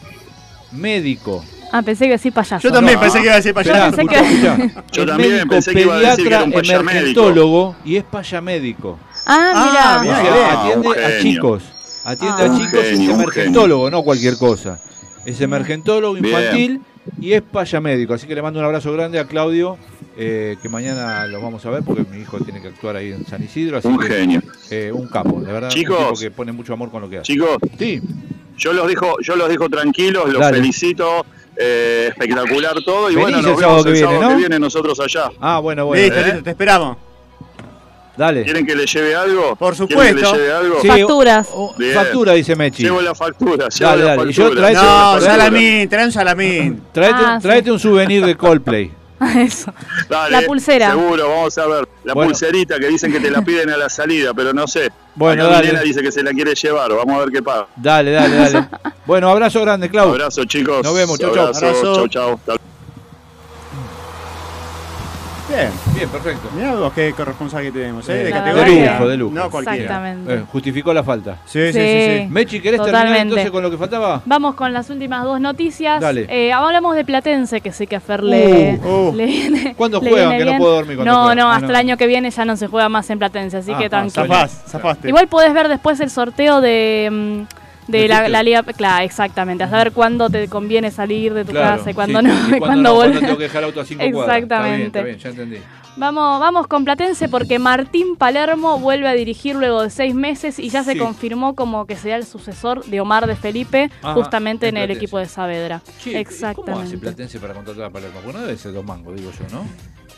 médico, 0.72 1.44
Ah, 1.76 1.82
pensé 1.82 2.08
que 2.08 2.20
sí 2.20 2.30
payaso. 2.30 2.60
Yo 2.60 2.72
también 2.72 2.96
No. 2.96 3.02
pensé 3.02 3.18
que 3.18 3.24
iba 3.26 3.34
a 3.34 3.38
decir 3.38 3.52
payaso. 3.52 4.00
escuchá, 4.00 4.20
escuchá. 4.20 4.58
Yo 4.92 5.02
Es 5.02 5.08
también 5.08 5.32
médico 5.32 5.50
pensé 5.50 5.74
que 5.74 5.82
iba 5.82 5.96
a 5.96 6.00
decir 6.00 6.16
que 6.18 6.22
era 6.28 6.38
pediatra, 6.40 6.44
un 6.46 6.52
payamédico. 6.54 6.92
emergentólogo 6.92 7.76
y 7.84 7.96
es 7.98 8.04
payamédico. 8.04 9.00
Ah, 9.26 9.54
Ah, 9.56 10.02
mira. 10.02 10.22
Bien. 10.22 10.50
atiende 10.50 11.06
a 11.06 11.20
chicos. 11.22 11.64
Atiende 12.04 12.44
Ah. 12.44 12.46
a 12.46 12.50
Un 12.52 12.58
chicos, 12.60 12.82
genio, 12.84 13.10
es 13.10 13.16
un 13.16 13.22
emergentólogo, 13.22 13.90
no 13.92 14.04
cualquier 14.04 14.38
cosa. 14.38 14.80
Es 15.26 15.40
emergentólogo 15.42 16.16
Bien. 16.16 16.26
infantil 16.26 16.82
y 17.22 17.34
es 17.34 17.42
payamédico. 17.42 18.14
Así 18.14 18.28
que 18.28 18.36
le 18.36 18.42
mando 18.42 18.60
un 18.60 18.66
abrazo 18.66 18.92
grande 18.92 19.20
a 19.20 19.26
Claudio, 19.26 19.78
eh, 20.18 20.58
que 20.62 20.68
mañana 20.70 21.26
lo 21.28 21.42
vamos 21.42 21.66
a 21.66 21.70
ver 21.70 21.84
porque 21.84 22.04
mi 22.12 22.22
hijo 22.22 22.38
tiene 22.40 22.62
que 22.62 22.68
actuar 22.68 22.98
ahí 22.98 23.14
en 23.14 23.26
San 23.26 23.42
Isidro. 23.42 23.78
Así 23.78 23.88
Un 23.88 23.98
que, 24.00 24.08
genio. 24.08 24.42
eh, 24.70 24.92
un 24.94 25.08
capo, 25.08 25.40
de 25.40 25.52
verdad. 25.52 25.70
Chicos. 25.70 25.98
Un 25.98 26.08
tipo 26.10 26.20
que 26.20 26.32
pone 26.32 26.52
mucho 26.52 26.74
amor 26.74 26.92
con 26.92 27.02
lo 27.02 27.10
que 27.10 27.18
hace. 27.20 27.32
Chicos, 27.34 27.58
Sí, 27.80 28.02
yo 28.58 28.74
los 28.74 28.86
dejo, 28.88 29.16
yo 29.22 29.36
los 29.38 29.48
dejo 29.48 29.70
tranquilos, 29.70 30.28
los 30.30 30.42
Dale. 30.42 30.58
felicito, 30.58 31.26
eh, 31.56 32.08
espectacular 32.10 32.76
todo 32.84 33.10
y 33.10 33.16
Venís 33.16 33.22
bueno, 33.32 33.38
el 33.40 33.46
nos 33.46 33.60
sábado 33.60 33.78
vemos 33.78 33.84
que 33.86 33.90
el 33.90 33.94
viene, 33.96 34.08
sábado 34.12 34.24
¿no? 34.24 34.30
que 34.30 34.36
viene 34.42 34.60
nosotros 34.60 35.00
allá. 35.00 35.32
ah, 35.40 35.60
bueno, 35.60 35.86
bueno. 35.86 36.04
Listo, 36.04 36.20
eh. 36.20 36.26
listo, 36.26 36.44
te 36.44 36.50
esperamos. 36.50 36.98
Dale. 38.16 38.44
¿Quieren 38.44 38.66
que 38.66 38.76
le 38.76 38.86
lleve 38.86 39.16
algo? 39.16 39.56
Por 39.56 39.76
¿Quieren 39.76 39.88
que 39.88 39.94
supuesto. 40.20 40.36
le 40.36 40.42
lleve 40.44 40.54
algo? 40.54 40.82
Sí, 40.82 40.88
Facturas. 40.88 41.48
o- 41.52 41.66
o- 41.72 41.76
Bien. 41.78 41.94
factura, 41.96 42.34
dice 42.34 42.56
Mechi. 42.56 42.84
Llevo 42.84 43.02
la 43.02 43.16
factura, 43.16 43.68
llevo 43.70 43.90
Dale, 43.92 44.04
la 44.04 44.16
dale. 44.18 44.30
Y 44.30 44.34
yo 44.34 44.44
factura. 44.44 44.62
traete- 44.68 44.82
No, 44.84 45.12
factura. 45.12 45.32
salamín, 45.32 45.90
trae 45.90 46.06
un 46.06 46.12
salamín. 46.12 46.84
Tráete, 46.92 47.16
Ah, 47.26 47.38
sí. 47.42 47.48
tráete 47.48 47.72
un 47.72 47.80
souvenir 47.80 48.26
de 48.26 48.36
Coldplay. 48.38 48.92
Eso. 49.38 49.74
Dale, 50.10 50.32
La 50.32 50.42
pulsera. 50.42 50.92
Seguro, 50.92 51.30
vamos 51.30 51.58
a 51.58 51.66
ver. 51.68 51.88
La 52.04 52.14
Bueno. 52.14 52.30
pulserita 52.32 52.78
que 52.78 52.88
dicen 52.88 53.12
que 53.12 53.20
te 53.20 53.32
la 53.32 53.42
piden 53.42 53.70
a 53.70 53.78
la 53.78 53.90
salida, 53.90 54.34
pero 54.34 54.54
no 54.54 54.68
sé. 54.68 54.92
Bueno, 55.16 55.46
Acá 55.48 55.62
mi 55.62 55.68
dale. 55.68 55.84
dice 55.86 56.02
que 56.02 56.12
se 56.12 56.22
la 56.22 56.32
quiere 56.32 56.54
llevar, 56.56 56.92
vamos 56.94 57.16
a 57.16 57.20
ver 57.20 57.30
qué 57.30 57.42
pasa. 57.42 57.68
Dale, 57.76 58.12
dale, 58.12 58.36
dale. 58.36 58.68
bueno, 59.08 59.30
abrazo 59.30 59.62
grande, 59.62 59.90
Clau. 59.90 60.10
Abrazo, 60.10 60.44
chicos. 60.46 60.84
Nos 60.84 60.94
vemos, 60.94 61.18
chau, 61.18 61.34
chau. 61.34 61.46
Abrazo, 61.48 61.66
Abrazo. 61.68 62.08
chau, 62.10 62.38
chau. 62.46 62.58
Bien. 65.56 65.70
Bien, 65.96 66.10
perfecto. 66.10 66.50
Mirá 66.56 66.76
vos 66.76 66.94
qué 66.94 67.14
corresponsal 67.14 67.62
que 67.64 67.72
tenemos, 67.72 68.08
¿eh? 68.10 68.14
De 68.14 68.30
La 68.32 68.38
categoría. 68.44 68.74
De 68.84 68.90
lujo, 68.92 69.08
de 69.08 69.18
lujo. 69.18 69.36
No 69.36 69.50
cualquiera. 69.52 69.78
Exactamente. 69.84 70.34
Eh, 70.36 70.44
justificó 70.52 70.94
la 70.94 71.04
falta. 71.04 71.38
Sí, 71.46 71.60
sí, 71.68 71.74
sí, 71.74 71.80
Sí. 71.80 72.18
sí. 72.24 72.28
Mechi, 72.30 72.60
¿querés 72.60 72.82
terminar 72.82 73.18
entonces 73.18 73.52
con 73.52 73.62
lo 73.64 73.70
que 73.70 73.78
faltaba? 73.78 74.22
Vamos 74.26 74.56
con 74.56 74.74
las 74.74 74.90
últimas 74.90 75.24
dos 75.24 75.40
noticias. 75.40 76.02
Dale. 76.02 76.26
Eh, 76.30 76.52
hablamos 76.52 76.96
de 76.96 77.06
Platense, 77.06 77.62
que 77.62 77.72
sé 77.72 77.88
que 77.88 77.96
a 77.96 78.00
Fer 78.00 78.24
le, 78.24 78.80
Uh, 78.84 79.10
uh. 79.10 79.14
le 79.16 79.26
viene. 79.26 79.76
¿Cuándo 79.76 80.00
le 80.02 80.10
juegan? 80.10 80.30
viene 80.30 80.46
Que 80.46 80.52
no 80.52 80.58
puedo 80.58 80.74
dormir 80.76 80.96
cuando 80.98 81.12
No, 81.14 81.20
juegan. 81.26 81.38
no, 81.38 81.48
Ah, 81.52 81.56
hasta 81.56 81.68
no. 81.68 81.70
el 81.72 81.76
año 81.76 81.98
que 81.98 82.08
viene 82.08 82.32
ya 82.32 82.46
no 82.46 82.56
se 82.58 82.68
juega 82.68 82.90
más 82.90 83.10
en 83.10 83.20
Platense, 83.20 83.58
así 83.58 83.72
Ah, 83.74 83.78
que 83.78 83.86
ah, 83.86 83.90
tranquilo. 83.90 84.26
Zafás, 84.26 84.64
zafaste. 84.68 85.08
Igual 85.10 85.28
podés 85.28 85.54
ver 85.54 85.68
después 85.68 86.00
el 86.00 86.10
sorteo 86.10 86.62
de, 86.62 87.10
mm, 87.12 87.63
de 87.88 88.08
la, 88.08 88.28
la 88.30 88.44
liga. 88.44 88.64
Claro, 88.64 89.04
exactamente. 89.06 89.64
A 89.64 89.70
saber 89.70 89.92
cuándo 89.92 90.30
te 90.30 90.48
conviene 90.48 90.92
salir 90.92 91.34
de 91.34 91.46
tu 91.46 91.52
Claro, 91.52 91.78
casa 91.78 91.92
y 91.92 91.94
cuándo 91.94 92.20
sí, 92.22 92.26
no. 92.28 92.34
y 92.34 92.38
cuándo 92.60 92.60
cuándo 92.60 92.90
no, 92.90 92.96
volver. 92.96 93.20
tengo 93.20 93.38
que 93.38 93.44
dejar 93.44 93.64
el 93.64 93.66
auto 93.70 93.82
a 93.82 93.86
cinco 93.86 94.04
cuadras. 94.12 94.38
Exactamente. 94.38 94.86
Está 94.86 95.02
bien, 95.04 95.16
está 95.16 95.30
bien, 95.30 95.36
ya 95.38 95.44
entendí. 95.44 95.58
Vamos, 95.96 96.40
vamos 96.40 96.66
con 96.66 96.86
Platense 96.86 97.30
porque 97.30 97.60
Martín 97.60 98.16
Palermo 98.16 98.80
vuelve 98.80 99.08
a 99.08 99.14
dirigir 99.14 99.56
luego 99.56 99.84
de 99.84 99.92
seis 99.92 100.16
meses 100.16 100.58
y 100.58 100.70
ya 100.70 100.84
se 100.84 100.94
Sí. 100.94 100.98
confirmó 100.98 101.54
como 101.54 101.86
que 101.86 101.96
será 101.96 102.16
el 102.16 102.26
sucesor 102.26 102.84
de 102.86 103.00
Omar 103.00 103.28
de 103.28 103.36
Felipe 103.36 103.92
Ajá, 104.02 104.14
justamente 104.16 104.68
en 104.70 104.78
en 104.78 104.84
el 104.84 104.92
equipo 104.92 105.20
de 105.20 105.28
Saavedra. 105.28 105.82
Che, 105.86 105.92
¿Cómo 105.94 106.10
hace 106.10 106.20
Exactamente. 106.20 106.98
Platense 106.98 107.40
para 107.40 107.54
contratar 107.54 107.84
a 107.84 107.90
Palermo? 107.92 108.20
Porque 108.24 108.40
no 108.40 108.44
debe 108.46 108.58
ser 108.58 108.74
dos 108.74 108.84
mangos, 108.84 109.16
digo 109.16 109.30
yo, 109.32 109.56
¿no? 109.56 109.66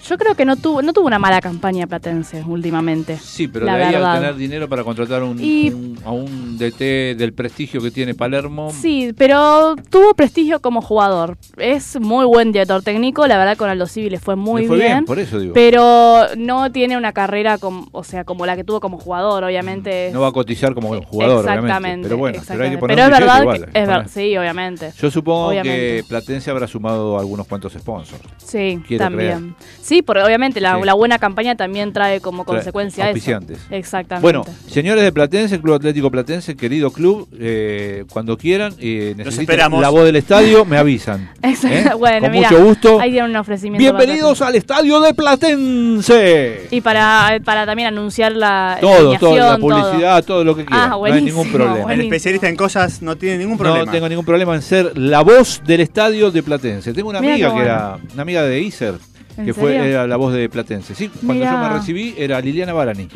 Yo 0.08 0.18
creo 0.18 0.36
que 0.36 0.46
no 0.46 0.56
tuvo, 0.56 0.82
no 0.82 0.94
tuvo 0.94 1.08
una 1.08 1.18
mala 1.20 1.42
campaña 1.42 1.88
Platense 1.88 2.44
últimamente. 2.48 3.18
Sí, 3.18 3.48
pero 3.48 3.66
La 3.66 3.76
de 3.78 3.84
ahí 3.86 3.94
verdad. 3.94 4.12
al 4.16 4.20
tener 4.22 4.36
dinero 4.36 4.70
para 4.70 4.84
contratar 4.84 5.24
un, 5.24 5.40
Y- 5.44 5.70
un- 5.70 6.00
a 6.06 6.12
un 6.12 6.58
DT 6.58 7.16
del 7.16 7.34
prestigio 7.34 7.82
que 7.82 7.90
tiene 7.92 8.14
Palermo. 8.14 8.72
Sí, 8.72 9.14
pero 9.18 9.76
tuvo 9.90 10.14
prestigio 10.14 10.60
como 10.62 10.82
jugador. 10.82 11.38
Es 11.58 12.00
muy 12.00 12.26
buen 12.26 12.52
director 12.52 12.84
técnico, 12.84 13.26
la 13.28 13.38
verdad 13.38 13.58
con 13.58 13.70
Aldo 13.70 13.88
Civi 13.88 14.10
le 14.12 14.20
fue 14.20 14.36
muy 14.36 14.64
le 14.64 14.68
fue 14.68 14.78
bien. 14.78 14.92
bien. 14.92 15.06
por 15.06 15.18
eso 15.20 15.40
digo. 15.40 15.54
Pero 15.54 16.26
no 16.38 16.72
tiene 16.72 16.98
una 16.98 17.12
carrera 17.12 17.58
como, 17.58 17.88
o 17.92 18.04
sea, 18.04 18.24
como 18.26 18.46
la 18.46 18.56
que 18.56 18.64
tuvo 18.64 18.80
como 18.80 18.98
jugador, 19.00 19.44
obviamente. 19.44 20.12
no 20.14 20.22
va 20.22 20.28
a 20.28 20.32
cotizar 20.32 20.74
como 20.76 20.90
jugador, 21.02 21.44
obviamente. 21.46 21.66
Exactamente. 21.68 22.04
Pero 22.08 22.18
bueno, 22.18 22.42
pero 22.48 22.64
hay 22.64 22.70
que 22.72 22.78
poner 22.78 22.96
Pero 22.96 23.08
un 23.08 23.14
es 23.14 23.20
verdad 23.20 23.42
igual, 23.42 23.66
que 23.72 23.80
es 23.82 23.88
ver- 23.88 24.10
sí, 24.10 24.38
obviamente. 24.38 24.92
Yo 25.00 25.10
supongo 25.10 25.48
Obviamente. 25.48 25.98
que 25.98 26.04
Platense 26.08 26.52
habrá 26.52 26.68
sumado 26.68 27.18
algunos 27.18 27.48
cuantos 27.48 27.74
sponsors. 27.74 28.22
Sí, 28.38 28.80
Quiero 28.88 29.04
también. 29.06 29.56
Sí, 29.82 29.95
porque 30.02 30.24
obviamente 30.24 30.60
la, 30.62 30.76
Sí. 30.78 30.86
la 30.86 30.94
buena 30.94 31.20
campaña 31.20 31.56
también 31.56 31.94
trae 31.94 32.22
como 32.22 32.44
Trae 32.44 32.56
consecuencia 32.58 33.10
eso. 33.12 33.40
Exactamente. 33.72 34.22
Bueno, 34.22 34.44
señores 34.68 35.04
de 35.04 35.12
Platense, 35.12 35.60
Club 35.62 35.76
Atlético 35.76 36.12
Platense, 36.12 36.56
querido 36.56 36.92
club, 36.92 37.28
eh, 37.40 38.06
cuando 38.10 38.38
quieran 38.38 38.74
necesiten 38.78 39.42
esperamos. 39.42 39.82
la 39.82 39.90
voz 39.90 40.06
del 40.06 40.16
estadio, 40.16 40.66
me 40.66 40.78
avisan. 40.78 41.30
Exacto. 41.42 41.92
¿eh? 41.92 41.94
bueno, 41.98 42.22
Con 42.22 42.32
mira, 42.32 42.50
mucho 42.50 42.64
gusto. 42.64 43.00
ahí 43.00 43.12
tienen 43.12 43.30
un 43.32 43.38
ofrecimiento. 43.38 43.80
Bienvenidos 43.80 44.42
al 44.42 44.56
estadio 44.56 45.00
de 45.02 45.14
Platense. 45.14 46.68
Y 46.72 46.82
para, 46.82 47.40
para 47.44 47.66
también 47.66 47.88
anunciar 47.88 48.32
la 48.34 48.78
Todo, 48.82 49.18
todo, 49.18 49.36
la 49.38 49.58
publicidad, 49.58 50.24
todo, 50.24 50.44
lo 50.44 50.56
que 50.56 50.66
quieran. 50.66 50.92
Ah, 50.94 50.98
no 50.98 51.06
hay 51.06 51.22
ningún 51.22 51.52
problema. 51.52 51.94
El 51.94 52.02
especialista 52.02 52.48
en 52.50 52.56
cosas 52.56 53.02
no 53.02 53.16
tiene 53.18 53.38
ningún 53.38 53.58
problema. 53.58 53.86
No 53.86 53.92
tengo 53.92 54.10
ningún 54.10 54.26
problema 54.26 54.56
en 54.56 54.62
ser 54.62 54.98
la 54.98 55.22
voz 55.22 55.62
del 55.66 55.82
estadio 55.82 56.32
de 56.32 56.44
Platense. 56.44 56.94
Tengo 56.94 57.10
una 57.10 57.22
Mirá 57.22 57.34
amiga 57.34 57.48
que 57.48 57.54
bueno. 57.54 57.66
era 57.70 57.98
una 58.14 58.22
amiga 58.22 58.44
de 58.44 58.62
Iser, 58.62 58.96
¿En 58.96 59.15
que 59.36 59.54
fue 59.54 59.76
era 59.90 60.08
la 60.08 60.16
voz 60.18 60.34
de 60.34 60.48
Platense. 60.50 60.96
Sí, 60.96 61.10
cuando 61.10 61.34
Mirá. 61.46 61.52
yo 61.52 61.58
me 61.60 61.70
recibí 61.78 62.16
era 62.18 62.40
Liliana 62.42 62.74
Barani, 62.74 63.08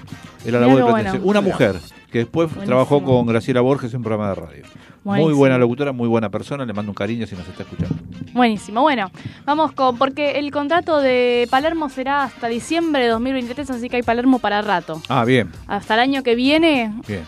era 0.46 0.60
la 0.60 0.68
Mirá 0.68 0.80
voz 0.82 0.86
de 0.86 0.92
Platense. 0.94 1.18
bueno. 1.20 1.30
Una 1.30 1.42
mujer 1.42 1.76
que 2.12 2.20
después 2.20 2.48
Buenísimo. 2.50 2.66
trabajó 2.66 3.04
con 3.04 3.26
Graciela 3.28 3.62
Borges 3.62 3.92
en 3.94 3.98
un 3.98 4.04
programa 4.04 4.30
de 4.30 4.36
radio. 4.36 4.64
Muy 5.04 5.34
buena 5.34 5.58
locutora, 5.58 5.92
muy 5.92 6.08
buena 6.08 6.30
persona, 6.30 6.66
le 6.66 6.74
mando 6.74 6.92
un 6.92 6.96
cariño 6.96 7.26
si 7.26 7.36
nos 7.36 7.48
está 7.48 7.64
escuchando. 7.64 7.96
Buenísimo. 8.34 8.82
Bueno, 8.82 9.10
vamos 9.46 9.72
con. 9.72 9.98
Porque 9.98 10.32
el 10.40 10.52
contrato 10.52 11.00
de 11.00 11.48
Palermo 11.50 11.90
será 11.90 12.24
hasta 12.24 12.48
diciembre 12.48 13.04
de 13.04 13.08
2023, 13.10 13.70
así 13.70 13.90
que 13.90 13.96
hay 13.98 14.04
Palermo 14.04 14.40
para 14.40 14.62
rato. 14.62 15.02
Ah, 15.08 15.24
bien, 15.26 15.50
Hasta 15.68 15.94
el 15.96 16.02
año 16.02 16.22
que 16.24 16.36
viene 16.36 16.94
bien, 17.08 17.24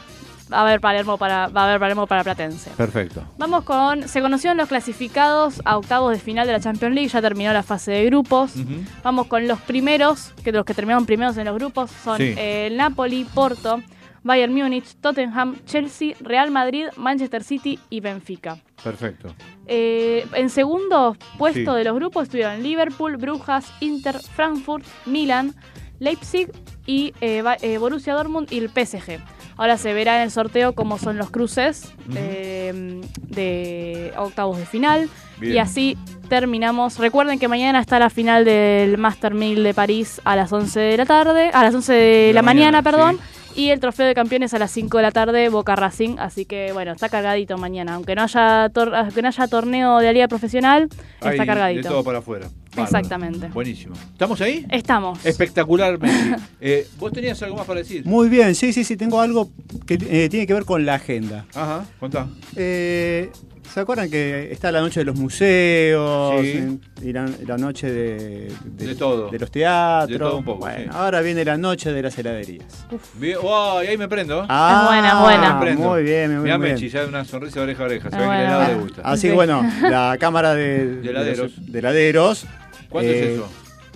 va 0.51 0.57
a 0.59 0.61
haber 0.61 0.81
Palermo 0.81 1.17
para, 1.17 1.47
va 1.47 1.61
a 1.61 1.65
haber 1.67 1.79
Palermo 1.79 2.07
para 2.07 2.23
Platense. 2.23 2.69
perfecto. 2.71 3.23
Vamos 3.37 3.63
con. 3.63 4.07
Se 4.07 4.21
conocieron 4.21 4.57
los 4.57 4.67
clasificados 4.67 5.61
a 5.65 5.77
octavos 5.77 6.11
de 6.13 6.19
final 6.19 6.45
de 6.47 6.53
la 6.53 6.59
Champions 6.59 6.93
League, 6.95 7.09
ya 7.09 7.21
terminó 7.21 7.53
la 7.53 7.63
fase 7.63 7.91
de 7.91 8.05
grupos. 8.05 8.53
Vamos 9.03 9.27
con 9.27 9.47
los 9.47 9.59
primeros, 9.61 10.33
que 10.43 10.51
los 10.51 10.65
que 10.65 10.73
terminaron 10.73 11.05
primeros 11.05 11.37
en 11.37 11.45
los 11.45 11.55
grupos 11.55 11.89
son 12.03 12.17
Sí. 12.17 12.33
eh, 12.37 12.67
el 12.67 12.77
Napoli, 12.77 13.25
Porto, 13.33 13.81
Bayern 14.23 14.53
Múnich, 14.53 14.95
Tottenham, 15.01 15.55
Chelsea, 15.65 16.13
Real 16.19 16.51
Madrid, 16.51 16.87
Manchester 16.97 17.43
City 17.43 17.79
y 17.89 18.01
Benfica. 18.01 18.57
Perfecto. 18.83 19.33
Eh, 19.65 20.27
en 20.33 20.49
segundo 20.49 21.15
puesto 21.37 21.71
Sí. 21.71 21.77
de 21.77 21.83
los 21.83 21.95
grupos 21.95 22.23
estuvieron 22.23 22.61
Liverpool, 22.61 23.17
Brujas, 23.17 23.71
Inter, 23.79 24.19
Frankfurt, 24.19 24.85
Milan, 25.05 25.55
Leipzig 25.99 26.51
y 26.85 27.13
eh, 27.21 27.77
Borussia 27.79 28.13
Dortmund 28.13 28.51
y 28.51 28.57
el 28.59 28.69
PSG. 28.69 29.19
Ahora 29.61 29.77
se 29.77 29.93
verá 29.93 30.15
en 30.17 30.23
el 30.23 30.31
sorteo 30.31 30.73
cómo 30.73 30.97
son 30.97 31.19
los 31.19 31.29
cruces 31.29 31.93
eh, 32.15 32.99
de 33.27 34.11
octavos 34.17 34.57
de 34.57 34.65
final. 34.65 35.07
Bien. 35.39 35.53
Y 35.53 35.57
así 35.59 35.97
terminamos. 36.29 36.97
Recuerden 36.97 37.37
que 37.37 37.47
mañana 37.47 37.79
está 37.79 37.99
la 37.99 38.09
final 38.09 38.43
del 38.43 38.97
Master 38.97 39.35
1000 39.35 39.61
de 39.63 39.73
París 39.75 40.19
a 40.23 40.35
las 40.35 40.51
11 40.51 40.79
de 40.79 40.97
la 40.97 41.05
tarde, 41.05 41.51
a 41.53 41.61
las 41.61 41.75
11 41.75 41.93
de, 41.93 42.31
la, 42.33 42.41
mañana, 42.41 42.81
perdón. 42.81 43.19
Y 43.53 43.69
el 43.69 43.79
trofeo 43.79 44.07
de 44.07 44.15
campeones 44.15 44.51
a 44.55 44.57
las 44.57 44.71
5 44.71 44.97
de 44.97 45.03
la 45.03 45.11
tarde, 45.11 45.49
Boca 45.49 45.75
Racing. 45.75 46.15
Así 46.17 46.45
que 46.45 46.71
bueno, 46.73 46.93
está 46.93 47.07
cargadito 47.09 47.55
mañana. 47.59 47.93
Aunque 47.93 48.15
no 48.15 48.23
haya, 48.23 48.67
tor- 48.69 48.95
aunque 48.95 49.21
no 49.21 49.27
haya 49.27 49.47
torneo 49.47 49.99
de 49.99 50.11
liga 50.11 50.27
profesional, 50.27 50.89
está 51.19 51.29
De 51.33 51.45
cargadito. 51.45 51.87
todo 51.87 52.03
para 52.03 52.17
afuera. 52.17 52.47
Bárbaro. 52.75 52.85
Exactamente. 52.97 53.47
Buenísimo. 53.49 53.95
¿Estamos 54.13 54.39
ahí? 54.41 54.65
Estamos. 54.69 55.25
Espectacular. 55.25 55.99
Eh, 56.63 56.87
¿Vos 56.99 57.11
tenías 57.11 57.41
algo 57.41 57.57
más 57.57 57.65
para 57.65 57.79
decir? 57.79 58.05
Muy 58.05 58.29
bien, 58.29 58.53
sí, 58.53 58.71
sí, 58.71 58.83
sí, 58.83 58.95
tengo 58.95 59.19
algo 59.19 59.49
que 59.87 59.95
eh, 59.95 60.29
tiene 60.29 60.45
que 60.45 60.53
ver 60.53 60.63
con 60.63 60.85
la 60.85 60.95
agenda. 60.95 61.45
Ajá, 61.55 61.85
contá. 61.99 62.27
Eh, 62.55 63.31
¿Se 63.73 63.79
acuerdan 63.79 64.09
que 64.09 64.51
está 64.51 64.71
la 64.71 64.81
noche 64.81 64.99
de 64.99 65.05
los 65.05 65.15
museos? 65.15 66.41
Sí. 66.41 66.79
y 67.03 67.13
la, 67.13 67.29
la 67.47 67.57
noche 67.57 67.89
de, 67.91 68.51
De 68.65 68.95
todo. 68.95 69.29
de 69.29 69.39
los 69.39 69.49
teatros? 69.49 70.09
De 70.09 70.17
todo 70.19 70.37
un 70.37 70.43
poco, 70.43 70.59
Bueno, 70.61 70.91
sí. 70.91 70.97
ahora 70.99 71.21
viene 71.21 71.45
la 71.45 71.57
noche 71.57 71.93
de 71.93 72.01
las 72.01 72.17
heladerías. 72.17 72.85
Bien, 73.15 73.37
wow, 73.41 73.81
y 73.83 73.87
ahí 73.87 73.97
me 73.97 74.07
prendo. 74.09 74.43
¿eh? 74.43 74.45
Ah, 74.49 74.85
buena, 74.87 75.07
es 75.13 75.19
buena. 75.19 75.53
Me 75.55 75.61
prendo. 75.61 75.89
Muy 75.89 76.03
bien, 76.03 76.33
muy 76.35 76.43
Mirá, 76.43 76.57
bien. 76.57 76.73
Mechi, 76.73 76.89
ya 76.89 77.05
una 77.05 77.23
sonrisa 77.23 77.59
de 77.59 77.63
oreja 77.63 77.83
a 77.83 77.85
oreja. 77.85 78.09
Se 78.09 78.17
ve 78.17 78.23
que 78.23 78.29
el 78.29 78.39
helado 78.41 78.67
le 78.67 78.75
gusta. 78.75 79.01
Así 79.05 79.21
Sí. 79.21 79.27
que 79.29 79.33
bueno, 79.33 79.71
la 79.83 80.17
cámara 80.19 80.53
de, 80.53 80.95
De 80.97 81.09
heladeros. 81.09 81.51
de 81.71 81.79
heladeros, 81.79 82.45
¿Cuándo 82.89 83.09
eh, 83.11 83.19
es 83.23 83.27
eso? 83.35 83.49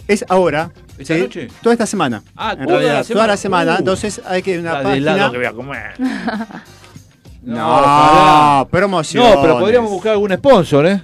Es 0.07 0.26
ahora. 0.30 0.72
¿Esta 0.97 1.18
noche? 1.18 1.49
Toda 1.61 1.74
esta 1.74 1.86
semana. 1.86 2.24
Ah, 2.38 2.55
en 2.57 2.66
toda 2.68 2.80
la 2.80 3.03
semana. 3.03 3.03
toda 3.13 3.28
la 3.28 3.38
semana. 3.38 3.74
Uh. 3.74 3.80
Entonces 3.80 4.22
hay 4.26 4.41
que 4.41 4.57
una 4.59 4.72
La 4.74 4.78
de 4.80 4.84
página. 4.86 5.11
helado 5.13 5.32
que 5.34 5.38
voy 5.39 5.47
a 5.47 5.51
comer. 5.51 5.93
No, 7.46 7.80
ojalá. 7.80 8.68
promociones. 8.70 9.36
No, 9.36 9.41
pero 9.41 9.60
podríamos 9.60 9.89
buscar 9.91 10.14
algún 10.14 10.32
sponsor, 10.34 10.86
¿eh? 10.88 11.02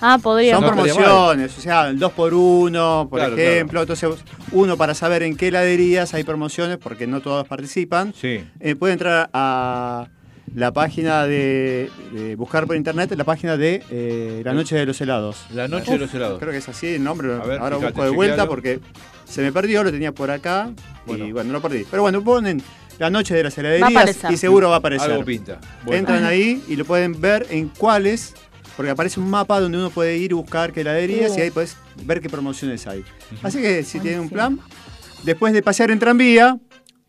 Ah, 0.00 0.18
podría. 0.20 0.54
Son 0.56 0.64
No 0.64 0.72
promociones, 0.72 1.56
o 1.58 1.60
sea, 1.60 1.88
el 1.88 1.98
2 1.98 2.12
por 2.12 2.34
1 2.34 3.06
por 3.08 3.20
Claro, 3.20 3.36
ejemplo. 3.36 3.80
Entonces, 3.82 4.10
uno 4.50 4.76
para 4.76 4.94
saber 4.94 5.22
en 5.22 5.36
qué 5.36 5.48
heladerías 5.48 6.12
hay 6.14 6.24
promociones, 6.24 6.78
porque 6.78 7.06
no 7.06 7.20
todos 7.20 7.46
participan. 7.46 8.12
Sí. 8.12 8.44
Eh, 8.58 8.74
puede 8.74 8.94
entrar 8.94 9.30
a 9.32 10.08
la 10.56 10.72
página 10.72 11.24
de, 11.24 11.88
de 12.12 12.34
buscar 12.34 12.66
por 12.66 12.74
internet, 12.74 13.14
la 13.16 13.22
página 13.24 13.56
de 13.56 13.82
eh, 13.90 14.42
La 14.44 14.52
Noche 14.52 14.74
de 14.76 14.86
los 14.86 15.00
Helados. 15.00 15.44
La 15.54 15.68
noche 15.68 15.92
de 15.92 15.98
los 15.98 16.12
helados. 16.12 16.40
Creo 16.40 16.50
que 16.50 16.58
es 16.58 16.68
así 16.68 16.88
el 16.88 17.04
nombre. 17.04 17.32
A 17.34 17.38
ver, 17.46 17.60
Ahora 17.60 17.76
fíjate, 17.76 17.92
busco 17.92 18.04
de 18.04 18.10
vuelta 18.10 18.34
chequealo. 18.34 18.50
porque 18.50 18.80
se 19.24 19.40
me 19.40 19.52
perdió, 19.52 19.84
lo 19.84 19.92
tenía 19.92 20.10
por 20.12 20.30
acá 20.32 20.70
Bueno. 21.06 21.24
y 21.26 21.32
bueno, 21.32 21.52
lo 21.52 21.62
perdí. 21.62 21.86
Pero 21.88 22.02
bueno, 22.02 22.22
ponen 22.24 22.60
La 23.02 23.10
Noche 23.10 23.34
de 23.34 23.42
las 23.42 23.58
Heladerías 23.58 24.16
y 24.30 24.36
seguro 24.36 24.68
va 24.68 24.76
a 24.76 24.78
aparecer. 24.78 25.10
Algo 25.10 25.24
pinta. 25.24 25.58
Bueno. 25.84 25.98
Entran 25.98 26.24
ahí 26.24 26.62
y 26.68 26.76
lo 26.76 26.84
pueden 26.84 27.20
ver 27.20 27.48
en 27.50 27.68
cuáles, 27.68 28.32
porque 28.76 28.90
aparece 28.92 29.18
un 29.18 29.28
mapa 29.28 29.58
donde 29.58 29.76
uno 29.76 29.90
puede 29.90 30.16
ir 30.18 30.30
y 30.30 30.34
buscar 30.34 30.72
qué 30.72 30.82
heladerías 30.82 31.32
Uh. 31.32 31.38
y 31.38 31.40
ahí 31.40 31.50
puedes 31.50 31.76
ver 32.04 32.20
qué 32.20 32.28
promociones 32.30 32.86
hay. 32.86 33.04
Así 33.42 33.60
que 33.60 33.82
si 33.82 33.98
tienen 33.98 34.20
un 34.20 34.28
Buenísimo. 34.28 34.62
plan, 34.64 34.76
después 35.24 35.52
de 35.52 35.62
pasear 35.62 35.90
en 35.90 35.98
tranvía, 35.98 36.56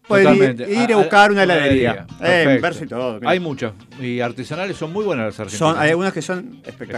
pueden 0.08 0.60
ir, 0.70 0.92
A- 0.92 0.94
a 0.94 0.98
buscar 0.98 1.32
una 1.32 1.44
una 1.44 1.54
heladería. 1.56 2.06
Eh, 2.22 2.60
y 2.82 2.86
todo. 2.88 3.16
mira. 3.16 3.30
Hay 3.30 3.40
muchas. 3.40 3.74
Y 4.00 4.20
artesanales 4.20 4.78
son 4.78 4.92
muy 4.94 5.06
buenas 5.06 5.26
las 5.28 5.40
argentinas. 5.40 5.60
Son, 5.74 5.80
hay 5.82 5.90
algunas 5.92 6.14
que 6.14 6.22
son 6.22 6.62
espectaculares. 6.66 6.94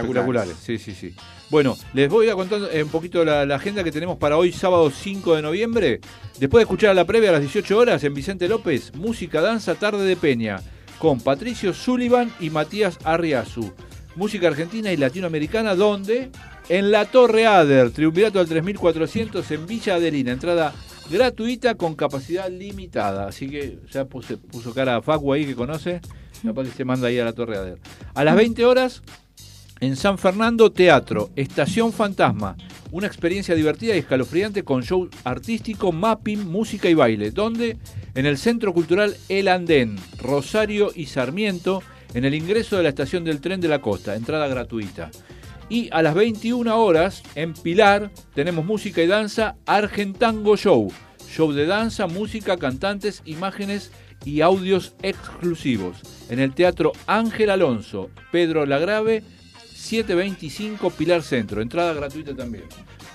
Espectaculares, 0.50 0.56
sí, 0.62 0.78
sí, 0.78 0.94
sí. 0.94 1.14
Bueno, 1.50 1.76
les 1.94 2.08
voy 2.08 2.28
a 2.28 2.34
contar 2.34 2.60
eh, 2.72 2.82
un 2.82 2.88
poquito 2.90 3.24
la, 3.24 3.46
la 3.46 3.56
agenda 3.56 3.84
que 3.84 3.92
tenemos 3.92 4.18
para 4.18 4.36
hoy, 4.36 4.52
sábado 4.52 4.90
5 4.90 5.36
de 5.36 5.42
noviembre. 5.42 6.00
Después 6.38 6.60
de 6.60 6.64
escuchar 6.64 6.90
a 6.90 6.94
la 6.94 7.04
previa 7.04 7.30
a 7.30 7.32
las 7.32 7.40
18 7.42 7.78
horas 7.78 8.02
en 8.04 8.14
Vicente 8.14 8.48
López, 8.48 8.92
música, 8.94 9.40
danza, 9.40 9.74
tarde 9.76 10.04
de 10.04 10.16
Peña, 10.16 10.56
con 10.98 11.20
Patricio 11.20 11.72
Sullivan 11.74 12.32
y 12.40 12.50
Matías 12.50 12.98
Arriazu. 13.04 13.72
Música 14.16 14.48
argentina 14.48 14.90
y 14.92 14.96
latinoamericana, 14.96 15.74
donde 15.74 16.30
en 16.68 16.90
la 16.90 17.04
Torre 17.04 17.46
Ader, 17.46 17.90
Triunvirato 17.90 18.40
al 18.40 18.48
3400 18.48 19.50
en 19.50 19.66
Villa 19.66 19.96
Adelina, 19.96 20.32
entrada 20.32 20.72
gratuita 21.10 21.74
con 21.74 21.94
capacidad 21.94 22.50
limitada. 22.50 23.28
Así 23.28 23.48
que 23.48 23.78
ya 23.90 24.04
puse, 24.04 24.36
puso 24.36 24.72
cara 24.74 24.96
a 24.96 25.02
Facu 25.02 25.32
ahí 25.32 25.46
que 25.46 25.54
conoce, 25.54 26.00
capaz 26.42 26.64
que 26.64 26.70
se 26.70 26.84
manda 26.84 27.08
ahí 27.08 27.18
a 27.18 27.24
la 27.24 27.32
Torre 27.32 27.56
Ader. 27.56 27.78
A 28.14 28.24
las 28.24 28.36
20 28.36 28.64
horas, 28.64 29.02
en 29.80 29.96
San 29.96 30.16
Fernando 30.18 30.72
Teatro, 30.72 31.30
Estación 31.36 31.92
Fantasma. 31.92 32.56
Una 32.92 33.06
experiencia 33.06 33.54
divertida 33.54 33.94
y 33.94 33.98
escalofriante 33.98 34.62
con 34.62 34.82
show 34.82 35.08
artístico, 35.24 35.92
mapping, 35.92 36.48
música 36.48 36.88
y 36.88 36.94
baile. 36.94 37.30
Donde 37.30 37.76
en 38.14 38.26
el 38.26 38.38
Centro 38.38 38.72
Cultural 38.72 39.16
El 39.28 39.48
Andén, 39.48 39.96
Rosario 40.18 40.90
y 40.94 41.06
Sarmiento, 41.06 41.82
en 42.14 42.24
el 42.24 42.34
ingreso 42.34 42.76
de 42.76 42.84
la 42.84 42.88
estación 42.88 43.24
del 43.24 43.40
tren 43.40 43.60
de 43.60 43.68
la 43.68 43.80
costa. 43.80 44.14
Entrada 44.14 44.48
gratuita. 44.48 45.10
Y 45.68 45.88
a 45.92 46.02
las 46.02 46.14
21 46.14 46.76
horas, 46.80 47.22
en 47.34 47.52
Pilar, 47.52 48.10
tenemos 48.34 48.64
música 48.64 49.02
y 49.02 49.06
danza 49.06 49.56
Argentango 49.66 50.56
Show. 50.56 50.92
Show 51.28 51.52
de 51.52 51.66
danza, 51.66 52.06
música, 52.06 52.56
cantantes, 52.56 53.22
imágenes 53.24 53.90
y 54.24 54.42
audios 54.42 54.94
exclusivos. 55.02 55.96
En 56.30 56.38
el 56.38 56.54
Teatro 56.54 56.92
Ángel 57.06 57.50
Alonso, 57.50 58.10
Pedro 58.30 58.64
Lagrave, 58.64 59.22
725 59.74 60.90
Pilar 60.90 61.22
Centro. 61.22 61.60
Entrada 61.60 61.92
gratuita 61.94 62.34
también. 62.34 62.64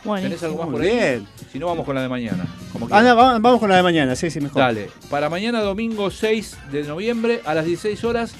Bueno, 0.03 0.23
¿Tenés 0.23 0.43
algo 0.43 0.57
más 0.57 0.67
por 0.67 0.81
ahí? 0.81 0.89
bien. 0.89 1.27
Si 1.51 1.59
no, 1.59 1.67
vamos 1.67 1.85
con 1.85 1.95
la 1.95 2.01
de 2.01 2.09
mañana. 2.09 2.45
Como 2.73 2.87
Ah, 2.91 3.01
no, 3.03 3.15
vamos 3.15 3.59
con 3.59 3.69
la 3.69 3.77
de 3.77 3.83
mañana, 3.83 4.15
sí, 4.15 4.29
sí, 4.31 4.41
mejor. 4.41 4.61
Dale, 4.61 4.89
para 5.09 5.29
mañana 5.29 5.61
domingo 5.61 6.09
6 6.09 6.57
de 6.71 6.83
noviembre 6.83 7.41
a 7.45 7.53
las 7.53 7.65
16 7.65 8.03
horas 8.03 8.33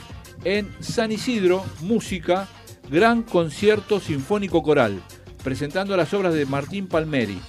en 0.44 0.70
San 0.80 1.12
Isidro, 1.12 1.64
música, 1.82 2.48
gran 2.92 3.24
concierto 3.24 4.00
sinfónico 4.00 4.62
coral, 4.62 5.02
presentando 5.44 5.96
las 5.96 6.14
obras 6.14 6.34
de 6.34 6.46
Martín 6.46 6.88
Palmeri. 6.88 7.40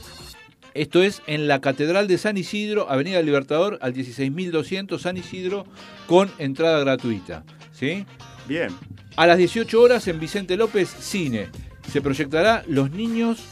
Esto 0.72 1.02
es 1.02 1.20
en 1.26 1.48
la 1.48 1.60
Catedral 1.60 2.06
de 2.08 2.16
San 2.16 2.38
Isidro, 2.38 2.88
Avenida 2.88 3.20
Libertador, 3.20 3.78
al 3.82 3.92
16.200 3.92 4.98
San 4.98 5.16
Isidro, 5.18 5.66
con 6.06 6.30
entrada 6.38 6.78
gratuita. 6.80 7.44
¿sí? 7.72 8.06
Bien. 8.48 8.68
A 9.16 9.26
las 9.26 9.36
18 9.36 9.78
horas 9.82 10.08
en 10.08 10.18
Vicente 10.18 10.56
López, 10.56 10.88
cine. 10.88 11.48
Se 11.90 12.00
proyectará 12.00 12.62
Los 12.68 12.92
niños, 12.92 13.42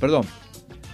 perdón, 0.00 0.26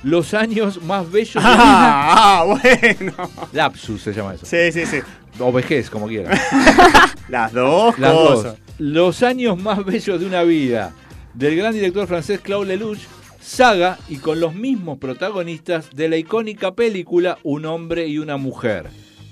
Los 0.05 0.35
años 0.35 0.81
más 0.83 1.11
bellos 1.11 1.43
de 1.43 1.51
Ah, 1.51 2.43
ah, 2.43 2.45
bueno. 2.45 3.15
Lapsus 3.53 4.03
se 4.03 4.13
llama 4.13 4.35
eso. 4.35 4.45
Sí, 4.47 4.71
sí, 4.71 4.85
sí. 4.87 4.99
O 5.41 5.51
vejez, 5.51 5.91
como 5.91 6.07
quieran. 6.07 6.39
Las 7.29 7.53
dos 7.53 7.99
Las 7.99 8.13
cosas. 8.13 8.45
dos. 8.45 8.64
Los 8.79 9.23
años 9.23 9.61
más 9.61 9.85
bellos 9.87 10.19
de 10.19 10.27
una 10.27 10.43
vida, 10.43 10.93
del 11.35 11.57
gran 11.57 11.73
director 11.73 12.07
francés 12.07 12.41
Claude 12.41 12.69
Lelouch, 12.69 13.01
saga 13.41 13.99
y 14.09 14.17
con 14.17 14.41
los 14.41 14.55
mismos 14.55 14.99
protagonistas 14.99 15.91
de 15.95 16.09
la 16.09 16.17
icónica 16.17 16.75
película 16.75 17.39
Un 17.43 17.67
hombre 17.67 18.09
y 18.09 18.19
una 18.19 18.37
mujer. 18.37 18.87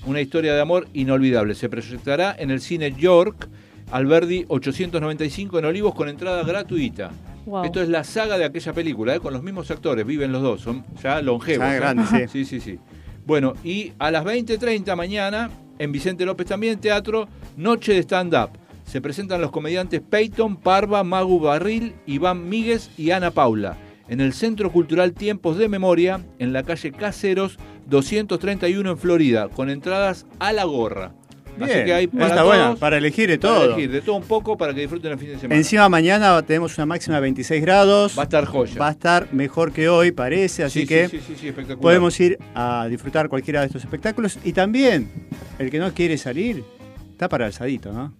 Una 0.05 0.21
historia 0.21 0.55
de 0.55 0.61
amor 0.61 0.87
inolvidable. 0.93 1.55
Se 1.55 1.69
proyectará 1.69 2.35
en 2.39 2.51
el 2.51 2.61
cine 2.61 2.95
York, 2.97 3.49
Alberdi 3.91 4.45
895 4.49 5.59
en 5.59 5.65
Olivos 5.65 5.95
con 5.95 6.09
entrada 6.09 6.43
gratuita. 6.45 7.11
Wow. 7.47 7.65
Esto 7.65 7.83
es 7.83 7.89
la 7.89 8.05
saga 8.05 8.39
de 8.39 8.45
aquella 8.45 8.73
película, 8.73 9.17
¿eh? 9.17 9.21
con 9.21 9.33
los 9.33 9.43
mismos 9.43 9.71
actores, 9.71 10.07
viven 10.07 10.31
los 10.31 10.43
dos, 10.43 10.61
son 10.61 10.85
ya 11.03 11.21
longevos. 11.21 11.67
Ya 11.67 11.75
¿eh? 11.75 11.77
grandes, 11.77 12.09
sí. 12.09 12.17
Sí, 12.29 12.45
sí, 12.45 12.61
sí. 12.61 12.79
Bueno, 13.27 13.55
y 13.65 13.93
a 13.99 14.11
las 14.11 14.25
20.30 14.25 14.95
mañana, 14.95 15.51
en 15.79 15.91
Vicente 15.91 16.25
López 16.25 16.47
también, 16.47 16.81
teatro, 16.81 17.29
Noche 17.57 17.95
de 17.95 18.01
Stand-Up. 18.01 18.62
Se 18.93 19.01
presentan 19.01 19.41
los 19.41 19.51
comediantes 19.51 20.03
Peyton, 20.03 20.59
Parva, 20.59 21.03
Magu 21.03 21.41
Barril, 21.41 21.95
Iván 22.05 22.47
Míguez 22.51 22.91
y 22.99 23.13
Ana 23.13 23.31
Paula. 23.31 23.79
En 24.07 24.21
el 24.21 24.35
Centro 24.35 24.71
Cultural 24.71 25.15
Tiempos 25.15 25.57
de 25.57 25.71
Memoria, 25.71 26.21
en 26.39 26.53
la 26.53 26.63
calle 26.63 26.93
Caseros 26.93 27.57
231 27.87 28.91
en 28.91 28.99
Florida, 28.99 29.49
con 29.49 29.71
entradas 29.71 30.27
a 30.39 30.53
la 30.53 30.65
gorra. 30.65 31.15
Así 31.59 31.73
que 31.73 31.95
hay 31.95 32.07
para 32.07 32.27
Está 32.27 32.43
todos, 32.43 32.49
bueno, 32.49 32.77
para 32.77 32.99
elegir 32.99 33.31
de 33.31 33.39
para 33.39 33.55
todo. 33.55 33.65
elegir 33.65 33.91
de 33.93 34.03
todo 34.03 34.17
un 34.17 34.25
poco 34.25 34.59
para 34.59 34.75
que 34.75 34.83
disfruten 34.83 35.13
el 35.13 35.19
fin 35.19 35.29
de 35.31 35.39
semana. 35.39 35.57
Encima 35.57 35.89
mañana 35.89 36.43
tenemos 36.43 36.77
una 36.77 36.85
máxima 36.85 37.17
de 37.17 37.23
26 37.23 37.63
grados. 37.63 38.19
Va 38.19 38.23
a 38.23 38.25
estar 38.25 38.45
joya. 38.45 38.79
Va 38.79 38.89
a 38.89 38.93
estar 38.93 39.33
mejor 39.33 39.73
que 39.73 39.89
hoy, 39.89 40.13
parece, 40.13 40.65
así 40.65 40.81
Sí, 40.81 40.87
que 40.87 41.09
sí, 41.09 41.19
sí, 41.41 41.51
podemos 41.81 42.21
ir 42.21 42.37
a 42.55 42.87
disfrutar 42.91 43.31
cualquiera 43.31 43.61
de 43.61 43.69
estos 43.69 43.85
espectáculos. 43.85 44.39
Y 44.45 44.53
también, 44.53 45.11
el 45.59 45.71
que 45.71 45.79
no 45.79 45.95
quiere 45.95 46.19
salir, 46.19 46.63
está 47.11 47.31
para 47.31 47.47
el 47.47 47.53
asadito, 47.53 47.91
¿no? 47.91 48.13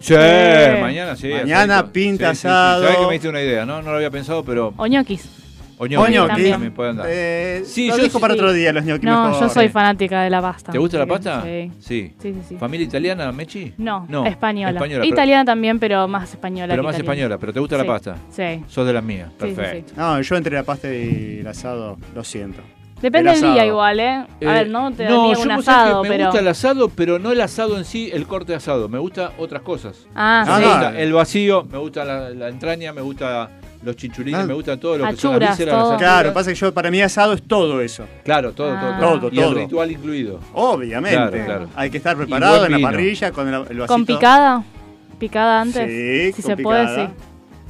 Sí, 0.00 0.14
mañana 0.80 1.16
sí. 1.16 1.28
Mañana 1.28 1.86
pinta 1.86 2.30
Sí, 2.30 2.36
sí, 2.36 2.40
sí. 2.42 2.48
asado. 2.48 2.82
Sabés 2.84 2.98
que 2.98 3.06
me 3.06 3.12
diste 3.12 3.28
una 3.28 3.40
idea, 3.42 3.66
¿no? 3.66 3.82
No 3.82 3.90
lo 3.90 3.96
había 3.96 4.10
pensado, 4.10 4.44
pero. 4.44 4.72
O 4.76 4.86
ñoquis. 4.86 5.28
O 5.80 5.86
ñoquis 5.86 6.08
Oño, 6.08 6.26
también. 6.26 6.50
también 6.52 6.72
pueden 6.72 6.96
dar. 6.96 7.06
Eh, 7.08 7.62
Sí, 7.64 7.86
yo 7.88 7.96
dejo 7.96 8.18
sí- 8.18 8.20
para 8.20 8.34
otro 8.34 8.52
día 8.52 8.72
los 8.72 8.84
ñoquis 8.84 9.04
No, 9.04 9.28
mejor. 9.28 9.42
yo 9.42 9.48
soy 9.48 9.68
fanática 9.68 10.22
de 10.22 10.30
la 10.30 10.40
pasta. 10.42 10.72
¿Te 10.72 10.78
gusta 10.78 10.98
la 10.98 11.06
pasta? 11.06 11.42
Sí. 11.44 11.70
Sí. 11.78 12.14
Sí, 12.20 12.32
sí, 12.34 12.40
sí. 12.48 12.56
¿Familia 12.56 12.84
italiana, 12.86 13.30
Mechi? 13.30 13.74
No, 13.78 14.04
no, 14.08 14.26
española. 14.26 14.70
española, 14.72 15.02
pero- 15.02 15.12
Italiana 15.14 15.44
también, 15.44 15.78
pero 15.78 16.08
más 16.08 16.30
española. 16.30 16.72
Pero 16.72 16.82
que 16.82 16.86
más 16.86 16.94
italiana. 16.96 17.12
española, 17.14 17.38
pero 17.38 17.52
¿te 17.52 17.60
gusta 17.60 17.76
la 17.78 17.84
pasta? 17.84 18.16
Sí. 18.30 18.64
Sos 18.66 18.86
de 18.88 18.92
las 18.92 19.04
mías, 19.04 19.30
Sí, 19.40 19.48
sí, 19.50 19.54
perfecto. 19.54 19.92
No, 19.96 20.20
yo 20.20 20.36
entre 20.36 20.54
la 20.56 20.62
pasta 20.64 20.92
y 20.92 21.38
el 21.40 21.46
asado, 21.46 21.96
lo 22.14 22.24
siento. 22.24 22.60
Depende 23.00 23.30
El 23.30 23.34
del 23.40 23.42
día 23.52 23.62
asado. 23.62 23.66
igual, 23.68 24.00
¿eh? 24.00 24.08
A 24.08 24.26
Eh, 24.40 24.46
ver, 24.46 24.68
no 24.70 24.92
te 24.92 25.04
no, 25.04 25.10
yo 25.10 25.28
un 25.28 25.36
sabés 25.36 25.64
que 25.64 25.70
asado, 25.70 26.02
me 26.02 26.08
pero. 26.08 26.24
gusta 26.26 26.40
el 26.40 26.48
asado, 26.48 26.88
pero 26.88 27.18
no 27.18 27.30
el 27.32 27.40
asado 27.40 27.78
en 27.78 27.84
sí, 27.84 28.10
el 28.12 28.26
corte 28.26 28.52
de 28.52 28.56
asado. 28.56 28.88
Me 28.88 28.98
gusta 28.98 29.32
otras 29.38 29.62
cosas. 29.62 30.06
Ah, 30.14 30.44
me 30.46 30.56
sí. 30.56 30.62
gusta 30.70 31.00
el 31.00 31.12
vacío, 31.12 31.64
me 31.70 31.78
gusta 31.78 32.04
la, 32.04 32.30
la 32.30 32.48
entraña, 32.48 32.92
me 32.92 33.00
gusta 33.02 33.50
los 33.82 33.94
chinchulines, 33.94 34.40
Ah. 34.40 34.46
me 34.46 34.54
gustan 34.54 34.80
todo 34.80 34.98
lo 34.98 35.06
que 35.08 35.16
son 35.16 35.30
Achuras, 35.34 35.40
las 35.50 35.58
vísceras, 35.58 35.74
las 35.76 35.84
todo. 35.90 35.96
Claro, 35.98 36.32
pasa 36.34 36.50
que 36.50 36.56
yo, 36.56 36.74
para 36.74 36.90
mí 36.90 37.00
asado 37.00 37.32
es 37.34 37.42
todo 37.44 37.80
eso. 37.80 38.04
Claro, 38.24 38.52
todo, 38.52 38.72
Ah. 38.76 38.96
todo, 39.00 39.18
Todo, 39.20 39.30
Y 39.32 39.38
el 39.38 39.44
todo. 39.44 39.54
ritual 39.54 39.90
incluido. 39.92 40.40
Obviamente. 40.52 41.16
Claro, 41.16 41.44
claro. 41.44 41.68
Hay 41.76 41.90
que 41.90 41.98
estar 41.98 42.16
preparado 42.16 42.66
en 42.66 42.72
la 42.72 42.78
parrilla 42.80 43.30
con 43.30 43.46
el, 43.46 43.54
el 43.54 43.60
vasito. 43.60 43.86
¿Con 43.86 44.04
picada? 44.06 44.64
¿Picada 45.20 45.60
antes? 45.60 45.86
Sí, 45.88 46.32
si 46.32 46.42
con 46.42 46.56
se 46.56 46.62
puede, 46.62 46.94
sí. 47.06 47.12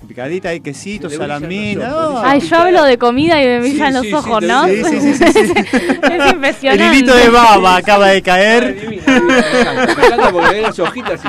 Picadita, 0.06 0.48
hay 0.50 0.60
quesito, 0.60 1.10
salamina. 1.10 1.88
los 1.88 2.12
no. 2.14 2.20
Ay, 2.24 2.40
yo 2.40 2.56
hablo 2.56 2.84
de 2.84 2.96
comida 2.98 3.42
y 3.42 3.46
me 3.46 3.60
brillan 3.60 3.88
Sí, 3.88 3.94
los 3.94 4.02
sí, 4.02 4.08
sí, 4.08 4.14
ojos, 4.14 4.40
te- 4.40 4.46
¿no? 4.46 4.64
Sí, 4.66 4.82
sí, 4.84 5.00
sí, 5.00 5.14
sí, 5.14 5.32
sí. 5.32 5.52
es 5.72 6.10
El 6.10 6.28
impresionante. 6.30 6.96
hilito 6.96 7.14
de 7.14 7.28
baba 7.28 7.76
acaba 7.76 8.06
de 8.08 8.22
caer. 8.22 8.74
me 8.88 8.94
encanta, 8.96 9.94
me 9.96 10.06
encanta 10.06 10.30
porque 10.32 10.54
ve 10.54 10.60
las 10.62 10.78
hojitas 10.78 11.20
y, 11.24 11.28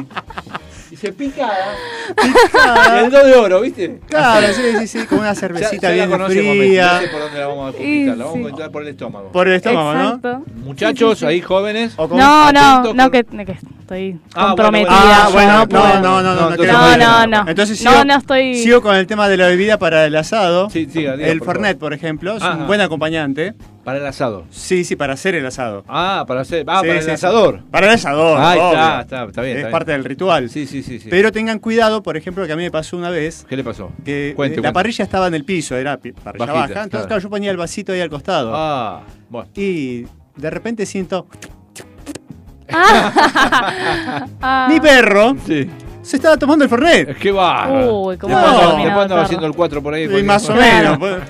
y 0.99 1.05
se 1.07 1.13
pica. 1.13 1.49
Y 2.17 3.03
el 3.05 3.11
do 3.11 3.23
de 3.25 3.33
oro, 3.35 3.61
¿viste? 3.61 3.99
Claro, 4.07 4.47
sí, 4.53 4.61
sí, 4.79 4.87
sí, 4.87 5.05
con 5.05 5.19
una 5.19 5.33
Ya, 5.33 5.39
cervecita 5.39 5.93
ya 5.95 6.05
la 6.07 6.27
bien 6.27 6.43
Messi, 6.45 6.59
fría. 6.59 6.93
no 6.93 6.99
sé 7.01 7.07
por 7.07 7.19
dónde 7.21 7.39
la 7.39 7.47
vamos 7.47 7.69
a 7.69 7.77
conquistar, 7.77 8.17
la 8.17 8.23
vamos 8.25 8.33
sí. 8.33 8.39
a 8.39 8.43
conquistar 8.43 8.71
por 8.71 8.81
el 8.81 8.87
estómago. 8.89 9.31
Por 9.31 9.47
el 9.47 9.53
estómago, 9.55 9.93
¿no? 9.93 10.03
Exacto. 10.15 10.43
Muchachos, 10.63 11.23
ahí 11.23 11.41
jóvenes. 11.41 11.93
O 11.97 12.09
con- 12.09 12.17
No, 12.17 12.51
no, 12.51 12.59
atento 12.59 12.93
no, 12.93 13.03
con- 13.03 13.11
que, 13.11 13.45
que 13.45 13.51
estoy 13.81 14.19
Ah, 14.35 14.47
comprometida. 14.47 14.89
bueno, 14.89 15.11
Ah, 15.13 15.29
bueno, 15.31 15.51
no 15.53 15.65
no, 15.65 16.01
no, 16.01 16.21
no, 16.21 16.21
no, 16.21 16.35
no, 16.35 16.49
entonces 16.51 16.73
no, 16.73 16.97
no, 16.97 17.27
no. 17.43 17.49
Entonces 17.49 17.83
No, 17.83 17.91
sigo, 17.91 18.05
no 18.05 18.15
estoy- 18.17 18.55
sigo 18.55 18.81
con 18.81 18.95
el 18.95 19.07
tema 19.07 19.27
de 19.27 19.37
la 19.37 19.47
bebida 19.47 19.77
para 19.79 20.05
el 20.05 20.15
asado. 20.15 20.69
Sí, 20.69 20.87
siga, 20.91 21.15
diga, 21.15 21.27
el 21.29 21.39
por 21.39 21.47
Fernet, 21.53 21.77
por 21.79 21.93
ejemplo, 21.93 22.35
es 22.37 22.43
Ajá. 22.43 22.57
un 22.57 22.67
buen 22.67 22.81
acompañante. 22.81 23.53
Para 23.83 23.97
el 23.99 24.05
asado. 24.05 24.45
Sí, 24.51 24.83
sí, 24.83 24.95
para 24.95 25.13
hacer 25.13 25.35
el 25.35 25.45
asado. 25.45 25.83
Ah, 25.87 26.25
para 26.27 26.41
hacer. 26.41 26.63
Ah, 26.67 26.81
Sí, 26.81 26.87
para 26.89 27.01
sí, 27.01 27.07
el 27.07 27.13
asador. 27.15 27.61
Para 27.71 27.87
el 27.87 27.93
asador. 27.93 28.39
Ahí 28.39 28.59
está, 28.59 29.01
está, 29.01 29.23
está 29.23 29.41
bien. 29.41 29.53
Es 29.53 29.57
está 29.57 29.67
bien. 29.67 29.71
parte 29.71 29.91
del 29.93 30.03
ritual. 30.03 30.49
Sí, 30.49 30.67
sí, 30.67 30.83
sí, 30.83 30.99
sí. 30.99 31.07
Pero 31.09 31.31
tengan 31.31 31.59
cuidado, 31.59 32.03
por 32.03 32.15
ejemplo, 32.17 32.45
que 32.45 32.51
a 32.53 32.55
mí 32.55 32.63
me 32.63 32.71
pasó 32.71 32.97
una 32.97 33.09
vez 33.09 33.45
¿Qué 33.49 33.55
le 33.57 33.63
pasó? 33.63 33.91
que 34.05 34.33
Cuente, 34.35 34.57
la 34.57 34.61
cuente. 34.63 34.73
parrilla 34.73 35.03
estaba 35.03 35.27
en 35.27 35.33
el 35.33 35.45
piso, 35.45 35.75
era 35.77 35.97
parrilla 35.97 36.23
Bajita, 36.23 36.53
baja. 36.53 36.63
Entonces, 36.65 36.89
claro. 36.89 37.07
claro, 37.07 37.21
yo 37.21 37.29
ponía 37.29 37.51
el 37.51 37.57
vasito 37.57 37.91
ahí 37.93 38.01
al 38.01 38.09
costado. 38.09 38.51
Ah, 38.53 39.01
bueno. 39.29 39.49
Y 39.55 40.05
de 40.35 40.49
repente 40.49 40.85
siento 40.85 41.25
Ah. 42.71 44.67
Mi 44.69 44.79
perro 44.79 45.35
Sí. 45.45 45.69
se 46.01 46.17
estaba 46.17 46.37
tomando 46.37 46.63
el 46.63 46.69
Fernet. 46.69 47.17
Qué 47.17 47.31
va. 47.31 47.67
Uy, 47.89 48.17
cómo 48.17 48.35
No. 48.39 48.77
Después 48.77 48.97
andaba 49.03 49.21
haciendo 49.23 49.47
el 49.47 49.53
4 49.53 49.81
por 49.81 49.93
ahí. 49.93 50.03
Y 50.03 50.23
más 50.23 50.47
o 50.49 50.53
menos, 50.55 50.97
po- 50.97 51.25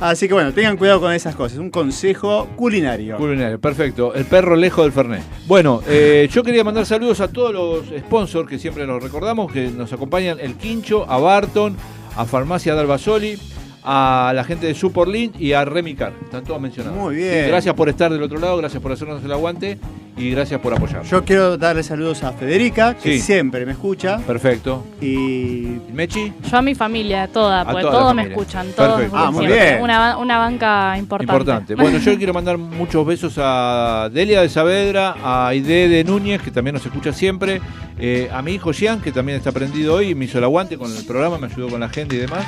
Así 0.00 0.28
que 0.28 0.34
bueno, 0.34 0.52
tengan 0.52 0.76
cuidado 0.76 1.00
con 1.00 1.12
esas 1.12 1.34
cosas. 1.34 1.58
Un 1.58 1.70
consejo 1.70 2.48
culinario. 2.56 3.16
Culinario, 3.16 3.60
perfecto. 3.60 4.14
El 4.14 4.24
perro 4.24 4.56
lejos 4.56 4.84
del 4.84 4.92
Fernet. 4.92 5.22
Bueno, 5.46 5.82
eh, 5.88 6.28
yo 6.30 6.42
quería 6.42 6.64
mandar 6.64 6.86
saludos 6.86 7.20
a 7.20 7.28
todos 7.28 7.52
los 7.52 8.00
sponsors 8.00 8.48
que 8.48 8.58
siempre 8.58 8.86
nos 8.86 9.02
recordamos, 9.02 9.52
que 9.52 9.68
nos 9.68 9.92
acompañan, 9.92 10.38
el 10.40 10.54
Quincho, 10.54 11.10
a 11.10 11.18
Barton, 11.18 11.76
a 12.16 12.24
Farmacia 12.24 12.74
Dalbasoli, 12.74 13.38
a 13.82 14.32
la 14.34 14.44
gente 14.44 14.66
de 14.66 14.74
Superlink 14.74 15.40
y 15.40 15.52
a 15.52 15.64
Remicar. 15.64 16.12
Están 16.24 16.44
todos 16.44 16.60
mencionados. 16.60 16.98
Muy 16.98 17.16
bien. 17.16 17.48
Gracias 17.48 17.74
por 17.74 17.88
estar 17.88 18.12
del 18.12 18.22
otro 18.22 18.38
lado, 18.38 18.56
gracias 18.56 18.82
por 18.82 18.92
hacernos 18.92 19.22
el 19.24 19.32
aguante 19.32 19.78
y 20.16 20.30
gracias 20.30 20.60
por 20.60 20.72
apoyar. 20.72 21.02
Yo 21.04 21.24
quiero 21.24 21.56
darle 21.56 21.82
saludos 21.82 22.22
a 22.22 22.32
Federica, 22.32 22.94
que 22.94 23.14
Sí. 23.16 23.20
siempre 23.20 23.66
me 23.66 23.72
escucha. 23.72 24.18
Perfecto. 24.18 24.84
Y 25.00 25.78
Mechi, 25.92 26.32
Yo 26.50 26.56
a 26.58 26.62
mi 26.62 26.74
familia, 26.74 27.26
toda, 27.28 27.62
A 27.62 27.64
porque 27.64 27.82
toda 27.82 27.92
todos 27.98 28.14
me 28.14 28.22
escuchan, 28.22 28.66
todos 28.76 28.98
me 28.98 29.04
Perfecto. 29.04 29.16
escuchan 29.16 29.26
Ah, 29.28 29.30
muy 29.32 29.46
bien. 29.46 29.82
Una, 29.82 30.16
una 30.18 30.38
banca 30.38 30.96
importante. 30.98 31.32
importante. 31.32 31.74
Bueno, 31.84 31.98
yo 31.98 32.16
quiero 32.16 32.32
mandar 32.32 32.58
muchos 32.58 33.04
besos 33.06 33.34
a 33.38 34.08
Delia 34.12 34.40
de 34.42 34.48
Saavedra, 34.48 35.14
a 35.22 35.48
Aide 35.48 35.88
de 35.88 36.04
Núñez, 36.04 36.40
que 36.42 36.50
también 36.50 36.74
nos 36.74 36.86
escucha 36.86 37.12
siempre, 37.12 37.60
eh, 37.98 38.28
a 38.32 38.40
mi 38.42 38.52
hijo 38.52 38.72
Jean, 38.72 39.00
que 39.00 39.10
también 39.12 39.38
está 39.38 39.52
prendido 39.52 39.94
hoy, 39.94 40.14
me 40.14 40.26
hizo 40.26 40.38
el 40.38 40.44
aguante 40.44 40.78
con 40.78 40.94
el 40.96 41.04
programa, 41.04 41.38
me 41.38 41.46
ayudó 41.46 41.68
con 41.68 41.80
la 41.80 41.88
gente 41.88 42.14
y 42.16 42.18
demás. 42.18 42.44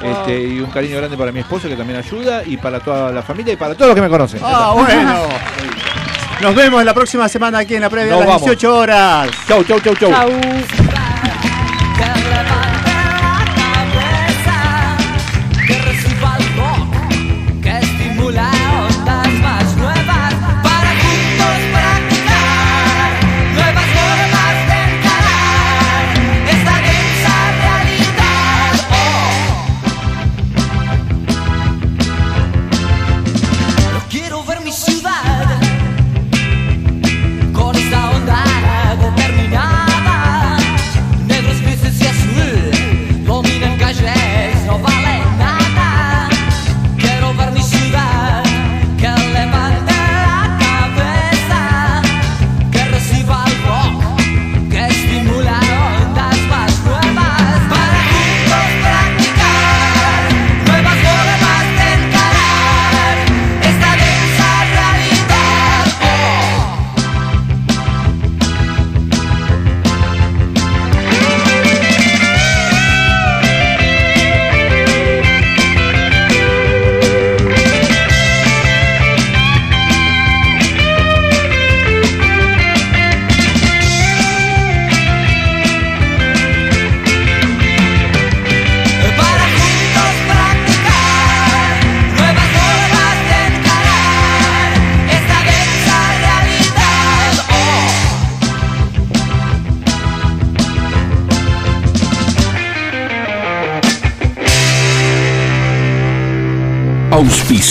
Wow. 0.00 0.10
Este, 0.12 0.44
y 0.44 0.60
un 0.60 0.70
cariño 0.70 0.96
grande 0.98 1.16
para 1.16 1.32
mi 1.32 1.40
esposa, 1.40 1.68
que 1.68 1.74
también 1.74 1.98
ayuda, 1.98 2.42
y 2.46 2.56
para 2.56 2.78
toda 2.78 3.10
la 3.10 3.22
familia 3.22 3.52
y 3.54 3.56
para 3.56 3.74
todos 3.74 3.88
los 3.88 3.94
que 3.96 4.02
me 4.02 4.08
conocen. 4.08 4.40
Ah, 4.44 4.72
bueno. 4.74 5.14
Nos 6.40 6.54
vemos 6.54 6.84
la 6.84 6.94
próxima 6.94 7.28
semana 7.28 7.58
aquí 7.58 7.74
en 7.74 7.80
la 7.80 7.90
previa 7.90 8.12
Nos 8.12 8.22
a 8.22 8.26
las 8.26 8.34
vamos. 8.34 8.42
18 8.42 8.76
horas. 8.76 9.28
Chau, 9.46 9.64
chau, 9.64 9.80
chau, 9.80 9.94
chau. 9.96 10.10
Chau. 10.10 10.28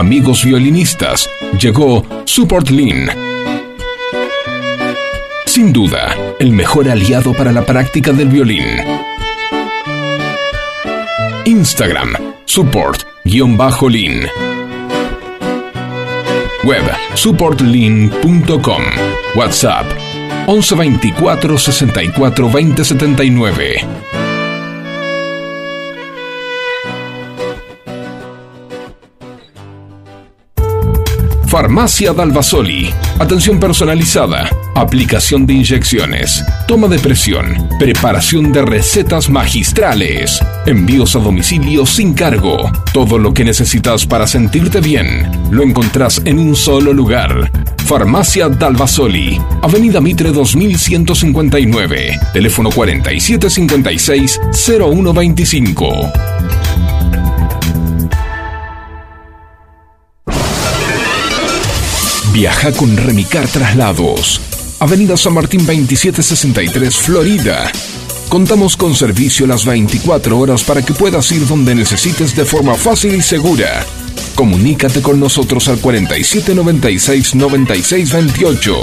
Amigos 0.00 0.46
violinistas, 0.46 1.28
llegó 1.60 2.02
Support 2.24 2.70
Lean. 2.70 3.10
Sin 5.44 5.74
duda, 5.74 6.16
el 6.38 6.52
mejor 6.52 6.88
aliado 6.88 7.34
para 7.34 7.52
la 7.52 7.66
práctica 7.66 8.10
del 8.10 8.28
violín. 8.28 8.64
Instagram, 11.44 12.14
support-lean. 12.46 14.26
Web, 16.64 16.90
supportlean.com. 17.12 18.82
WhatsApp, 19.34 19.84
1124 20.46 21.58
64 21.58 22.50
20 22.50 22.84
79. 22.84 24.09
Farmacia 31.60 32.14
Dalvasoli. 32.14 32.90
Atención 33.18 33.60
personalizada. 33.60 34.48
Aplicación 34.74 35.44
de 35.44 35.52
inyecciones. 35.52 36.42
Toma 36.66 36.88
de 36.88 36.98
presión. 36.98 37.68
Preparación 37.78 38.50
de 38.50 38.62
recetas 38.62 39.28
magistrales. 39.28 40.40
Envíos 40.64 41.16
a 41.16 41.18
domicilio 41.18 41.84
sin 41.84 42.14
cargo. 42.14 42.72
Todo 42.94 43.18
lo 43.18 43.34
que 43.34 43.44
necesitas 43.44 44.06
para 44.06 44.26
sentirte 44.26 44.80
bien. 44.80 45.30
Lo 45.50 45.62
encontrás 45.62 46.22
en 46.24 46.38
un 46.38 46.56
solo 46.56 46.94
lugar. 46.94 47.52
Farmacia 47.84 48.48
Dalvasoli. 48.48 49.38
Avenida 49.60 50.00
Mitre 50.00 50.32
2159. 50.32 52.20
Teléfono 52.32 52.70
4756 52.70 54.40
0125. 54.54 56.10
Viaja 62.40 62.72
con 62.72 62.96
Remicar 62.96 63.46
Traslados. 63.48 64.40
Avenida 64.78 65.14
San 65.18 65.34
Martín 65.34 65.60
2763, 65.66 66.96
Florida. 66.96 67.70
Contamos 68.30 68.78
con 68.78 68.94
servicio 68.94 69.46
las 69.46 69.66
24 69.66 70.38
horas 70.38 70.64
para 70.64 70.80
que 70.80 70.94
puedas 70.94 71.30
ir 71.32 71.46
donde 71.46 71.74
necesites 71.74 72.34
de 72.34 72.46
forma 72.46 72.76
fácil 72.76 73.14
y 73.14 73.20
segura. 73.20 73.84
Comunícate 74.36 75.02
con 75.02 75.20
nosotros 75.20 75.68
al 75.68 75.80
4796 75.80 77.34
9628. 77.34 78.74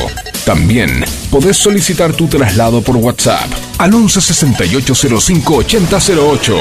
También 0.45 1.03
podés 1.32 1.58
solicitar 1.58 2.14
tu 2.14 2.28
traslado 2.28 2.84
por 2.84 2.97
WhatsApp 2.97 3.49
al 3.80 3.91
116805 3.91 5.55
8008. 5.55 6.58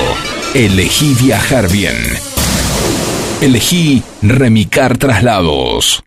Elegí 0.54 1.12
viajar 1.12 1.70
bien. 1.70 1.98
Elegí 3.42 4.02
Remicar 4.22 4.96
Traslados. 4.96 6.05